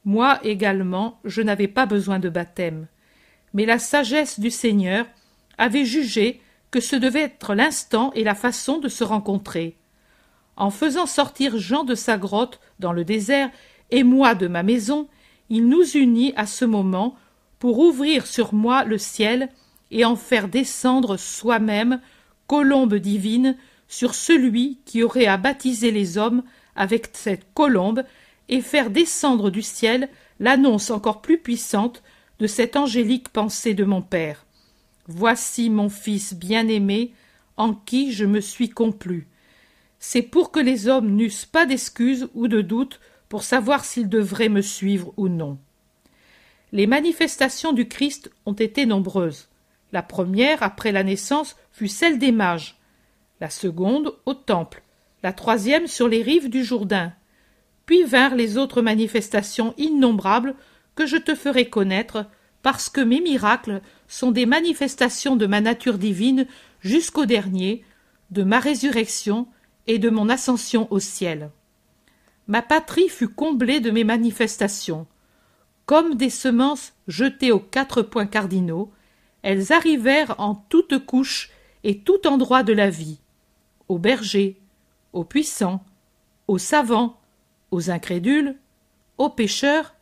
Moi 0.06 0.40
également, 0.44 1.20
je 1.26 1.42
n'avais 1.42 1.68
pas 1.68 1.88
besoin 1.88 2.20
de 2.20 2.30
baptême, 2.30 2.86
mais 3.52 3.66
la 3.66 3.80
sagesse 3.80 4.40
du 4.40 4.52
Seigneur 4.52 5.08
avait 5.58 5.86
jugé 5.86 6.40
que 6.70 6.80
ce 6.80 6.96
devait 6.96 7.22
être 7.22 7.56
l'instant 7.56 8.12
et 8.14 8.24
la 8.24 8.36
façon 8.36 8.78
de 8.78 8.90
se 8.90 9.04
rencontrer. 9.04 9.76
En 10.56 10.70
faisant 10.70 11.08
sortir 11.08 11.58
Jean 11.58 11.84
de 11.84 11.96
sa 11.96 12.20
grotte 12.20 12.60
dans 12.78 12.94
le 12.94 13.04
désert 13.04 13.50
et 13.90 14.04
moi 14.04 14.36
de 14.36 14.48
ma 14.48 14.62
maison, 14.62 15.08
il 15.50 15.68
nous 15.68 15.98
unit 15.98 16.32
à 16.36 16.46
ce 16.46 16.64
moment 16.64 17.16
pour 17.60 17.80
ouvrir 17.80 18.28
sur 18.28 18.54
moi 18.54 18.84
le 18.84 18.98
ciel 18.98 19.50
et 19.92 20.06
en 20.06 20.16
faire 20.16 20.48
descendre 20.48 21.18
soi-même, 21.18 22.02
colombe 22.48 22.96
divine, 22.96 23.58
sur 23.88 24.16
celui 24.16 24.80
qui 24.86 25.04
aurait 25.04 25.28
à 25.28 25.38
baptiser 25.38 25.92
les 25.92 26.18
hommes 26.18 26.44
avec 26.76 27.10
cette 27.14 27.54
colombe 27.54 28.04
et 28.50 28.62
faire 28.62 28.90
descendre 28.90 29.50
du 29.50 29.62
ciel 29.62 30.10
l'annonce 30.40 30.92
encore 30.92 31.22
plus 31.22 31.38
puissante 31.38 32.04
de 32.40 32.48
cette 32.48 32.76
angélique 32.76 33.30
pensée 33.30 33.74
de 33.74 33.86
mon 33.86 34.02
Père. 34.02 34.46
Voici 35.08 35.70
mon 35.70 35.90
Fils 35.90 36.34
bien-aimé, 36.34 37.14
en 37.56 37.74
qui 37.74 38.12
je 38.12 38.26
me 38.26 38.42
suis 38.42 38.70
complu 38.70 39.28
c'est 40.00 40.22
pour 40.22 40.52
que 40.52 40.60
les 40.60 40.88
hommes 40.88 41.16
n'eussent 41.16 41.46
pas 41.46 41.66
d'excuses 41.66 42.30
ou 42.34 42.48
de 42.48 42.62
doutes 42.62 43.00
pour 43.30 43.44
savoir 43.44 43.84
s'ils 43.84 44.10
devraient 44.10 44.50
me 44.50 44.62
suivre 44.62 45.14
ou 45.18 45.28
non. 45.28 45.58
Les 46.72 46.88
manifestations 46.88 47.74
du 47.74 47.88
Christ 47.88 48.32
ont 48.46 48.54
été 48.54 48.86
nombreuses. 48.86 49.48
La 49.94 50.02
première, 50.02 50.64
après 50.64 50.92
la 50.92 51.04
naissance, 51.04 51.56
fut 51.72 51.88
celle 51.88 52.20
des 52.20 52.32
mages, 52.32 52.76
la 53.40 53.50
seconde 53.50 54.16
au 54.26 54.34
temple, 54.34 54.84
la 55.24 55.32
troisième 55.32 55.88
sur 55.88 56.08
les 56.08 56.22
rives 56.22 56.50
du 56.50 56.64
Jourdain. 56.64 57.14
Puis 57.86 58.04
vinrent 58.04 58.36
les 58.36 58.58
autres 58.58 58.82
manifestations 58.82 59.74
innombrables 59.78 60.56
que 60.96 61.06
je 61.06 61.18
te 61.18 61.36
ferai 61.36 61.70
connaître, 61.70 62.26
parce 62.64 62.90
que 62.90 63.02
mes 63.02 63.22
miracles 63.22 63.82
sont 64.08 64.32
des 64.32 64.46
manifestations 64.46 65.38
de 65.38 65.46
ma 65.46 65.62
nature 65.62 65.98
divine 65.98 66.48
jusqu'au 66.82 67.26
dernier, 67.26 67.86
de 68.32 68.44
ma 68.44 68.60
résurrection, 68.60 69.48
et 69.88 70.00
de 70.00 70.10
mon 70.10 70.30
ascension 70.30 70.88
au 70.92 71.00
ciel. 71.00 71.50
Ma 72.48 72.62
patrie 72.62 73.10
fut 73.10 73.30
comblée 73.30 73.80
de 73.80 73.90
mes 73.90 74.04
manifestations. 74.04 75.08
Comme 75.88 76.14
des 76.14 76.30
semences 76.30 76.94
jetées 77.08 77.52
aux 77.52 77.60
quatre 77.60 78.04
points 78.04 78.28
cardinaux, 78.28 78.92
elles 79.42 79.74
arrivèrent 79.74 80.36
en 80.38 80.54
toutes 80.54 81.04
couches 81.04 81.50
et 81.84 82.02
tout 82.02 82.28
endroit 82.28 82.62
de 82.62 82.74
la 82.74 82.92
vie, 82.92 83.20
aux 83.88 83.98
bergers, 83.98 84.62
aux 85.14 85.24
puissants, 85.24 85.84
aux 86.48 86.60
savants, 86.60 87.20
aux 87.72 87.90
incrédules, 87.90 88.56
aux 89.18 89.32
pécheurs, 89.32 89.96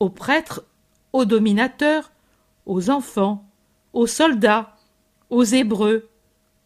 aux 0.00 0.08
prêtres, 0.08 0.64
aux 1.12 1.26
dominateurs, 1.26 2.10
aux 2.64 2.88
enfants, 2.88 3.46
aux 3.92 4.06
soldats, 4.06 4.76
aux 5.28 5.44
hébreux, 5.44 6.08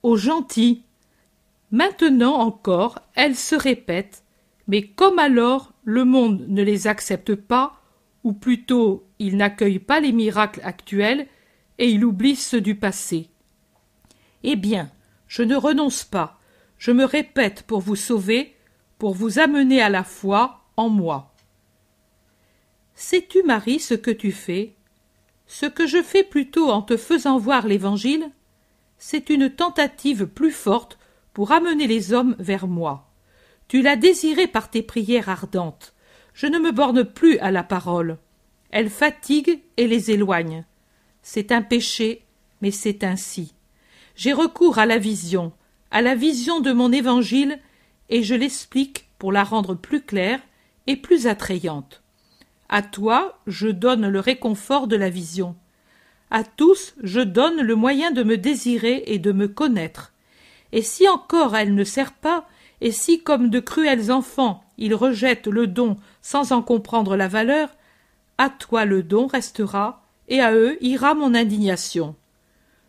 aux 0.05 0.17
gentils, 0.17 0.85
Maintenant 1.71 2.37
encore, 2.37 2.99
elles 3.15 3.37
se 3.37 3.55
répètent, 3.55 4.25
mais 4.69 4.83
comme 4.83 5.19
alors 5.19 5.75
le 5.85 6.05
monde 6.05 6.47
ne 6.49 6.63
les 6.63 6.87
accepte 6.87 7.35
pas, 7.35 7.78
ou 8.29 8.35
plutôt 8.35 9.09
il 9.19 9.39
n'accueille 9.39 9.79
pas 9.79 10.01
les 10.01 10.13
miracles 10.13 10.61
actuels, 10.63 11.27
et 11.79 11.89
il 11.89 12.05
oublie 12.05 12.37
ceux 12.37 12.61
du 12.61 12.75
passé. 12.75 13.31
Eh 14.43 14.55
bien, 14.55 14.91
je 15.29 15.43
ne 15.43 15.57
renonce 15.57 16.05
pas, 16.05 16.39
je 16.77 16.91
me 16.91 17.07
répète 17.07 17.63
pour 17.63 17.81
vous 17.81 17.97
sauver, 17.97 18.55
pour 18.99 19.15
vous 19.15 19.39
amener 19.39 19.81
à 19.81 19.89
la 19.89 20.05
foi 20.05 20.61
en 20.77 20.91
moi. 20.91 21.35
Sais-tu, 22.95 23.43
Marie, 23.45 23.81
ce 23.81 23.95
que 23.95 24.11
tu 24.11 24.31
fais? 24.31 24.75
Ce 25.47 25.65
que 25.65 25.87
je 25.87 26.03
fais 26.03 26.23
plutôt 26.23 26.69
en 26.69 26.83
te 26.83 26.99
faisant 26.99 27.39
voir 27.39 27.67
l'Évangile, 27.67 28.31
c'est 28.99 29.31
une 29.31 29.49
tentative 29.49 30.27
plus 30.27 30.53
forte 30.53 30.99
pour 31.33 31.53
amener 31.53 31.87
les 31.87 32.13
hommes 32.13 32.37
vers 32.39 32.67
moi. 32.67 33.11
Tu 33.69 33.81
l'as 33.81 33.97
désiré 33.97 34.47
par 34.49 34.69
tes 34.69 34.83
prières 34.83 35.31
ardentes. 35.31 35.95
Je 36.39 36.47
ne 36.47 36.61
me 36.61 36.71
borne 36.71 37.03
plus 37.03 37.37
à 37.41 37.51
la 37.51 37.65
parole. 37.65 38.17
Elle 38.71 38.91
fatigue 38.91 39.59
et 39.77 39.89
les 39.89 40.13
éloigne. 40.13 40.65
C'est 41.21 41.51
un 41.51 41.63
péché, 41.63 42.23
mais 42.63 42.71
c'est 42.71 43.03
ainsi. 43.03 43.55
J'ai 44.15 44.33
recours 44.33 44.79
à 44.79 44.87
la 44.87 44.99
vision, 44.99 45.53
à 45.91 46.01
la 46.01 46.15
vision 46.15 46.61
de 46.61 46.71
mon 46.71 46.93
évangile, 46.93 47.59
et 48.09 48.23
je 48.23 48.37
l'explique 48.37 49.09
pour 49.19 49.33
la 49.33 49.43
rendre 49.43 49.75
plus 49.75 50.01
claire 50.01 50.39
et 50.87 50.95
plus 50.95 51.27
attrayante. 51.27 52.05
À 52.69 52.83
toi, 52.83 53.41
je 53.49 53.67
donne 53.67 54.07
le 54.07 54.21
réconfort 54.21 54.87
de 54.87 54.95
la 54.95 55.11
vision. 55.11 55.57
À 56.31 56.45
tous, 56.45 56.95
je 57.03 57.21
donne 57.21 57.63
le 57.63 57.75
moyen 57.75 58.13
de 58.13 58.23
me 58.23 58.39
désirer 58.39 59.03
et 59.07 59.19
de 59.19 59.33
me 59.33 59.49
connaître. 59.49 60.13
Et 60.71 60.83
si 60.83 61.09
encore 61.09 61.57
elle 61.57 61.75
ne 61.75 61.83
sert 61.83 62.13
pas, 62.13 62.47
et 62.81 62.93
si, 62.93 63.23
comme 63.23 63.51
de 63.51 63.61
cruels 63.61 64.11
enfants, 64.11 64.63
ils 64.77 64.95
rejettent 64.95 65.49
le 65.49 65.67
don 65.67 65.97
sans 66.23 66.53
en 66.53 66.63
comprendre 66.63 67.17
la 67.17 67.29
valeur, 67.29 67.71
à 68.39 68.51
toi 68.51 68.85
le 68.85 69.03
don 69.03 69.27
restera, 69.27 70.05
et 70.29 70.41
à 70.41 70.53
eux 70.55 70.77
ira 70.81 71.15
mon 71.15 71.35
indignation. 71.35 72.15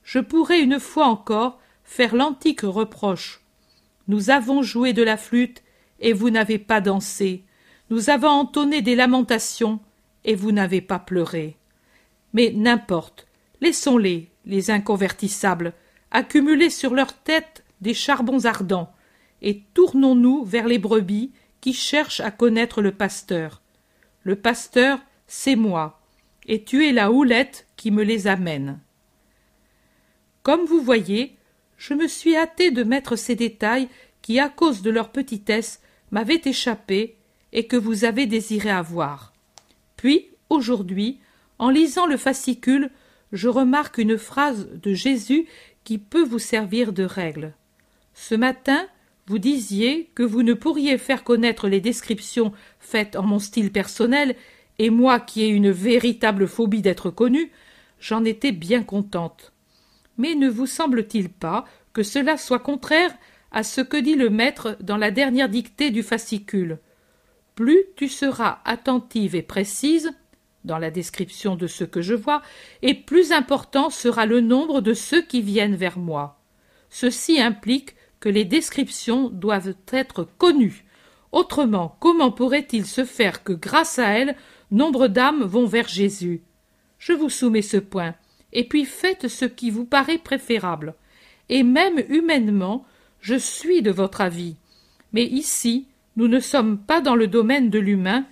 Je 0.04 0.20
pourrais 0.20 0.62
une 0.62 0.80
fois 0.80 1.08
encore 1.08 1.60
faire 1.84 2.16
l'antique 2.16 2.62
reproche. 2.62 3.42
Nous 4.08 4.30
avons 4.30 4.62
joué 4.62 4.94
de 4.94 5.04
la 5.04 5.18
flûte, 5.18 5.64
et 6.00 6.14
vous 6.14 6.30
n'avez 6.30 6.60
pas 6.60 6.82
dansé. 6.82 7.44
Nous 7.90 8.10
avons 8.10 8.30
entonné 8.30 8.82
des 8.82 8.96
lamentations, 8.96 9.80
et 10.24 10.36
vous 10.36 10.52
n'avez 10.52 10.82
pas 10.82 11.00
pleuré. 11.00 11.58
Mais 12.34 12.52
n'importe, 12.56 13.26
laissons-les, 13.62 14.30
les 14.46 14.72
inconvertissables, 14.72 15.74
accumuler 16.12 16.70
sur 16.70 16.94
leur 16.94 17.14
tête 17.14 17.64
des 17.82 17.94
charbons 17.94 18.46
ardents, 18.46 18.92
et 19.42 19.62
tournons-nous 19.74 20.44
vers 20.44 20.68
les 20.68 20.80
brebis 20.80 21.32
qui 21.62 21.74
cherchent 21.74 22.22
à 22.22 22.32
connaître 22.32 22.82
le 22.82 22.92
pasteur. 22.92 23.62
Le 24.24 24.36
pasteur, 24.36 25.00
c'est 25.28 25.56
moi, 25.56 26.02
et 26.48 26.64
tu 26.64 26.88
es 26.88 26.92
la 26.92 27.12
houlette 27.12 27.68
qui 27.76 27.92
me 27.92 28.04
les 28.04 28.28
amène. 28.28 28.80
Comme 30.44 30.66
vous 30.66 30.82
voyez, 30.82 31.36
je 31.78 31.94
me 31.94 32.08
suis 32.08 32.36
hâté 32.36 32.72
de 32.72 32.84
mettre 32.84 33.16
ces 33.16 33.36
détails 33.36 33.88
qui, 34.22 34.40
à 34.40 34.50
cause 34.50 34.82
de 34.82 34.90
leur 34.90 35.12
petitesse, 35.12 35.82
m'avaient 36.12 36.42
échappé 36.46 37.16
et 37.54 37.68
que 37.68 37.78
vous 37.78 38.04
avez 38.06 38.26
désiré 38.26 38.70
avoir. 38.70 39.34
Puis, 39.96 40.30
aujourd'hui, 40.50 41.20
en 41.58 41.70
lisant 41.70 42.06
le 42.06 42.18
fascicule, 42.18 42.90
je 43.32 43.48
remarque 43.48 43.98
une 43.98 44.18
phrase 44.18 44.70
de 44.72 44.94
Jésus 44.94 45.48
qui 45.84 45.98
peut 45.98 46.24
vous 46.24 46.40
servir 46.40 46.94
de 46.94 47.04
règle. 47.04 47.54
Ce 48.14 48.36
matin, 48.36 48.88
vous 49.30 49.38
disiez 49.38 50.10
que 50.16 50.24
vous 50.24 50.42
ne 50.42 50.56
pourriez 50.56 50.98
faire 50.98 51.24
connaître 51.24 51.68
les 51.68 51.82
descriptions 51.82 52.52
faites 52.80 53.16
en 53.16 53.22
mon 53.22 53.38
style 53.38 53.72
personnel, 53.72 54.36
et 54.80 54.90
moi 54.90 55.20
qui 55.20 55.44
ai 55.44 55.50
une 55.50 55.70
véritable 55.70 56.48
phobie 56.48 56.82
d'être 56.82 57.12
connue, 57.12 57.52
j'en 58.00 58.26
étais 58.26 58.52
bien 58.52 58.82
contente. 58.82 59.54
Mais 60.18 60.34
ne 60.34 60.50
vous 60.50 60.66
semble-t-il 60.66 61.30
pas 61.30 61.66
que 61.94 62.02
cela 62.02 62.38
soit 62.38 62.58
contraire 62.58 63.16
à 63.52 63.62
ce 63.62 63.82
que 63.82 63.98
dit 63.98 64.16
le 64.16 64.32
maître 64.32 64.78
dans 64.82 64.98
la 64.98 65.12
dernière 65.12 65.48
dictée 65.48 65.92
du 65.92 66.02
fascicule? 66.02 66.80
Plus 67.54 67.84
tu 67.96 68.08
seras 68.08 68.62
attentive 68.66 69.36
et 69.36 69.44
précise 69.44 70.12
dans 70.66 70.80
la 70.80 70.90
description 70.90 71.56
de 71.56 71.68
ce 71.68 71.84
que 71.84 72.02
je 72.02 72.16
vois, 72.16 72.42
et 72.82 72.96
plus 72.96 73.32
important 73.32 73.92
sera 73.92 74.26
le 74.26 74.42
nombre 74.42 74.82
de 74.82 74.96
ceux 74.96 75.22
qui 75.22 75.44
viennent 75.44 75.76
vers 75.76 76.00
moi. 76.00 76.42
Ceci 76.90 77.40
implique 77.40 77.94
que 78.20 78.30
les 78.30 78.46
descriptions 78.46 79.30
doivent 79.30 79.76
être 79.92 80.28
connues, 80.38 80.86
Autrement, 81.32 81.96
comment 82.00 82.32
pourrait-il 82.32 82.86
se 82.86 83.06
faire 83.06 83.44
que, 83.44 83.54
grâce 83.54 84.00
à 84.00 84.08
elle, 84.08 84.36
nombre 84.72 85.08
d'âmes 85.08 85.44
vont 85.44 85.66
vers 85.66 85.88
Jésus? 85.88 86.42
Je 86.98 87.14
vous 87.14 87.30
soumets 87.30 87.62
ce 87.62 87.78
point, 87.78 88.16
et 88.52 88.68
puis 88.68 88.86
faites 88.86 89.28
ce 89.28 89.46
qui 89.46 89.70
vous 89.70 89.86
paraît 89.86 90.18
préférable. 90.18 90.96
Et 91.50 91.64
même 91.64 92.04
humainement, 92.10 92.86
je 93.22 93.36
suis 93.36 93.82
de 93.82 93.92
votre 93.92 94.22
avis. 94.22 94.56
Mais 95.14 95.26
ici, 95.26 95.88
nous 96.16 96.28
ne 96.28 96.40
sommes 96.40 96.80
pas 96.80 97.02
dans 97.02 97.16
le 97.16 97.28
domaine 97.28 97.70
de 97.70 97.80
l'humain, 97.80 98.26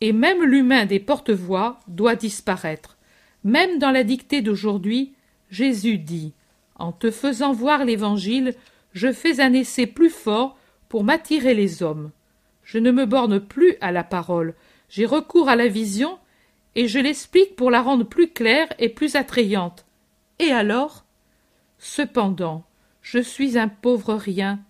et 0.00 0.12
même 0.12 0.44
l'humain 0.44 0.86
des 0.86 1.00
porte-voix 1.00 1.80
doit 1.88 2.14
disparaître. 2.14 2.96
Même 3.42 3.78
dans 3.78 3.90
la 3.90 4.04
dictée 4.04 4.40
d'aujourd'hui, 4.40 5.14
Jésus 5.50 5.98
dit 5.98 6.32
En 6.76 6.92
te 6.92 7.10
faisant 7.10 7.52
voir 7.52 7.84
l'Évangile, 7.84 8.54
je 8.96 9.12
fais 9.12 9.40
un 9.40 9.52
essai 9.52 9.86
plus 9.86 10.08
fort 10.08 10.56
pour 10.88 11.04
m'attirer 11.04 11.52
les 11.52 11.82
hommes. 11.82 12.12
Je 12.64 12.78
ne 12.78 12.90
me 12.90 13.04
borne 13.04 13.40
plus 13.40 13.74
à 13.82 13.92
la 13.92 14.02
parole, 14.02 14.54
j'ai 14.88 15.04
recours 15.04 15.50
à 15.50 15.54
la 15.54 15.68
vision, 15.68 16.18
et 16.74 16.88
je 16.88 16.98
l'explique 16.98 17.56
pour 17.56 17.70
la 17.70 17.82
rendre 17.82 18.06
plus 18.06 18.30
claire 18.30 18.68
et 18.78 18.88
plus 18.88 19.14
attrayante. 19.14 19.84
Et 20.38 20.50
alors? 20.50 21.04
Cependant, 21.78 22.64
je 23.02 23.18
suis 23.18 23.58
un 23.58 23.68
pauvre 23.68 24.14
rien, 24.14 24.60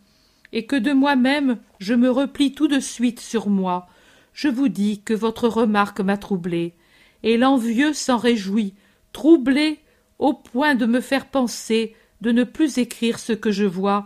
et 0.52 0.66
que 0.66 0.74
de 0.74 0.92
moi-même 0.92 1.58
je 1.78 1.94
me 1.94 2.10
replie 2.10 2.52
tout 2.52 2.66
de 2.66 2.80
suite 2.80 3.20
sur 3.20 3.48
moi. 3.48 3.86
Je 4.32 4.48
vous 4.48 4.68
dis 4.68 5.02
que 5.02 5.14
votre 5.14 5.46
remarque 5.46 6.00
m'a 6.00 6.16
troublé, 6.16 6.74
et 7.22 7.36
l'envieux 7.36 7.92
s'en 7.92 8.16
réjouit, 8.16 8.74
troublé 9.12 9.78
au 10.18 10.34
point 10.34 10.74
de 10.74 10.86
me 10.86 11.00
faire 11.00 11.26
penser 11.26 11.94
de 12.22 12.32
ne 12.32 12.42
plus 12.42 12.78
écrire 12.78 13.20
ce 13.20 13.32
que 13.32 13.52
je 13.52 13.64
vois, 13.64 14.04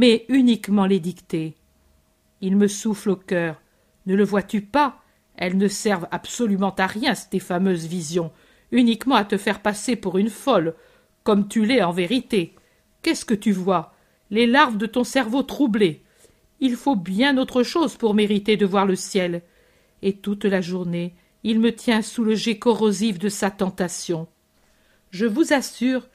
mais 0.00 0.24
uniquement 0.30 0.86
les 0.86 0.98
dicter. 0.98 1.56
Il 2.40 2.56
me 2.56 2.68
souffle 2.68 3.10
au 3.10 3.16
cœur. 3.16 3.60
Ne 4.06 4.14
le 4.14 4.24
vois-tu 4.24 4.62
pas? 4.62 5.02
Elles 5.36 5.58
ne 5.58 5.68
servent 5.68 6.08
absolument 6.10 6.74
à 6.76 6.86
rien, 6.86 7.14
ces 7.14 7.38
fameuses 7.38 7.84
visions, 7.84 8.32
uniquement 8.72 9.16
à 9.16 9.26
te 9.26 9.36
faire 9.36 9.60
passer 9.60 9.96
pour 9.96 10.16
une 10.16 10.30
folle, 10.30 10.74
comme 11.22 11.48
tu 11.48 11.66
l'es 11.66 11.82
en 11.82 11.92
vérité. 11.92 12.54
Qu'est-ce 13.02 13.26
que 13.26 13.34
tu 13.34 13.52
vois? 13.52 13.92
Les 14.30 14.46
larves 14.46 14.78
de 14.78 14.86
ton 14.86 15.04
cerveau 15.04 15.42
troublé. 15.42 16.02
Il 16.60 16.76
faut 16.76 16.96
bien 16.96 17.36
autre 17.36 17.62
chose 17.62 17.96
pour 17.96 18.14
mériter 18.14 18.56
de 18.56 18.64
voir 18.64 18.86
le 18.86 18.96
ciel. 18.96 19.42
Et 20.00 20.14
toute 20.14 20.46
la 20.46 20.62
journée, 20.62 21.12
il 21.44 21.60
me 21.60 21.74
tient 21.74 22.00
sous 22.00 22.24
le 22.24 22.34
jet 22.34 22.58
corrosif 22.58 23.18
de 23.18 23.28
sa 23.28 23.50
tentation. 23.50 24.28
Je 25.10 25.26
vous 25.26 25.52
assure 25.52 26.08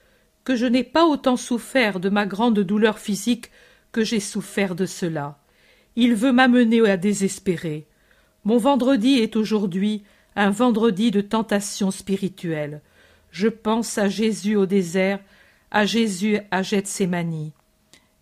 que 0.43 0.55
je 0.55 0.65
n'ai 0.65 0.83
pas 0.83 1.05
autant 1.05 1.37
souffert 1.37 1.99
de 1.99 2.09
ma 2.09 2.25
grande 2.25 2.61
douleur 2.61 2.97
physique 2.97 3.51
j'ai 4.03 4.19
souffert 4.19 4.75
de 4.75 4.85
cela. 4.85 5.37
Il 5.95 6.15
veut 6.15 6.31
m'amener 6.31 6.87
à 6.89 6.97
désespérer. 6.97 7.87
Mon 8.43 8.57
vendredi 8.57 9.15
est 9.19 9.35
aujourd'hui 9.35 10.03
un 10.35 10.49
vendredi 10.49 11.11
de 11.11 11.21
tentation 11.21 11.91
spirituelle. 11.91 12.81
Je 13.31 13.47
pense 13.47 13.97
à 13.97 14.09
Jésus 14.09 14.55
au 14.55 14.65
désert, 14.65 15.19
à 15.71 15.85
Jésus 15.85 16.39
à 16.51 16.61
Gethsémani. 16.61 17.53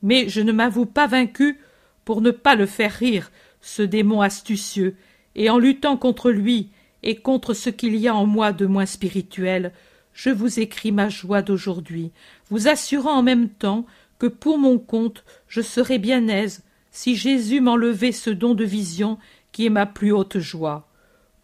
Mais 0.02 0.30
je 0.30 0.42
ne 0.42 0.52
m'avoue 0.52 0.86
pas 0.86 1.08
vaincu 1.08 1.60
pour 2.06 2.22
ne 2.22 2.32
pas 2.32 2.56
le 2.56 2.66
faire 2.66 2.92
rire, 2.92 3.32
ce 3.62 3.82
démon 3.82 4.22
astucieux, 4.22 4.96
et 5.36 5.50
en 5.50 5.58
luttant 5.58 5.98
contre 5.98 6.30
lui 6.30 6.70
et 7.02 7.16
contre 7.16 7.54
ce 7.54 7.70
qu'il 7.70 7.96
y 7.96 8.08
a 8.08 8.16
en 8.16 8.26
moi 8.26 8.54
de 8.54 8.66
moins 8.66 8.86
spirituel, 8.86 9.72
je 10.14 10.30
vous 10.30 10.60
écris 10.60 10.92
ma 10.92 11.10
joie 11.10 11.42
d'aujourd'hui, 11.42 12.12
vous 12.50 12.68
assurant 12.68 13.18
en 13.18 13.24
même 13.24 13.50
temps 13.50 13.86
que 14.20 14.28
pour 14.28 14.58
mon 14.58 14.78
compte 14.78 15.24
je 15.48 15.62
serai 15.62 16.00
bien 16.00 16.28
aise 16.28 16.64
si 16.92 17.16
Jésus 17.16 17.60
m'enlevait 17.60 18.12
ce 18.12 18.30
don 18.30 18.54
de 18.54 18.64
vision 18.64 19.18
qui 19.52 19.66
est 19.66 19.70
ma 19.70 19.86
plus 19.86 20.12
haute 20.12 20.40
joie, 20.40 20.88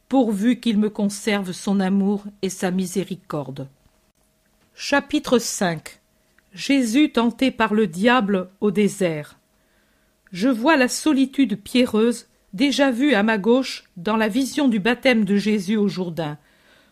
pourvu 0.08 0.60
qu'il 0.60 0.78
me 0.78 0.90
conserve 0.90 1.52
son 1.52 1.80
amour 1.80 2.24
et 2.42 2.50
sa 2.50 2.72
miséricorde. 2.72 3.68
Chapitre 4.74 5.40
5 5.40 6.00
Jésus 6.54 7.12
tenté 7.12 7.52
par 7.52 7.74
le 7.74 7.86
diable 7.86 8.50
au 8.60 8.72
désert. 8.72 9.38
Je 10.32 10.50
vois 10.50 10.78
la 10.78 10.88
solitude 10.88 11.62
pierreuse 11.62 12.28
déjà 12.54 12.92
vue 12.92 13.14
à 13.14 13.24
ma 13.24 13.38
gauche 13.38 13.84
dans 13.98 14.18
la 14.18 14.28
vision 14.28 14.68
du 14.68 14.80
baptême 14.80 15.26
de 15.26 15.36
Jésus 15.36 15.78
au 15.78 15.88
Jourdain. 15.88 16.38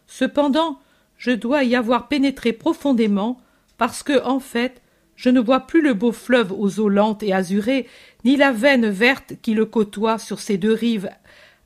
Cependant, 0.06 0.80
je 1.18 1.32
dois 1.32 1.64
y 1.64 1.76
avoir 1.76 2.08
pénétré 2.08 2.54
profondément 2.54 3.40
parce 3.78 4.04
que, 4.04 4.24
en 4.24 4.40
fait, 4.40 4.82
je 5.18 5.30
ne 5.30 5.42
vois 5.42 5.62
plus 5.62 5.82
le 5.82 5.94
beau 5.94 6.14
fleuve 6.14 6.54
aux 6.54 6.80
eaux 6.80 6.88
lentes 6.88 7.24
et 7.24 7.34
azurées, 7.34 7.88
ni 8.24 8.38
la 8.38 8.52
veine 8.52 8.88
verte 8.88 9.34
qui 9.42 9.54
le 9.54 9.66
côtoie 9.66 10.20
sur 10.20 10.40
ses 10.40 10.58
deux 10.58 10.74
rives 10.74 11.10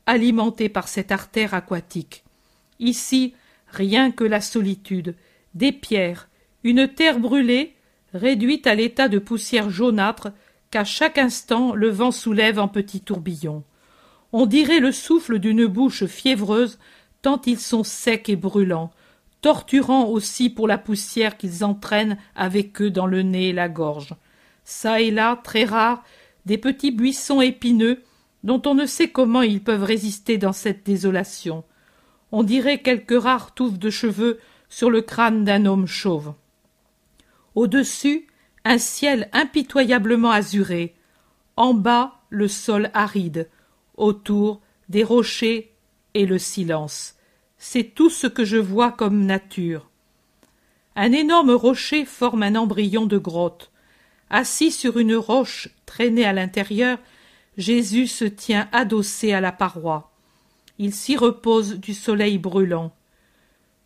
alimentées 0.06 0.70
par 0.70 0.88
cette 0.88 1.12
artère 1.12 1.54
aquatique. 1.54 2.24
Ici, 2.80 3.34
rien 3.68 4.10
que 4.10 4.24
la 4.24 4.40
solitude, 4.40 5.14
des 5.54 5.70
pierres, 5.70 6.28
une 6.64 6.88
terre 6.88 7.20
brûlée, 7.20 7.74
réduite 8.14 8.66
à 8.66 8.74
l'état 8.74 9.08
de 9.08 9.18
poussière 9.18 9.70
jaunâtre 9.70 10.32
qu'à 10.70 10.84
chaque 10.84 11.18
instant 11.18 11.74
le 11.74 11.90
vent 11.90 12.10
soulève 12.10 12.58
en 12.58 12.68
petits 12.68 13.02
tourbillons. 13.02 13.64
On 14.32 14.46
dirait 14.46 14.80
le 14.80 14.92
souffle 14.92 15.38
d'une 15.38 15.66
bouche 15.66 16.06
fiévreuse, 16.06 16.78
tant 17.20 17.40
ils 17.44 17.60
sont 17.60 17.84
secs 17.84 18.30
et 18.30 18.36
brûlants, 18.36 18.90
torturants 19.42 20.06
aussi 20.06 20.48
pour 20.48 20.66
la 20.66 20.78
poussière 20.78 21.36
qu'ils 21.36 21.64
entraînent 21.64 22.16
avec 22.34 22.80
eux 22.80 22.90
dans 22.90 23.06
le 23.06 23.22
nez 23.22 23.48
et 23.48 23.52
la 23.52 23.68
gorge. 23.68 24.14
Ça 24.64 25.00
et 25.00 25.10
là, 25.10 25.38
très 25.42 25.64
rares, 25.64 26.04
des 26.46 26.58
petits 26.58 26.92
buissons 26.92 27.40
épineux, 27.40 28.02
dont 28.44 28.62
on 28.66 28.74
ne 28.74 28.86
sait 28.86 29.10
comment 29.10 29.42
ils 29.42 29.62
peuvent 29.62 29.84
résister 29.84 30.38
dans 30.38 30.52
cette 30.52 30.86
désolation. 30.86 31.64
On 32.30 32.42
dirait 32.42 32.80
quelques 32.80 33.20
rares 33.20 33.52
touffes 33.52 33.78
de 33.78 33.90
cheveux 33.90 34.40
sur 34.68 34.90
le 34.90 35.02
crâne 35.02 35.44
d'un 35.44 35.66
homme 35.66 35.86
chauve. 35.86 36.34
Au-dessus, 37.54 38.26
un 38.64 38.78
ciel 38.78 39.28
impitoyablement 39.32 40.30
azuré. 40.30 40.94
En 41.56 41.74
bas, 41.74 42.20
le 42.30 42.48
sol 42.48 42.90
aride. 42.94 43.50
Autour, 43.96 44.62
des 44.88 45.04
rochers 45.04 45.72
et 46.14 46.26
le 46.26 46.38
silence. 46.38 47.16
C'est 47.64 47.94
tout 47.94 48.10
ce 48.10 48.26
que 48.26 48.44
je 48.44 48.56
vois 48.56 48.90
comme 48.90 49.24
nature. 49.24 49.88
Un 50.96 51.12
énorme 51.12 51.52
rocher 51.52 52.04
forme 52.04 52.42
un 52.42 52.56
embryon 52.56 53.06
de 53.06 53.18
grotte. 53.18 53.70
Assis 54.30 54.72
sur 54.72 54.98
une 54.98 55.14
roche 55.14 55.68
traînée 55.86 56.24
à 56.24 56.32
l'intérieur, 56.32 56.98
Jésus 57.56 58.08
se 58.08 58.24
tient 58.24 58.68
adossé 58.72 59.32
à 59.32 59.40
la 59.40 59.52
paroi. 59.52 60.10
Il 60.80 60.92
s'y 60.92 61.16
repose 61.16 61.78
du 61.78 61.94
soleil 61.94 62.36
brûlant. 62.36 62.92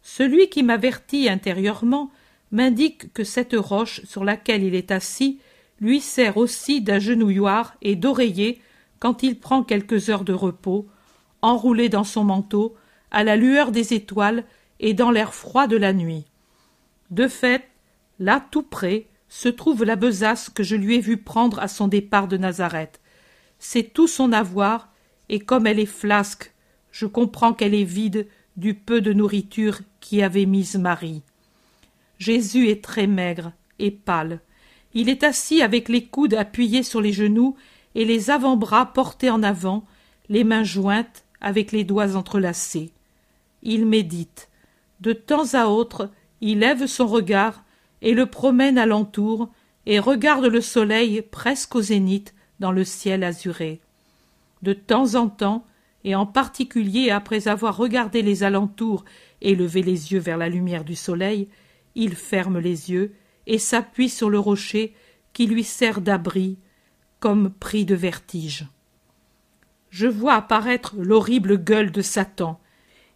Celui 0.00 0.48
qui 0.48 0.62
m'avertit 0.62 1.28
intérieurement 1.28 2.10
m'indique 2.52 3.12
que 3.12 3.24
cette 3.24 3.54
roche 3.54 4.02
sur 4.06 4.24
laquelle 4.24 4.62
il 4.62 4.74
est 4.74 4.90
assis 4.90 5.38
lui 5.82 6.00
sert 6.00 6.38
aussi 6.38 6.80
d'agenouilloir 6.80 7.76
et 7.82 7.94
d'oreiller 7.94 8.58
quand 9.00 9.22
il 9.22 9.38
prend 9.38 9.62
quelques 9.62 10.08
heures 10.08 10.24
de 10.24 10.32
repos, 10.32 10.88
enroulé 11.42 11.90
dans 11.90 12.04
son 12.04 12.24
manteau, 12.24 12.74
à 13.10 13.24
la 13.24 13.36
lueur 13.36 13.70
des 13.70 13.94
étoiles 13.94 14.44
et 14.80 14.94
dans 14.94 15.10
l'air 15.10 15.34
froid 15.34 15.66
de 15.66 15.76
la 15.76 15.92
nuit. 15.92 16.24
De 17.10 17.28
fait, 17.28 17.68
là 18.18 18.44
tout 18.50 18.62
près 18.62 19.06
se 19.28 19.48
trouve 19.48 19.84
la 19.84 19.96
besace 19.96 20.50
que 20.50 20.62
je 20.62 20.76
lui 20.76 20.96
ai 20.96 21.00
vu 21.00 21.16
prendre 21.16 21.58
à 21.58 21.68
son 21.68 21.88
départ 21.88 22.28
de 22.28 22.36
Nazareth. 22.36 23.00
C'est 23.58 23.92
tout 23.92 24.06
son 24.06 24.32
avoir, 24.32 24.92
et 25.28 25.40
comme 25.40 25.66
elle 25.66 25.80
est 25.80 25.86
flasque, 25.86 26.52
je 26.90 27.06
comprends 27.06 27.52
qu'elle 27.52 27.74
est 27.74 27.84
vide 27.84 28.28
du 28.56 28.74
peu 28.74 29.00
de 29.00 29.12
nourriture 29.12 29.80
qu'y 30.00 30.22
avait 30.22 30.46
mise 30.46 30.76
Marie. 30.76 31.22
Jésus 32.18 32.68
est 32.68 32.82
très 32.82 33.06
maigre 33.06 33.52
et 33.78 33.90
pâle. 33.90 34.40
Il 34.94 35.08
est 35.08 35.24
assis 35.24 35.60
avec 35.60 35.88
les 35.88 36.06
coudes 36.06 36.34
appuyés 36.34 36.82
sur 36.82 37.00
les 37.00 37.12
genoux 37.12 37.56
et 37.94 38.04
les 38.04 38.30
avant-bras 38.30 38.92
portés 38.92 39.30
en 39.30 39.42
avant, 39.42 39.84
les 40.28 40.44
mains 40.44 40.64
jointes 40.64 41.24
avec 41.40 41.72
les 41.72 41.84
doigts 41.84 42.16
entrelacés. 42.16 42.92
Il 43.62 43.86
médite. 43.86 44.48
De 45.00 45.12
temps 45.12 45.54
à 45.54 45.66
autre, 45.66 46.10
il 46.40 46.60
lève 46.60 46.86
son 46.86 47.06
regard 47.06 47.64
et 48.02 48.14
le 48.14 48.26
promène 48.26 48.78
alentour 48.78 49.50
et 49.86 49.98
regarde 49.98 50.46
le 50.46 50.60
soleil 50.60 51.22
presque 51.22 51.74
au 51.74 51.82
zénith 51.82 52.34
dans 52.60 52.72
le 52.72 52.84
ciel 52.84 53.24
azuré. 53.24 53.80
De 54.62 54.72
temps 54.72 55.14
en 55.14 55.28
temps, 55.28 55.66
et 56.06 56.14
en 56.14 56.24
particulier 56.24 57.10
après 57.10 57.48
avoir 57.48 57.76
regardé 57.76 58.22
les 58.22 58.44
alentours 58.44 59.04
et 59.42 59.56
levé 59.56 59.82
les 59.82 60.12
yeux 60.12 60.20
vers 60.20 60.36
la 60.36 60.48
lumière 60.48 60.84
du 60.84 60.94
soleil, 60.94 61.48
il 61.96 62.14
ferme 62.14 62.60
les 62.60 62.92
yeux 62.92 63.12
et 63.48 63.58
s'appuie 63.58 64.08
sur 64.08 64.30
le 64.30 64.38
rocher 64.38 64.94
qui 65.32 65.46
lui 65.46 65.64
sert 65.64 66.00
d'abri, 66.00 66.58
comme 67.18 67.50
pris 67.50 67.84
de 67.84 67.96
vertige. 67.96 68.66
Je 69.90 70.06
vois 70.06 70.34
apparaître 70.34 70.94
l'horrible 70.96 71.58
gueule 71.58 71.90
de 71.90 72.02
Satan. 72.02 72.60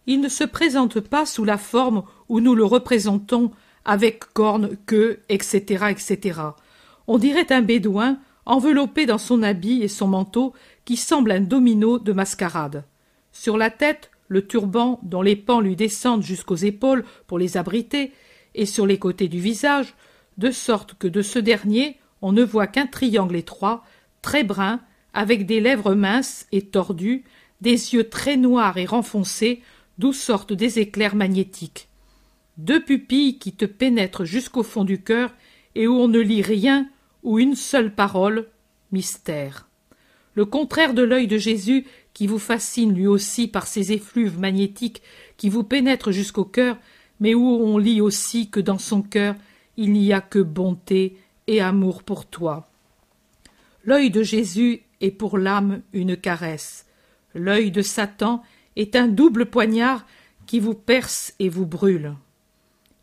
Il 0.07 0.21
ne 0.21 0.29
se 0.29 0.43
présente 0.43 0.99
pas 0.99 1.25
sous 1.25 1.43
la 1.43 1.57
forme 1.57 2.03
où 2.29 2.39
nous 2.39 2.55
le 2.55 2.65
représentons 2.65 3.51
avec 3.85 4.25
cornes, 4.33 4.77
queue, 4.85 5.19
etc., 5.29 5.85
etc. 5.89 6.39
On 7.07 7.17
dirait 7.17 7.51
un 7.51 7.61
bédouin 7.61 8.19
enveloppé 8.45 9.05
dans 9.05 9.17
son 9.17 9.43
habit 9.43 9.83
et 9.83 9.87
son 9.87 10.07
manteau 10.07 10.53
qui 10.85 10.97
semble 10.97 11.31
un 11.31 11.41
domino 11.41 11.99
de 11.99 12.11
mascarade. 12.11 12.83
Sur 13.31 13.57
la 13.57 13.69
tête, 13.69 14.11
le 14.27 14.45
turban 14.45 14.99
dont 15.03 15.21
les 15.21 15.35
pans 15.35 15.61
lui 15.61 15.75
descendent 15.75 16.23
jusqu'aux 16.23 16.55
épaules 16.55 17.05
pour 17.27 17.37
les 17.37 17.57
abriter, 17.57 18.11
et 18.55 18.65
sur 18.65 18.85
les 18.85 18.99
côtés 18.99 19.27
du 19.27 19.39
visage, 19.39 19.93
de 20.37 20.51
sorte 20.51 20.95
que 20.95 21.07
de 21.07 21.21
ce 21.21 21.39
dernier 21.39 21.97
on 22.21 22.31
ne 22.31 22.43
voit 22.43 22.67
qu'un 22.67 22.87
triangle 22.87 23.35
étroit, 23.35 23.83
très 24.21 24.43
brun, 24.43 24.79
avec 25.13 25.45
des 25.45 25.59
lèvres 25.59 25.95
minces 25.95 26.45
et 26.51 26.61
tordues, 26.61 27.23
des 27.61 27.93
yeux 27.93 28.09
très 28.09 28.37
noirs 28.37 28.77
et 28.77 28.85
renfoncés, 28.85 29.61
d'où 30.01 30.13
sortent 30.13 30.51
des 30.51 30.79
éclairs 30.79 31.15
magnétiques. 31.15 31.87
Deux 32.57 32.83
pupilles 32.83 33.37
qui 33.37 33.53
te 33.53 33.65
pénètrent 33.65 34.25
jusqu'au 34.25 34.63
fond 34.63 34.83
du 34.83 35.03
cœur 35.03 35.31
et 35.75 35.85
où 35.85 35.93
on 35.93 36.07
ne 36.07 36.19
lit 36.19 36.41
rien 36.41 36.89
ou 37.21 37.37
une 37.37 37.53
seule 37.53 37.93
parole, 37.93 38.47
mystère. 38.91 39.69
Le 40.33 40.45
contraire 40.45 40.95
de 40.95 41.03
l'œil 41.03 41.27
de 41.27 41.37
Jésus 41.37 41.85
qui 42.15 42.25
vous 42.25 42.39
fascine 42.39 42.95
lui 42.95 43.05
aussi 43.05 43.47
par 43.47 43.67
ses 43.67 43.91
effluves 43.91 44.39
magnétiques 44.39 45.03
qui 45.37 45.49
vous 45.49 45.63
pénètrent 45.63 46.11
jusqu'au 46.11 46.45
cœur, 46.45 46.77
mais 47.19 47.35
où 47.35 47.45
on 47.45 47.77
lit 47.77 48.01
aussi 48.01 48.49
que 48.49 48.59
dans 48.59 48.79
son 48.79 49.03
cœur 49.03 49.35
il 49.77 49.91
n'y 49.91 50.13
a 50.13 50.19
que 50.19 50.39
bonté 50.39 51.15
et 51.45 51.61
amour 51.61 52.01
pour 52.01 52.25
toi. 52.25 52.71
L'œil 53.83 54.09
de 54.09 54.23
Jésus 54.23 54.81
est 54.99 55.11
pour 55.11 55.37
l'âme 55.37 55.83
une 55.93 56.17
caresse. 56.17 56.87
L'œil 57.35 57.69
de 57.69 57.83
Satan 57.83 58.41
est 58.75 58.95
un 58.95 59.07
double 59.07 59.45
poignard 59.47 60.05
qui 60.45 60.59
vous 60.59 60.73
perce 60.73 61.33
et 61.39 61.49
vous 61.49 61.65
brûle. 61.65 62.15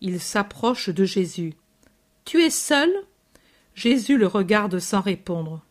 Il 0.01 0.21
s'approche 0.21 0.91
de 0.91 1.05
Jésus. 1.05 1.55
Tu 2.25 2.43
es 2.43 2.51
seul? 2.51 2.91
Jésus 3.75 4.19
le 4.19 4.27
regarde 4.27 4.79
sans 4.79 5.01
répondre. 5.01 5.63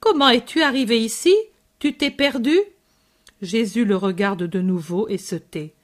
Comment 0.00 0.28
es-tu 0.28 0.62
arrivé 0.62 0.98
ici? 1.00 1.34
Tu 1.78 1.94
t'es 1.94 2.10
perdu? 2.10 2.56
Jésus 3.42 3.84
le 3.84 3.96
regarde 3.96 4.44
de 4.44 4.60
nouveau 4.60 5.08
et 5.08 5.18
se 5.18 5.36
tait. 5.36 5.74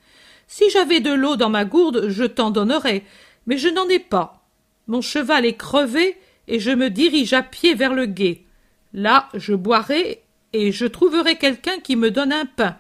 Si 0.47 0.71
j'avais 0.71 1.01
de 1.01 1.13
l'eau 1.13 1.37
dans 1.37 1.51
ma 1.51 1.65
gourde, 1.65 2.09
je 2.09 2.25
t'en 2.25 2.51
donnerais, 2.51 3.05
mais 3.47 3.59
je 3.59 3.69
n'en 3.69 3.89
ai 3.89 3.99
pas. 3.99 4.47
Mon 4.87 5.01
cheval 5.01 5.45
est 5.45 5.57
crevé 5.57 6.17
et 6.49 6.61
je 6.61 6.71
me 6.71 6.91
dirige 6.91 7.33
à 7.33 7.43
pied 7.43 7.75
vers 7.75 7.95
le 7.95 8.07
gué. 8.07 8.47
Là, 8.93 9.29
je 9.35 9.55
boirai 9.55 10.23
et 10.53 10.73
je 10.73 10.87
trouverai 10.87 11.37
quelqu'un 11.37 11.79
qui 11.81 11.97
me 11.97 12.11
donne 12.11 12.33
un 12.33 12.47
pain. 12.47 12.79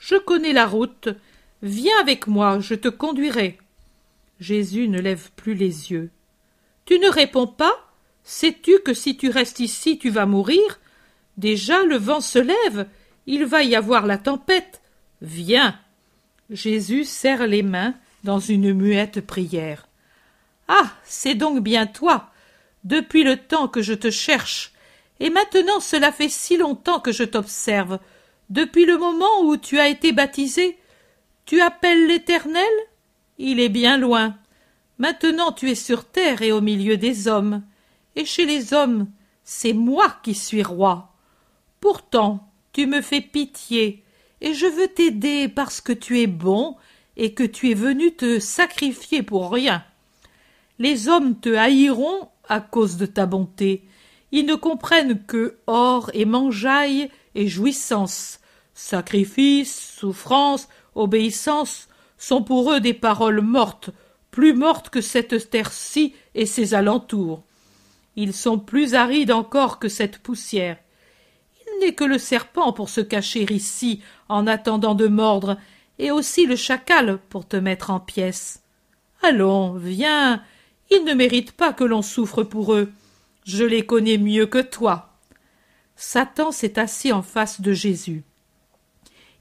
Je 0.00 0.16
connais 0.16 0.54
la 0.54 0.66
route. 0.66 1.10
Viens 1.62 1.96
avec 2.00 2.26
moi, 2.26 2.58
je 2.58 2.74
te 2.74 2.88
conduirai. 2.88 3.58
Jésus 4.40 4.88
ne 4.88 4.98
lève 4.98 5.30
plus 5.36 5.54
les 5.54 5.92
yeux. 5.92 6.10
Tu 6.86 6.98
ne 6.98 7.08
réponds 7.08 7.46
pas? 7.46 7.92
Sais-tu 8.24 8.80
que 8.80 8.94
si 8.94 9.16
tu 9.16 9.28
restes 9.28 9.60
ici, 9.60 9.98
tu 9.98 10.08
vas 10.08 10.26
mourir? 10.26 10.80
Déjà 11.36 11.84
le 11.84 11.96
vent 11.96 12.20
se 12.20 12.38
lève, 12.38 12.88
il 13.26 13.44
va 13.44 13.62
y 13.62 13.76
avoir 13.76 14.06
la 14.06 14.18
tempête. 14.18 14.80
Viens. 15.20 15.78
Jésus 16.48 17.04
serre 17.04 17.46
les 17.46 17.62
mains 17.62 17.94
dans 18.24 18.40
une 18.40 18.72
muette 18.72 19.20
prière. 19.20 19.86
Ah. 20.66 20.90
C'est 21.04 21.34
donc 21.34 21.62
bien 21.62 21.86
toi. 21.86 22.30
Depuis 22.84 23.22
le 23.22 23.36
temps 23.36 23.68
que 23.68 23.82
je 23.82 23.92
te 23.92 24.10
cherche. 24.10 24.72
Et 25.20 25.28
maintenant 25.28 25.80
cela 25.80 26.10
fait 26.10 26.30
si 26.30 26.56
longtemps 26.56 27.00
que 27.00 27.12
je 27.12 27.24
t'observe. 27.24 27.98
Depuis 28.50 28.84
le 28.84 28.98
moment 28.98 29.42
où 29.44 29.56
tu 29.56 29.78
as 29.78 29.88
été 29.88 30.12
baptisé. 30.12 30.76
Tu 31.46 31.60
appelles 31.60 32.06
l'Éternel? 32.06 32.68
Il 33.38 33.60
est 33.60 33.68
bien 33.68 33.96
loin. 33.96 34.36
Maintenant 34.98 35.52
tu 35.52 35.70
es 35.70 35.74
sur 35.74 36.04
terre 36.04 36.42
et 36.42 36.52
au 36.52 36.60
milieu 36.60 36.96
des 36.96 37.28
hommes. 37.28 37.62
Et 38.16 38.24
chez 38.24 38.44
les 38.44 38.74
hommes, 38.74 39.08
c'est 39.44 39.72
moi 39.72 40.16
qui 40.22 40.34
suis 40.34 40.64
roi. 40.64 41.14
Pourtant, 41.80 42.50
tu 42.72 42.86
me 42.86 43.00
fais 43.00 43.20
pitié, 43.20 44.04
et 44.40 44.52
je 44.52 44.66
veux 44.66 44.88
t'aider 44.88 45.48
parce 45.48 45.80
que 45.80 45.92
tu 45.92 46.20
es 46.20 46.26
bon 46.26 46.76
et 47.16 47.34
que 47.34 47.44
tu 47.44 47.70
es 47.70 47.74
venu 47.74 48.12
te 48.12 48.38
sacrifier 48.38 49.22
pour 49.22 49.52
rien. 49.52 49.84
Les 50.78 51.08
hommes 51.08 51.38
te 51.38 51.54
haïront 51.54 52.28
à 52.48 52.60
cause 52.60 52.96
de 52.96 53.06
ta 53.06 53.26
bonté. 53.26 53.84
Ils 54.32 54.46
ne 54.46 54.54
comprennent 54.54 55.24
que 55.24 55.58
or 55.66 56.10
et 56.14 56.24
mangeaille 56.24 57.10
et 57.34 57.46
jouissance. 57.46 58.39
Sacrifice, 58.82 59.94
souffrance, 59.98 60.68
obéissance 60.94 61.88
sont 62.16 62.42
pour 62.42 62.72
eux 62.72 62.80
des 62.80 62.94
paroles 62.94 63.42
mortes, 63.42 63.90
plus 64.30 64.54
mortes 64.54 64.88
que 64.88 65.02
cette 65.02 65.50
terre-ci 65.50 66.14
et 66.34 66.46
ses 66.46 66.72
alentours. 66.74 67.44
Ils 68.16 68.32
sont 68.32 68.58
plus 68.58 68.94
arides 68.94 69.32
encore 69.32 69.78
que 69.78 69.88
cette 69.88 70.18
poussière. 70.18 70.78
Il 71.60 71.80
n'est 71.80 71.94
que 71.94 72.04
le 72.04 72.18
serpent 72.18 72.72
pour 72.72 72.88
se 72.88 73.02
cacher 73.02 73.46
ici 73.52 74.00
en 74.28 74.46
attendant 74.46 74.94
de 74.94 75.08
mordre, 75.08 75.58
et 75.98 76.10
aussi 76.10 76.46
le 76.46 76.56
chacal 76.56 77.18
pour 77.28 77.46
te 77.46 77.56
mettre 77.56 77.90
en 77.90 78.00
pièces. 78.00 78.62
Allons, 79.22 79.74
viens, 79.74 80.42
ils 80.90 81.04
ne 81.04 81.12
méritent 81.12 81.52
pas 81.52 81.74
que 81.74 81.84
l'on 81.84 82.02
souffre 82.02 82.42
pour 82.42 82.72
eux. 82.74 82.90
Je 83.44 83.64
les 83.64 83.84
connais 83.84 84.18
mieux 84.18 84.46
que 84.46 84.62
toi. 84.62 85.10
Satan 85.96 86.50
s'est 86.50 86.78
assis 86.78 87.12
en 87.12 87.22
face 87.22 87.60
de 87.60 87.74
Jésus. 87.74 88.24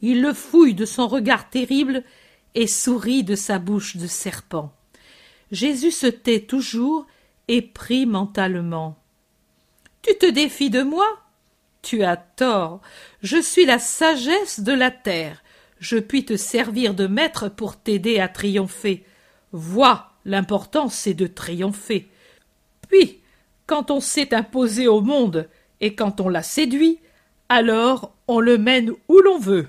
Il 0.02 0.22
le 0.22 0.34
fouille 0.34 0.74
de 0.74 0.86
son 0.86 1.08
regard 1.08 1.50
terrible 1.50 2.04
et 2.56 2.68
sourit 2.68 3.24
de 3.24 3.36
sa 3.36 3.60
bouche 3.60 3.98
de 3.98 4.08
serpent. 4.08 4.74
Jésus 5.52 5.92
se 5.92 6.08
tait 6.08 6.42
toujours 6.42 7.06
et 7.48 7.62
prie 7.62 8.06
mentalement. 8.06 8.98
Tu 10.02 10.16
te 10.18 10.30
défies 10.30 10.70
de 10.70 10.84
moi? 10.84 11.08
Tu 11.82 12.04
as 12.04 12.18
tort. 12.18 12.82
Je 13.22 13.42
suis 13.42 13.66
la 13.66 13.80
sagesse 13.80 14.60
de 14.60 14.74
la 14.74 14.92
terre. 14.92 15.44
Je 15.80 15.98
puis 15.98 16.26
te 16.26 16.38
servir 16.38 16.94
de 16.94 17.08
maître 17.08 17.50
pour 17.50 17.78
t'aider 17.78 18.20
à 18.20 18.28
triompher. 18.28 19.06
Vois, 19.52 20.12
l'important 20.26 20.90
c'est 20.90 21.14
de 21.14 21.28
triompher. 21.28 22.10
Puis, 22.90 23.20
quand 23.66 23.92
on 23.92 24.00
s'est 24.00 24.34
imposé 24.34 24.88
au 24.88 25.02
monde 25.02 25.48
et 25.80 25.96
quand 25.96 26.22
on 26.22 26.30
l'a 26.30 26.44
séduit, 26.44 27.00
alors 27.48 28.14
on 28.28 28.40
le 28.40 28.58
mène 28.58 28.92
où 29.08 29.20
l'on 29.20 29.40
veut. 29.40 29.68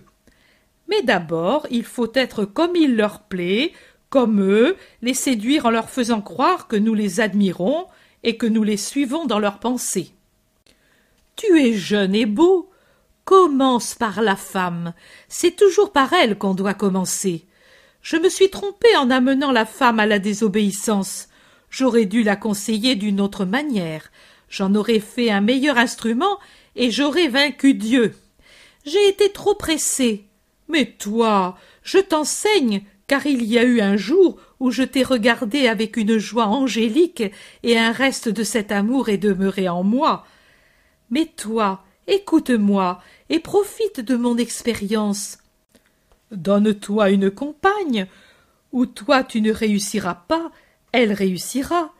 Mais 0.91 1.03
d'abord, 1.03 1.67
il 1.71 1.85
faut 1.85 2.11
être 2.15 2.45
comme 2.45 2.75
il 2.75 2.97
leur 2.97 3.21
plaît, 3.23 3.73
comme 4.11 4.43
eux, 4.43 4.77
les 5.03 5.15
séduire 5.15 5.67
en 5.67 5.71
leur 5.71 5.89
faisant 5.89 6.21
croire 6.21 6.67
que 6.67 6.77
nous 6.77 6.95
les 6.95 7.21
admirons 7.21 7.87
et 8.25 8.37
que 8.37 8.47
nous 8.47 8.65
les 8.65 8.77
suivons 8.77 9.25
dans 9.25 9.39
leurs 9.39 9.61
pensées. 9.61 10.13
Tu 11.37 11.59
es 11.59 11.73
jeune 11.75 12.15
et 12.15 12.27
beau. 12.27 12.71
Commence 13.25 13.95
par 13.95 14.21
la 14.21 14.35
femme. 14.35 14.93
C'est 15.29 15.55
toujours 15.55 15.93
par 15.93 16.13
elle 16.13 16.37
qu'on 16.37 16.55
doit 16.55 16.75
commencer. 16.75 17.47
Je 18.03 18.17
me 18.17 18.29
suis 18.29 18.51
trompé 18.51 18.89
en 18.97 19.11
amenant 19.11 19.53
la 19.53 19.67
femme 19.67 20.01
à 20.01 20.07
la 20.07 20.19
désobéissance. 20.19 21.29
J'aurais 21.71 22.07
dû 22.07 22.25
la 22.25 22.35
conseiller 22.35 22.97
d'une 22.97 23.21
autre 23.21 23.45
manière. 23.45 24.11
J'en 24.49 24.75
aurais 24.75 24.99
fait 24.99 25.31
un 25.31 25.41
meilleur 25.41 25.79
instrument 25.79 26.39
et 26.75 26.91
j'aurais 26.91 27.29
vaincu 27.29 27.75
Dieu. 27.75 28.17
J'ai 28.85 29.09
été 29.09 29.31
trop 29.31 29.55
pressé. 29.55 30.30
Mais 30.71 30.87
toi, 30.87 31.59
je 31.83 31.99
t'enseigne 31.99 32.83
car 33.07 33.27
il 33.27 33.43
y 33.43 33.59
a 33.59 33.65
eu 33.65 33.81
un 33.81 33.97
jour 33.97 34.39
où 34.61 34.71
je 34.71 34.85
t'ai 34.85 35.03
regardé 35.03 35.67
avec 35.67 35.97
une 35.97 36.19
joie 36.19 36.47
angélique 36.47 37.25
et 37.65 37.77
un 37.77 37.91
reste 37.91 38.29
de 38.29 38.45
cet 38.45 38.71
amour 38.71 39.09
est 39.09 39.19
demeuré 39.19 39.69
en 39.69 39.83
moi. 39.83 40.25
Mais 41.11 41.27
toi, 41.27 41.83
écoute-moi 42.07 43.03
et 43.29 43.41
profite 43.41 44.01
de 44.01 44.15
mon 44.15 44.37
expérience. 44.37 45.39
Donne-toi 46.31 47.11
une 47.11 47.33
compagne, 47.33 48.07
ou 48.71 48.87
toi 48.87 49.25
tu 49.25 49.41
ne 49.41 49.53
réussiras 49.53 50.15
pas, 50.15 50.53
elle 50.93 51.13
réussira. 51.13 51.93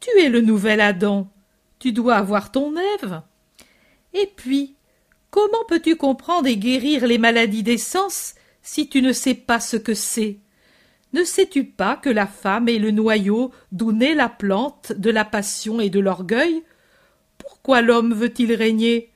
Tu 0.00 0.10
es 0.18 0.28
le 0.28 0.40
nouvel 0.40 0.80
Adam. 0.80 1.30
Tu 1.78 1.92
dois 1.92 2.16
avoir 2.16 2.50
ton 2.50 2.74
Ève. 3.00 3.22
Et 4.12 4.28
puis, 4.34 4.74
comment 5.30 5.64
peux-tu 5.68 5.96
comprendre 5.96 6.46
et 6.46 6.56
guérir 6.56 7.06
les 7.06 7.18
maladies 7.18 7.62
des 7.62 7.78
sens 7.78 8.34
si 8.62 8.88
tu 8.88 9.02
ne 9.02 9.12
sais 9.12 9.34
pas 9.34 9.60
ce 9.60 9.76
que 9.76 9.94
c'est? 9.94 10.38
Ne 11.12 11.24
sais-tu 11.24 11.64
pas 11.64 11.96
que 11.96 12.10
la 12.10 12.26
femme 12.26 12.68
est 12.68 12.78
le 12.78 12.90
noyau 12.90 13.50
d'où 13.72 13.92
naît 13.92 14.14
la 14.14 14.28
plante 14.28 14.92
de 14.92 15.10
la 15.10 15.24
passion 15.24 15.80
et 15.80 15.88
de 15.88 16.00
l'orgueil? 16.00 16.62
Pourquoi 17.38 17.80
l'homme 17.80 18.12
veut-il 18.12 18.52
régner? 18.52 19.10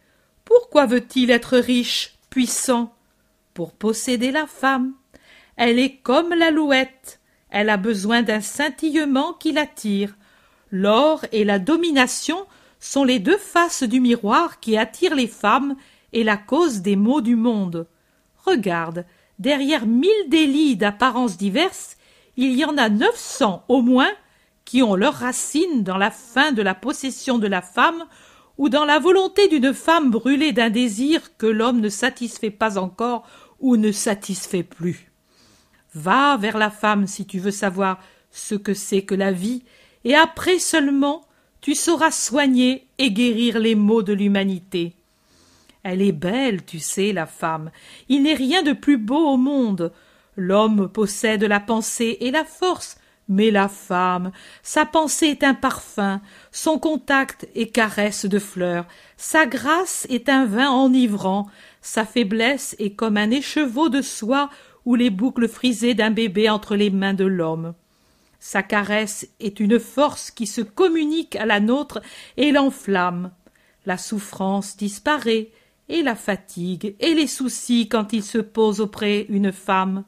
Pourquoi 0.44 0.86
veut-il 0.86 1.30
être 1.30 1.58
riche, 1.58 2.18
puissant? 2.30 2.94
Pour 3.52 3.72
posséder 3.72 4.30
la 4.30 4.46
femme. 4.46 4.94
Elle 5.56 5.78
est 5.78 5.96
comme 5.96 6.30
l'alouette. 6.30 7.20
Elle 7.50 7.68
a 7.68 7.76
besoin 7.76 8.22
d'un 8.22 8.40
scintillement 8.40 9.34
qui 9.34 9.52
l'attire. 9.52 10.16
L'or 10.70 11.26
et 11.32 11.44
la 11.44 11.58
domination 11.58 12.46
sont 12.80 13.04
les 13.04 13.18
deux 13.18 13.36
faces 13.36 13.82
du 13.82 14.00
miroir 14.00 14.58
qui 14.60 14.78
attirent 14.78 15.14
les 15.14 15.26
femmes 15.26 15.76
la 16.12 16.36
cause 16.36 16.82
des 16.82 16.96
maux 16.96 17.20
du 17.20 17.36
monde. 17.36 17.88
Regarde, 18.44 19.04
derrière 19.38 19.86
mille 19.86 20.28
délits 20.28 20.76
d'apparence 20.76 21.36
diverses, 21.36 21.96
il 22.36 22.54
y 22.54 22.64
en 22.64 22.76
a 22.76 22.88
neuf 22.88 23.16
cents 23.16 23.64
au 23.68 23.82
moins 23.82 24.12
qui 24.64 24.82
ont 24.82 24.94
leurs 24.94 25.14
racines 25.14 25.82
dans 25.82 25.98
la 25.98 26.10
fin 26.10 26.52
de 26.52 26.62
la 26.62 26.74
possession 26.74 27.38
de 27.38 27.46
la 27.46 27.62
femme 27.62 28.04
ou 28.58 28.68
dans 28.68 28.84
la 28.84 28.98
volonté 28.98 29.48
d'une 29.48 29.74
femme 29.74 30.10
brûlée 30.10 30.52
d'un 30.52 30.70
désir 30.70 31.36
que 31.36 31.46
l'homme 31.46 31.80
ne 31.80 31.88
satisfait 31.88 32.50
pas 32.50 32.78
encore 32.78 33.26
ou 33.60 33.76
ne 33.76 33.92
satisfait 33.92 34.62
plus. 34.62 35.10
Va 35.94 36.36
vers 36.36 36.58
la 36.58 36.70
femme 36.70 37.06
si 37.06 37.26
tu 37.26 37.38
veux 37.38 37.50
savoir 37.50 37.98
ce 38.30 38.54
que 38.54 38.74
c'est 38.74 39.02
que 39.02 39.14
la 39.14 39.32
vie, 39.32 39.62
et 40.04 40.14
après 40.14 40.58
seulement 40.58 41.22
tu 41.60 41.74
sauras 41.74 42.10
soigner 42.10 42.88
et 42.98 43.10
guérir 43.12 43.58
les 43.58 43.74
maux 43.74 44.02
de 44.02 44.12
l'humanité. 44.12 44.96
Elle 45.82 46.02
est 46.02 46.12
belle, 46.12 46.64
tu 46.64 46.78
sais, 46.78 47.12
la 47.12 47.26
femme. 47.26 47.70
Il 48.08 48.22
n'est 48.22 48.34
rien 48.34 48.62
de 48.62 48.72
plus 48.72 48.98
beau 48.98 49.28
au 49.28 49.36
monde. 49.36 49.92
L'homme 50.36 50.88
possède 50.88 51.44
la 51.44 51.60
pensée 51.60 52.18
et 52.20 52.30
la 52.30 52.44
force, 52.44 52.96
mais 53.28 53.50
la 53.50 53.68
femme, 53.68 54.32
sa 54.62 54.86
pensée 54.86 55.26
est 55.26 55.44
un 55.44 55.54
parfum, 55.54 56.20
son 56.50 56.78
contact 56.78 57.48
est 57.54 57.68
caresse 57.68 58.26
de 58.26 58.38
fleurs, 58.38 58.86
sa 59.16 59.46
grâce 59.46 60.06
est 60.10 60.28
un 60.28 60.46
vin 60.46 60.70
enivrant, 60.70 61.48
sa 61.80 62.04
faiblesse 62.04 62.76
est 62.78 62.94
comme 62.94 63.16
un 63.16 63.30
écheveau 63.30 63.88
de 63.88 64.02
soie 64.02 64.50
ou 64.84 64.94
les 64.94 65.10
boucles 65.10 65.48
frisées 65.48 65.94
d'un 65.94 66.10
bébé 66.10 66.48
entre 66.48 66.76
les 66.76 66.90
mains 66.90 67.14
de 67.14 67.24
l'homme. 67.24 67.74
Sa 68.40 68.62
caresse 68.62 69.28
est 69.38 69.60
une 69.60 69.78
force 69.78 70.30
qui 70.30 70.46
se 70.46 70.60
communique 70.60 71.36
à 71.36 71.46
la 71.46 71.60
nôtre 71.60 72.02
et 72.36 72.50
l'enflamme. 72.50 73.30
La 73.86 73.98
souffrance 73.98 74.76
disparaît, 74.76 75.50
et 75.92 76.02
la 76.02 76.16
fatigue, 76.16 76.96
et 77.00 77.14
les 77.14 77.26
soucis 77.26 77.86
quand 77.86 78.14
il 78.14 78.24
se 78.24 78.38
pose 78.38 78.80
auprès 78.80 79.26
une 79.28 79.52
femme. 79.52 80.04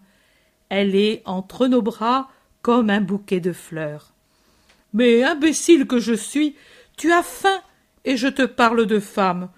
Elle 0.70 0.96
est 0.96 1.22
entre 1.26 1.66
nos 1.66 1.82
bras 1.82 2.28
comme 2.62 2.88
un 2.88 3.02
bouquet 3.02 3.40
de 3.40 3.52
fleurs. 3.52 4.14
Mais, 4.94 5.22
imbécile 5.22 5.86
que 5.86 5.98
je 5.98 6.14
suis, 6.14 6.56
tu 6.96 7.12
as 7.12 7.22
faim, 7.22 7.60
et 8.06 8.16
je 8.16 8.28
te 8.28 8.42
parle 8.42 8.86
de 8.86 8.98
femme. 8.98 9.50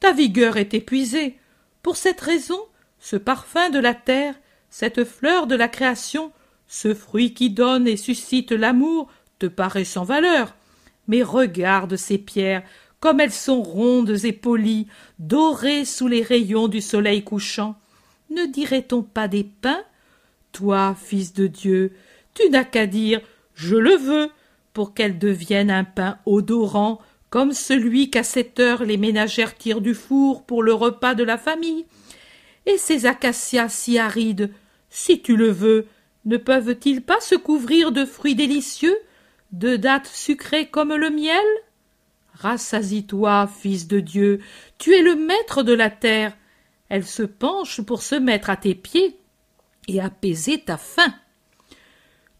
Ta 0.00 0.12
vigueur 0.12 0.56
est 0.56 0.72
épuisée. 0.72 1.38
Pour 1.82 1.96
cette 1.96 2.20
raison, 2.20 2.60
ce 2.98 3.16
parfum 3.16 3.68
de 3.68 3.78
la 3.78 3.92
terre, 3.92 4.34
cette 4.70 5.04
fleur 5.04 5.46
de 5.46 5.54
la 5.54 5.68
création, 5.68 6.32
ce 6.66 6.94
fruit 6.94 7.34
qui 7.34 7.50
donne 7.50 7.86
et 7.86 7.98
suscite 7.98 8.52
l'amour 8.52 9.10
te 9.38 9.46
paraît 9.46 9.84
sans 9.84 10.04
valeur. 10.04 10.54
Mais 11.08 11.22
regarde 11.22 11.96
ces 11.96 12.16
pierres, 12.16 12.62
comme 13.04 13.20
elles 13.20 13.32
sont 13.32 13.60
rondes 13.60 14.24
et 14.24 14.32
polies, 14.32 14.86
dorées 15.18 15.84
sous 15.84 16.08
les 16.08 16.22
rayons 16.22 16.68
du 16.68 16.80
soleil 16.80 17.22
couchant. 17.22 17.76
Ne 18.30 18.46
dirait-on 18.46 19.02
pas 19.02 19.28
des 19.28 19.44
pins? 19.44 19.82
Toi, 20.52 20.96
fils 20.98 21.34
de 21.34 21.46
Dieu, 21.46 21.92
tu 22.32 22.48
n'as 22.48 22.64
qu'à 22.64 22.86
dire 22.86 23.20
Je 23.54 23.76
le 23.76 23.94
veux 23.94 24.30
pour 24.72 24.94
qu'elles 24.94 25.18
deviennent 25.18 25.70
un 25.70 25.84
pain 25.84 26.16
odorant, 26.24 26.98
comme 27.28 27.52
celui 27.52 28.08
qu'à 28.08 28.22
cette 28.22 28.58
heure 28.58 28.84
les 28.84 28.96
ménagères 28.96 29.54
tirent 29.54 29.82
du 29.82 29.92
four 29.92 30.46
pour 30.46 30.62
le 30.62 30.72
repas 30.72 31.14
de 31.14 31.24
la 31.24 31.36
famille. 31.36 31.84
Et 32.64 32.78
ces 32.78 33.04
acacias 33.04 33.68
si 33.68 33.98
arides, 33.98 34.50
si 34.88 35.20
tu 35.20 35.36
le 35.36 35.50
veux, 35.50 35.84
ne 36.24 36.38
peuvent-ils 36.38 37.02
pas 37.02 37.20
se 37.20 37.34
couvrir 37.34 37.92
de 37.92 38.06
fruits 38.06 38.34
délicieux, 38.34 38.96
de 39.52 39.76
dattes 39.76 40.10
sucrées 40.10 40.68
comme 40.70 40.94
le 40.94 41.10
miel? 41.10 41.44
Rassasie-toi, 42.34 43.46
fils 43.46 43.86
de 43.88 44.00
Dieu, 44.00 44.40
tu 44.78 44.92
es 44.92 45.02
le 45.02 45.14
maître 45.14 45.62
de 45.62 45.72
la 45.72 45.90
terre. 45.90 46.36
Elle 46.88 47.06
se 47.06 47.22
penche 47.22 47.80
pour 47.80 48.02
se 48.02 48.14
mettre 48.14 48.50
à 48.50 48.56
tes 48.56 48.74
pieds 48.74 49.16
et 49.88 50.00
apaiser 50.00 50.60
ta 50.60 50.76
faim. 50.76 51.14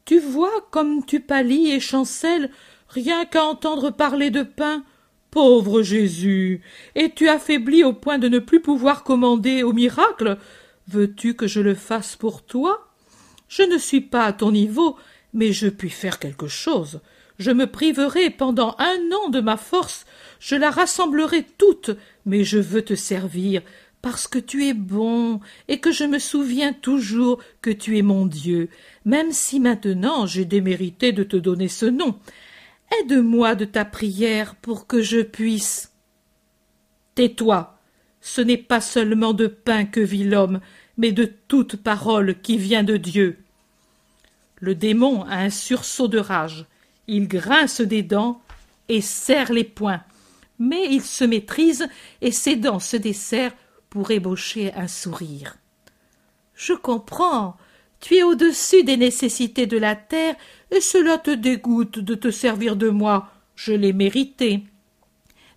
Tu 0.05 0.18
vois 0.18 0.66
comme 0.70 1.05
tu 1.05 1.20
pâlis 1.20 1.70
et 1.70 1.80
chancelles 1.80 2.51
rien 2.88 3.24
qu'à 3.24 3.45
entendre 3.45 3.90
parler 3.90 4.30
de 4.30 4.42
pain. 4.42 4.84
Pauvre 5.30 5.82
Jésus. 5.82 6.62
Es-tu 6.95 7.28
affaibli 7.28 7.82
au 7.82 7.92
point 7.92 8.18
de 8.18 8.28
ne 8.28 8.38
plus 8.38 8.61
pouvoir 8.61 9.03
commander 9.03 9.62
au 9.62 9.72
miracle? 9.72 10.38
Veux-tu 10.86 11.34
que 11.34 11.47
je 11.47 11.61
le 11.61 11.74
fasse 11.74 12.14
pour 12.14 12.45
toi? 12.45 12.88
Je 13.49 13.62
ne 13.62 13.78
suis 13.78 14.01
pas 14.01 14.26
à 14.26 14.32
ton 14.32 14.53
niveau, 14.53 14.97
mais 15.32 15.53
je 15.53 15.68
puis 15.68 15.90
faire 15.90 16.18
quelque 16.18 16.47
chose. 16.47 17.01
Je 17.39 17.51
me 17.51 17.66
priverai 17.66 18.30
pendant 18.30 18.76
un 18.78 18.99
an 19.12 19.28
de 19.28 19.41
ma 19.41 19.57
force, 19.57 20.07
je 20.39 20.55
la 20.55 20.70
rassemblerai 20.70 21.45
toute, 21.59 21.91
mais 22.26 22.45
je 22.45 22.59
veux 22.59 22.82
te 22.82 22.95
servir, 22.95 23.62
parce 24.03 24.28
que 24.28 24.39
tu 24.39 24.66
es 24.66 24.74
bon, 24.74 25.41
et 25.66 25.80
que 25.80 25.91
je 25.91 26.05
me 26.05 26.18
souviens 26.18 26.72
toujours 26.72 27.41
que 27.62 27.70
tu 27.70 27.99
es 27.99 28.03
mon 28.03 28.26
Dieu, 28.26 28.68
même 29.05 29.32
si 29.32 29.59
maintenant 29.59 30.26
j'ai 30.26 30.45
démérité 30.45 31.12
de 31.12 31.24
te 31.24 31.37
donner 31.37 31.68
ce 31.68 31.87
nom. 31.87 32.18
Aide-moi 33.01 33.55
de 33.55 33.64
ta 33.64 33.85
prière 33.85 34.55
pour 34.57 34.87
que 34.87 35.03
je 35.03 35.22
puisse. 35.22 35.91
Tais-toi. 37.14 37.78
Ce 38.20 38.41
n'est 38.41 38.57
pas 38.57 38.80
seulement 38.80 39.32
de 39.32 39.47
pain 39.47 39.85
que 39.85 40.01
vit 40.01 40.24
l'homme, 40.24 40.61
mais 40.97 41.12
de 41.12 41.24
toute 41.49 41.76
parole 41.76 42.41
qui 42.41 42.57
vient 42.59 42.85
de 42.85 42.97
Dieu. 42.97 43.39
Le 44.61 44.74
démon 44.74 45.24
a 45.24 45.37
un 45.37 45.51
sursaut 45.51 46.09
de 46.09 46.18
rage. 46.18 46.66
Il 47.07 47.28
grince 47.28 47.80
des 47.80 48.02
dents 48.02 48.40
et 48.88 49.00
serre 49.00 49.52
les 49.52 49.64
poings. 49.64 50.02
Mais 50.59 50.86
il 50.90 51.02
se 51.02 51.24
maîtrise 51.24 51.88
et 52.20 52.32
ses 52.32 52.57
dents 52.57 52.80
se 52.80 52.96
desserrent 52.96 53.55
pour 53.90 54.11
ébaucher 54.11 54.72
un 54.74 54.88
sourire. 54.88 55.57
Je 56.55 56.72
comprends. 56.72 57.57
Tu 58.00 58.16
es 58.16 58.22
au-dessus 58.22 58.84
des 58.84 58.96
nécessités 58.96 59.66
de 59.66 59.78
la 59.78 59.96
terre 59.96 60.36
et 60.70 60.80
cela 60.80 61.18
te 61.18 61.30
dégoûte 61.30 61.98
de 61.98 62.14
te 62.14 62.30
servir 62.30 62.76
de 62.76 62.90
moi. 62.90 63.28
Je 63.57 63.72
l'ai 63.72 63.92
mérité. 63.92 64.64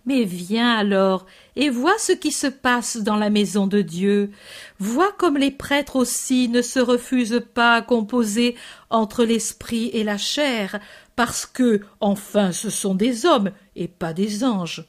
Mais 0.06 0.24
viens 0.24 0.74
alors 0.74 1.26
et 1.54 1.68
vois 1.68 1.98
ce 1.98 2.12
qui 2.12 2.32
se 2.32 2.46
passe 2.46 2.96
dans 2.96 3.16
la 3.16 3.28
maison 3.28 3.66
de 3.66 3.82
Dieu. 3.82 4.30
Vois 4.78 5.12
comme 5.12 5.36
les 5.36 5.50
prêtres 5.50 5.96
aussi 5.96 6.48
ne 6.48 6.62
se 6.62 6.78
refusent 6.78 7.42
pas 7.52 7.74
à 7.74 7.82
composer 7.82 8.56
entre 8.88 9.24
l'esprit 9.24 9.90
et 9.92 10.04
la 10.04 10.16
chair, 10.16 10.80
parce 11.18 11.46
que, 11.46 11.80
enfin, 11.98 12.52
ce 12.52 12.70
sont 12.70 12.94
des 12.94 13.26
hommes 13.26 13.50
et 13.74 13.88
pas 13.88 14.12
des 14.12 14.44
anges. 14.44 14.84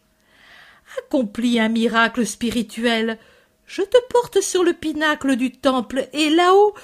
Accomplis 0.99 1.59
un 1.59 1.69
miracle 1.69 2.23
spirituel. 2.23 3.17
Je 3.65 3.81
te 3.81 3.97
porte 4.11 4.39
sur 4.39 4.63
le 4.63 4.73
pinacle 4.73 5.37
du 5.37 5.51
temple 5.51 6.07
et 6.13 6.29
là-haut 6.29 6.75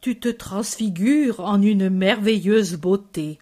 tu 0.00 0.18
te 0.18 0.30
transfigures 0.30 1.40
en 1.40 1.60
une 1.60 1.90
merveilleuse 1.90 2.76
beauté. 2.76 3.38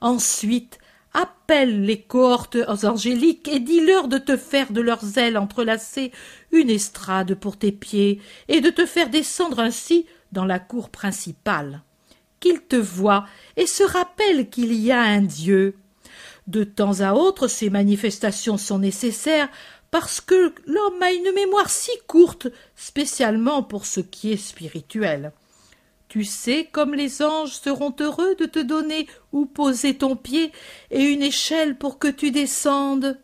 Ensuite, 0.00 0.78
appelle 1.12 1.84
les 1.84 2.00
cohortes 2.00 2.56
angéliques 2.66 3.48
et 3.48 3.60
dis-leur 3.60 4.08
de 4.08 4.16
te 4.16 4.38
faire 4.38 4.72
de 4.72 4.80
leurs 4.80 5.18
ailes 5.18 5.36
entrelacées 5.36 6.12
une 6.50 6.70
estrade 6.70 7.34
pour 7.34 7.58
tes 7.58 7.72
pieds 7.72 8.22
et 8.48 8.62
de 8.62 8.70
te 8.70 8.86
faire 8.86 9.10
descendre 9.10 9.60
ainsi 9.60 10.06
dans 10.32 10.46
la 10.46 10.60
cour 10.60 10.88
principale. 10.88 11.82
Qu'ils 12.44 12.60
te 12.60 12.76
voient 12.76 13.24
et 13.56 13.66
se 13.66 13.82
rappellent 13.82 14.50
qu'il 14.50 14.74
y 14.74 14.92
a 14.92 15.00
un 15.00 15.22
Dieu. 15.22 15.78
De 16.46 16.62
temps 16.62 17.00
à 17.00 17.14
autre, 17.14 17.48
ces 17.48 17.70
manifestations 17.70 18.58
sont 18.58 18.78
nécessaires 18.78 19.48
parce 19.90 20.20
que 20.20 20.52
l'homme 20.66 21.02
a 21.02 21.10
une 21.10 21.32
mémoire 21.34 21.70
si 21.70 21.90
courte, 22.06 22.48
spécialement 22.76 23.62
pour 23.62 23.86
ce 23.86 24.00
qui 24.00 24.30
est 24.30 24.36
spirituel. 24.36 25.32
Tu 26.08 26.24
sais 26.24 26.68
comme 26.70 26.94
les 26.94 27.22
anges 27.22 27.52
seront 27.52 27.96
heureux 27.98 28.34
de 28.34 28.44
te 28.44 28.58
donner 28.58 29.06
où 29.32 29.46
poser 29.46 29.96
ton 29.96 30.14
pied 30.14 30.52
et 30.90 31.02
une 31.02 31.22
échelle 31.22 31.78
pour 31.78 31.98
que 31.98 32.08
tu 32.08 32.30
descendes. 32.30 33.18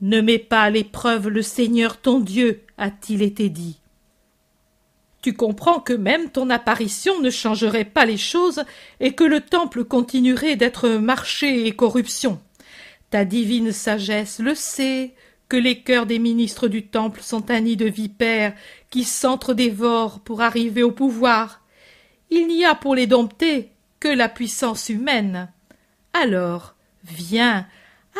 Ne 0.00 0.20
mets 0.20 0.40
pas 0.40 0.62
à 0.62 0.70
l'épreuve 0.70 1.28
le 1.28 1.42
Seigneur 1.42 1.98
ton 1.98 2.18
Dieu, 2.18 2.62
a-t-il 2.78 3.22
été 3.22 3.48
dit. 3.48 3.78
Tu 5.26 5.34
comprends 5.34 5.80
que 5.80 5.92
même 5.92 6.30
ton 6.30 6.50
apparition 6.50 7.20
ne 7.20 7.30
changerait 7.30 7.84
pas 7.84 8.06
les 8.06 8.16
choses 8.16 8.62
et 9.00 9.14
que 9.14 9.24
le 9.24 9.40
temple 9.40 9.82
continuerait 9.82 10.54
d'être 10.54 10.88
marché 10.88 11.66
et 11.66 11.74
corruption. 11.74 12.40
Ta 13.10 13.24
divine 13.24 13.72
sagesse 13.72 14.38
le 14.38 14.54
sait, 14.54 15.14
que 15.48 15.56
les 15.56 15.82
cœurs 15.82 16.06
des 16.06 16.20
ministres 16.20 16.68
du 16.68 16.86
temple 16.86 17.22
sont 17.22 17.50
un 17.50 17.62
nid 17.62 17.76
de 17.76 17.86
vipères 17.86 18.54
qui 18.90 19.02
s'entre-dévorent 19.02 20.20
pour 20.20 20.42
arriver 20.42 20.84
au 20.84 20.92
pouvoir. 20.92 21.60
Il 22.30 22.46
n'y 22.46 22.64
a 22.64 22.76
pour 22.76 22.94
les 22.94 23.08
dompter 23.08 23.72
que 23.98 24.06
la 24.06 24.28
puissance 24.28 24.90
humaine. 24.90 25.50
Alors, 26.12 26.76
viens, 27.02 27.66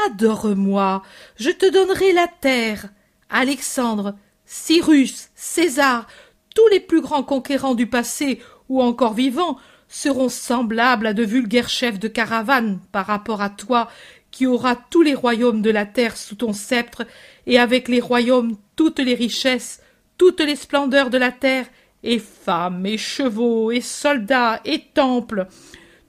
adore-moi, 0.09 1.05
je 1.37 1.51
te 1.51 1.71
donnerai 1.71 2.13
la 2.13 2.27
terre. 2.27 2.89
Alexandre, 3.31 4.17
Cyrus, 4.45 5.29
César, 5.37 6.09
tous 6.57 6.67
les 6.69 6.81
plus 6.81 7.03
grands 7.03 7.23
conquérants 7.23 7.75
du 7.75 7.87
passé 7.87 8.41
ou 8.69 8.83
encore 8.83 9.15
vivants 9.15 9.59
seront 9.89 10.31
semblables 10.31 11.07
à 11.07 11.13
de 11.13 11.23
vulgaires 11.23 11.69
chefs 11.69 12.01
de 12.01 12.09
caravane 12.09 12.81
par 12.91 13.07
rapport 13.07 13.43
à 13.43 13.51
toi 13.51 13.89
qui 14.31 14.47
auras 14.47 14.75
tous 14.75 15.03
les 15.03 15.15
royaumes 15.15 15.63
de 15.63 15.71
la 15.71 15.87
terre 15.87 16.17
sous 16.17 16.35
ton 16.35 16.53
sceptre, 16.53 17.07
et 17.47 17.59
avec 17.59 17.89
les 17.89 18.01
royaumes 18.01 18.57
toutes 18.75 18.99
les 18.99 19.15
richesses, 19.15 19.81
toutes 20.19 20.41
les 20.41 20.57
splendeurs 20.57 21.09
de 21.09 21.17
la 21.17 21.31
terre, 21.31 21.67
et 22.03 22.19
femmes, 22.19 22.85
et 22.85 22.99
chevaux, 22.99 23.71
et 23.71 23.81
soldats, 23.81 24.61
et 24.65 24.81
temples. 24.93 25.47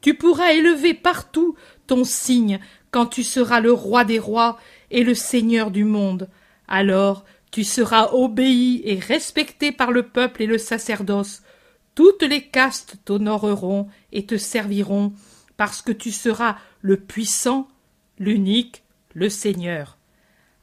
Tu 0.02 0.14
pourras 0.14 0.52
élever 0.52 0.94
partout 0.94 1.56
ton 1.88 2.04
signe 2.04 2.60
quand 2.92 3.06
tu 3.06 3.24
seras 3.24 3.62
le 3.62 3.72
roi 3.72 4.04
des 4.04 4.20
rois, 4.20 4.60
et 4.92 5.04
le 5.04 5.14
Seigneur 5.14 5.72
du 5.72 5.86
monde. 5.86 6.30
Alors 6.68 7.24
tu 7.58 7.64
seras 7.64 8.12
obéi 8.14 8.84
et 8.86 9.00
respecté 9.00 9.72
par 9.72 9.90
le 9.90 10.04
peuple 10.04 10.44
et 10.44 10.46
le 10.46 10.60
sacerdoce. 10.60 11.42
Toutes 11.96 12.22
les 12.22 12.44
castes 12.44 12.98
t'honoreront 13.04 13.88
et 14.12 14.28
te 14.28 14.38
serviront, 14.38 15.12
parce 15.58 15.82
que 15.82 15.92
tu 15.92 16.12
seras 16.12 16.58
le 16.82 16.98
puissant, 16.98 17.68
l'unique, 18.20 18.84
le 19.16 19.28
Seigneur. 19.28 19.98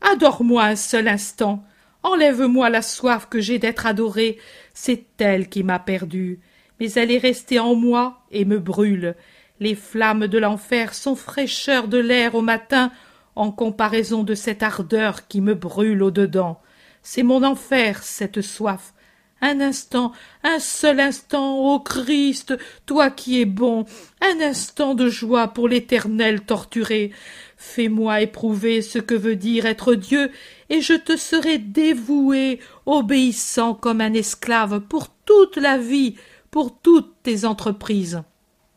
Adore-moi 0.02 0.62
un 0.62 0.76
seul 0.76 1.08
instant, 1.08 1.64
enlève-moi 2.04 2.70
la 2.70 2.80
soif 2.80 3.26
que 3.28 3.40
j'ai 3.40 3.58
d'être 3.58 3.86
adoré, 3.86 4.38
c'est 4.72 5.04
elle 5.18 5.48
qui 5.48 5.64
m'a 5.64 5.80
perdu, 5.80 6.38
mais 6.78 6.92
elle 6.92 7.10
est 7.10 7.18
restée 7.18 7.58
en 7.58 7.74
moi 7.74 8.20
et 8.30 8.44
me 8.44 8.60
brûle. 8.60 9.16
Les 9.58 9.74
flammes 9.74 10.28
de 10.28 10.38
l'enfer 10.38 10.94
sont 10.94 11.16
fraîcheur 11.16 11.88
de 11.88 11.98
l'air 11.98 12.36
au 12.36 12.40
matin 12.40 12.92
en 13.34 13.50
comparaison 13.50 14.22
de 14.22 14.36
cette 14.36 14.62
ardeur 14.62 15.26
qui 15.26 15.40
me 15.40 15.56
brûle 15.56 16.00
au 16.00 16.12
dedans. 16.12 16.60
C'est 17.06 17.22
mon 17.22 17.44
enfer, 17.44 18.02
cette 18.02 18.40
soif. 18.40 18.94
Un 19.42 19.60
instant, 19.60 20.12
un 20.42 20.58
seul 20.58 21.00
instant, 21.00 21.58
ô 21.58 21.78
Christ, 21.78 22.56
toi 22.86 23.10
qui 23.10 23.42
es 23.42 23.44
bon, 23.44 23.84
un 24.22 24.40
instant 24.40 24.94
de 24.94 25.10
joie 25.10 25.48
pour 25.48 25.68
l'éternel 25.68 26.40
torturé. 26.40 27.12
Fais-moi 27.58 28.22
éprouver 28.22 28.80
ce 28.80 28.98
que 28.98 29.14
veut 29.14 29.36
dire 29.36 29.66
être 29.66 29.94
Dieu, 29.94 30.30
et 30.70 30.80
je 30.80 30.94
te 30.94 31.18
serai 31.18 31.58
dévoué, 31.58 32.58
obéissant 32.86 33.74
comme 33.74 34.00
un 34.00 34.14
esclave 34.14 34.80
pour 34.80 35.10
toute 35.26 35.58
la 35.58 35.76
vie, 35.76 36.14
pour 36.50 36.80
toutes 36.80 37.22
tes 37.22 37.44
entreprises. 37.44 38.22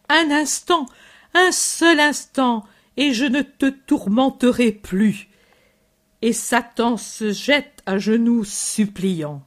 Un 0.10 0.32
instant, 0.32 0.86
un 1.34 1.54
seul 1.54 2.02
instant, 2.02 2.66
et 2.98 3.14
je 3.14 3.26
ne 3.26 3.42
te 3.42 3.68
tourmenterai 3.68 4.74
plus. 4.74 5.30
Et 6.22 6.34
Satan 6.34 6.98
se 6.98 7.32
jette 7.32 7.82
à 7.86 7.98
genoux 7.98 8.44
suppliant. 8.44 9.44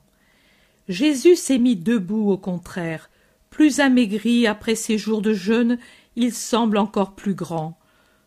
Jésus 0.89 1.37
s'est 1.37 1.59
mis 1.59 1.77
debout 1.77 2.31
au 2.31 2.39
contraire. 2.39 3.11
Plus 3.51 3.81
amaigri 3.81 4.47
après 4.47 4.75
ses 4.75 4.99
jours 4.99 5.23
de 5.23 5.35
jeûne, 5.35 5.79
il 6.17 6.33
semble 6.33 6.79
encore 6.79 7.15
plus 7.15 7.35
grand. 7.35 7.79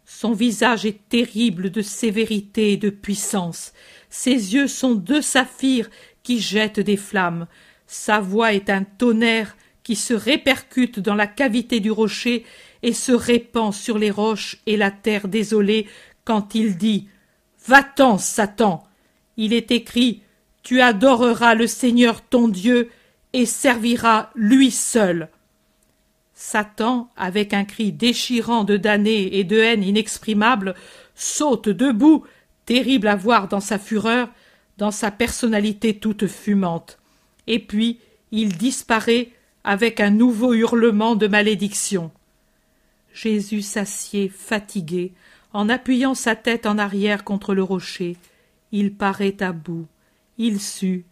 Son 0.06 0.34
visage 0.34 0.86
est 0.86 1.08
terrible 1.10 1.70
de 1.70 1.82
sévérité 1.82 2.74
et 2.74 2.78
de 2.78 2.90
puissance. 2.90 3.74
Ses 4.10 4.54
yeux 4.54 4.68
sont 4.68 4.96
deux 4.96 5.22
saphirs 5.22 5.90
qui 6.24 6.40
jettent 6.40 6.80
des 6.80 6.98
flammes. 6.98 7.48
Sa 7.88 8.20
voix 8.20 8.54
est 8.54 8.70
un 8.70 8.84
tonnerre 8.84 9.56
qui 9.84 9.96
se 9.96 10.14
répercute 10.14 11.00
dans 11.00 11.16
la 11.16 11.28
cavité 11.28 11.80
du 11.80 11.92
rocher 11.92 12.46
et 12.82 12.94
se 12.94 13.12
répand 13.12 13.74
sur 13.74 13.98
les 13.98 14.12
roches 14.12 14.58
et 14.66 14.78
la 14.78 14.92
terre 14.92 15.28
désolée 15.28 15.88
quand 16.26 16.56
il 16.56 16.78
dit 16.78 17.08
Va-t'en, 17.68 18.18
Satan. 18.18 18.84
Il 19.38 19.54
est 19.54 19.72
écrit 19.72 20.22
Tu 20.64 20.82
adoreras 20.82 21.56
le 21.56 21.68
Seigneur 21.68 22.22
ton 22.22 22.48
Dieu 22.48 22.90
et 23.34 23.46
serviras 23.46 24.30
lui 24.36 24.72
seul. 24.72 25.30
Satan, 26.34 27.10
avec 27.16 27.54
un 27.54 27.64
cri 27.64 27.92
déchirant 27.92 28.64
de 28.64 28.78
damnée 28.78 29.38
et 29.38 29.44
de 29.44 29.58
haine 29.58 29.84
inexprimable, 29.84 30.76
saute 31.16 31.70
debout, 31.70 32.26
terrible 32.66 33.08
à 33.08 33.16
voir 33.16 33.48
dans 33.48 33.60
sa 33.60 33.80
fureur, 33.80 34.30
dans 34.78 34.92
sa 34.92 35.12
personnalité 35.12 35.98
toute 35.98 36.28
fumante. 36.28 37.00
Et 37.48 37.60
puis 37.60 38.00
il 38.32 38.58
disparaît 38.58 39.30
avec 39.64 40.00
un 40.00 40.10
nouveau 40.10 40.54
hurlement 40.54 41.16
de 41.16 41.28
malédiction. 41.28 42.12
Jésus 43.14 43.62
s'assied 43.62 44.28
fatigué, 44.28 45.14
en 45.54 45.70
appuyant 45.70 46.16
sa 46.16 46.36
tête 46.36 46.66
en 46.66 46.78
arrière 46.78 47.24
contre 47.24 47.54
le 47.54 47.64
rocher. 47.64 48.18
Il 48.72 48.94
paraît 48.94 49.42
à 49.42 49.52
bout. 49.52 49.88
Il 50.38 50.60
sue. 50.60 51.06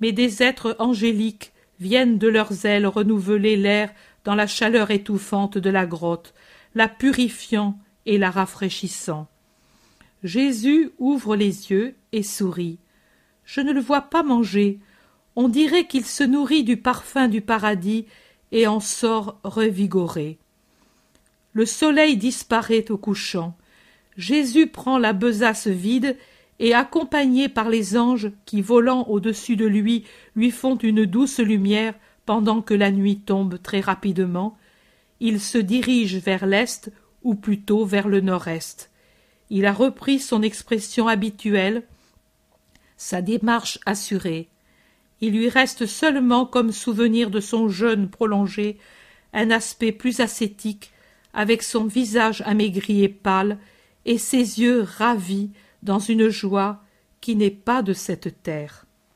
Mais 0.00 0.12
des 0.12 0.42
êtres 0.42 0.76
angéliques 0.78 1.52
viennent 1.78 2.18
de 2.18 2.28
leurs 2.28 2.66
ailes 2.66 2.86
renouveler 2.86 3.56
l'air 3.56 3.92
dans 4.24 4.34
la 4.34 4.46
chaleur 4.46 4.90
étouffante 4.90 5.58
de 5.58 5.70
la 5.70 5.86
grotte, 5.86 6.34
la 6.74 6.88
purifiant 6.88 7.78
et 8.06 8.18
la 8.18 8.30
rafraîchissant. 8.30 9.28
Jésus 10.24 10.90
ouvre 10.98 11.36
les 11.36 11.70
yeux 11.70 11.94
et 12.12 12.22
sourit. 12.22 12.78
Je 13.44 13.60
ne 13.60 13.72
le 13.72 13.80
vois 13.80 14.02
pas 14.02 14.22
manger, 14.22 14.78
on 15.34 15.48
dirait 15.48 15.86
qu'il 15.86 16.04
se 16.04 16.24
nourrit 16.24 16.64
du 16.64 16.76
parfum 16.76 17.28
du 17.28 17.40
paradis 17.40 18.06
et 18.52 18.66
en 18.66 18.80
sort 18.80 19.38
revigoré. 19.44 20.38
Le 21.52 21.66
soleil 21.66 22.16
disparaît 22.16 22.90
au 22.90 22.98
couchant. 22.98 23.56
Jésus 24.16 24.66
prend 24.66 24.98
la 24.98 25.12
besace 25.12 25.66
vide 25.66 26.16
et, 26.58 26.74
accompagné 26.74 27.48
par 27.48 27.68
les 27.68 27.96
anges 27.96 28.30
qui, 28.44 28.60
volant 28.60 29.04
au-dessus 29.08 29.56
de 29.56 29.66
lui, 29.66 30.04
lui 30.36 30.50
font 30.50 30.76
une 30.76 31.06
douce 31.06 31.40
lumière 31.40 31.94
pendant 32.26 32.62
que 32.62 32.74
la 32.74 32.90
nuit 32.90 33.18
tombe 33.18 33.60
très 33.60 33.80
rapidement, 33.80 34.56
il 35.20 35.40
se 35.40 35.58
dirige 35.58 36.16
vers 36.16 36.46
l'est 36.46 36.90
ou 37.22 37.34
plutôt 37.34 37.84
vers 37.84 38.08
le 38.08 38.20
nord-est. 38.20 38.90
Il 39.50 39.66
a 39.66 39.72
repris 39.72 40.18
son 40.18 40.42
expression 40.42 41.08
habituelle, 41.08 41.82
sa 42.96 43.22
démarche 43.22 43.78
assurée. 43.86 44.48
Il 45.20 45.34
lui 45.34 45.48
reste 45.48 45.86
seulement 45.86 46.46
comme 46.46 46.72
souvenir 46.72 47.30
de 47.30 47.40
son 47.40 47.68
jeûne 47.68 48.08
prolongé 48.08 48.78
un 49.32 49.50
aspect 49.50 49.92
plus 49.92 50.20
ascétique, 50.20 50.92
avec 51.34 51.62
son 51.62 51.84
visage 51.84 52.42
amaigri 52.44 53.04
et 53.04 53.08
pâle, 53.08 53.58
et 54.04 54.18
ses 54.18 54.60
yeux 54.60 54.82
ravis 54.82 55.50
dans 55.82 55.98
une 55.98 56.28
joie 56.28 56.82
qui 57.20 57.36
n'est 57.36 57.50
pas 57.50 57.82
de 57.82 57.92
cette 57.92 58.42
terre. 58.42 58.81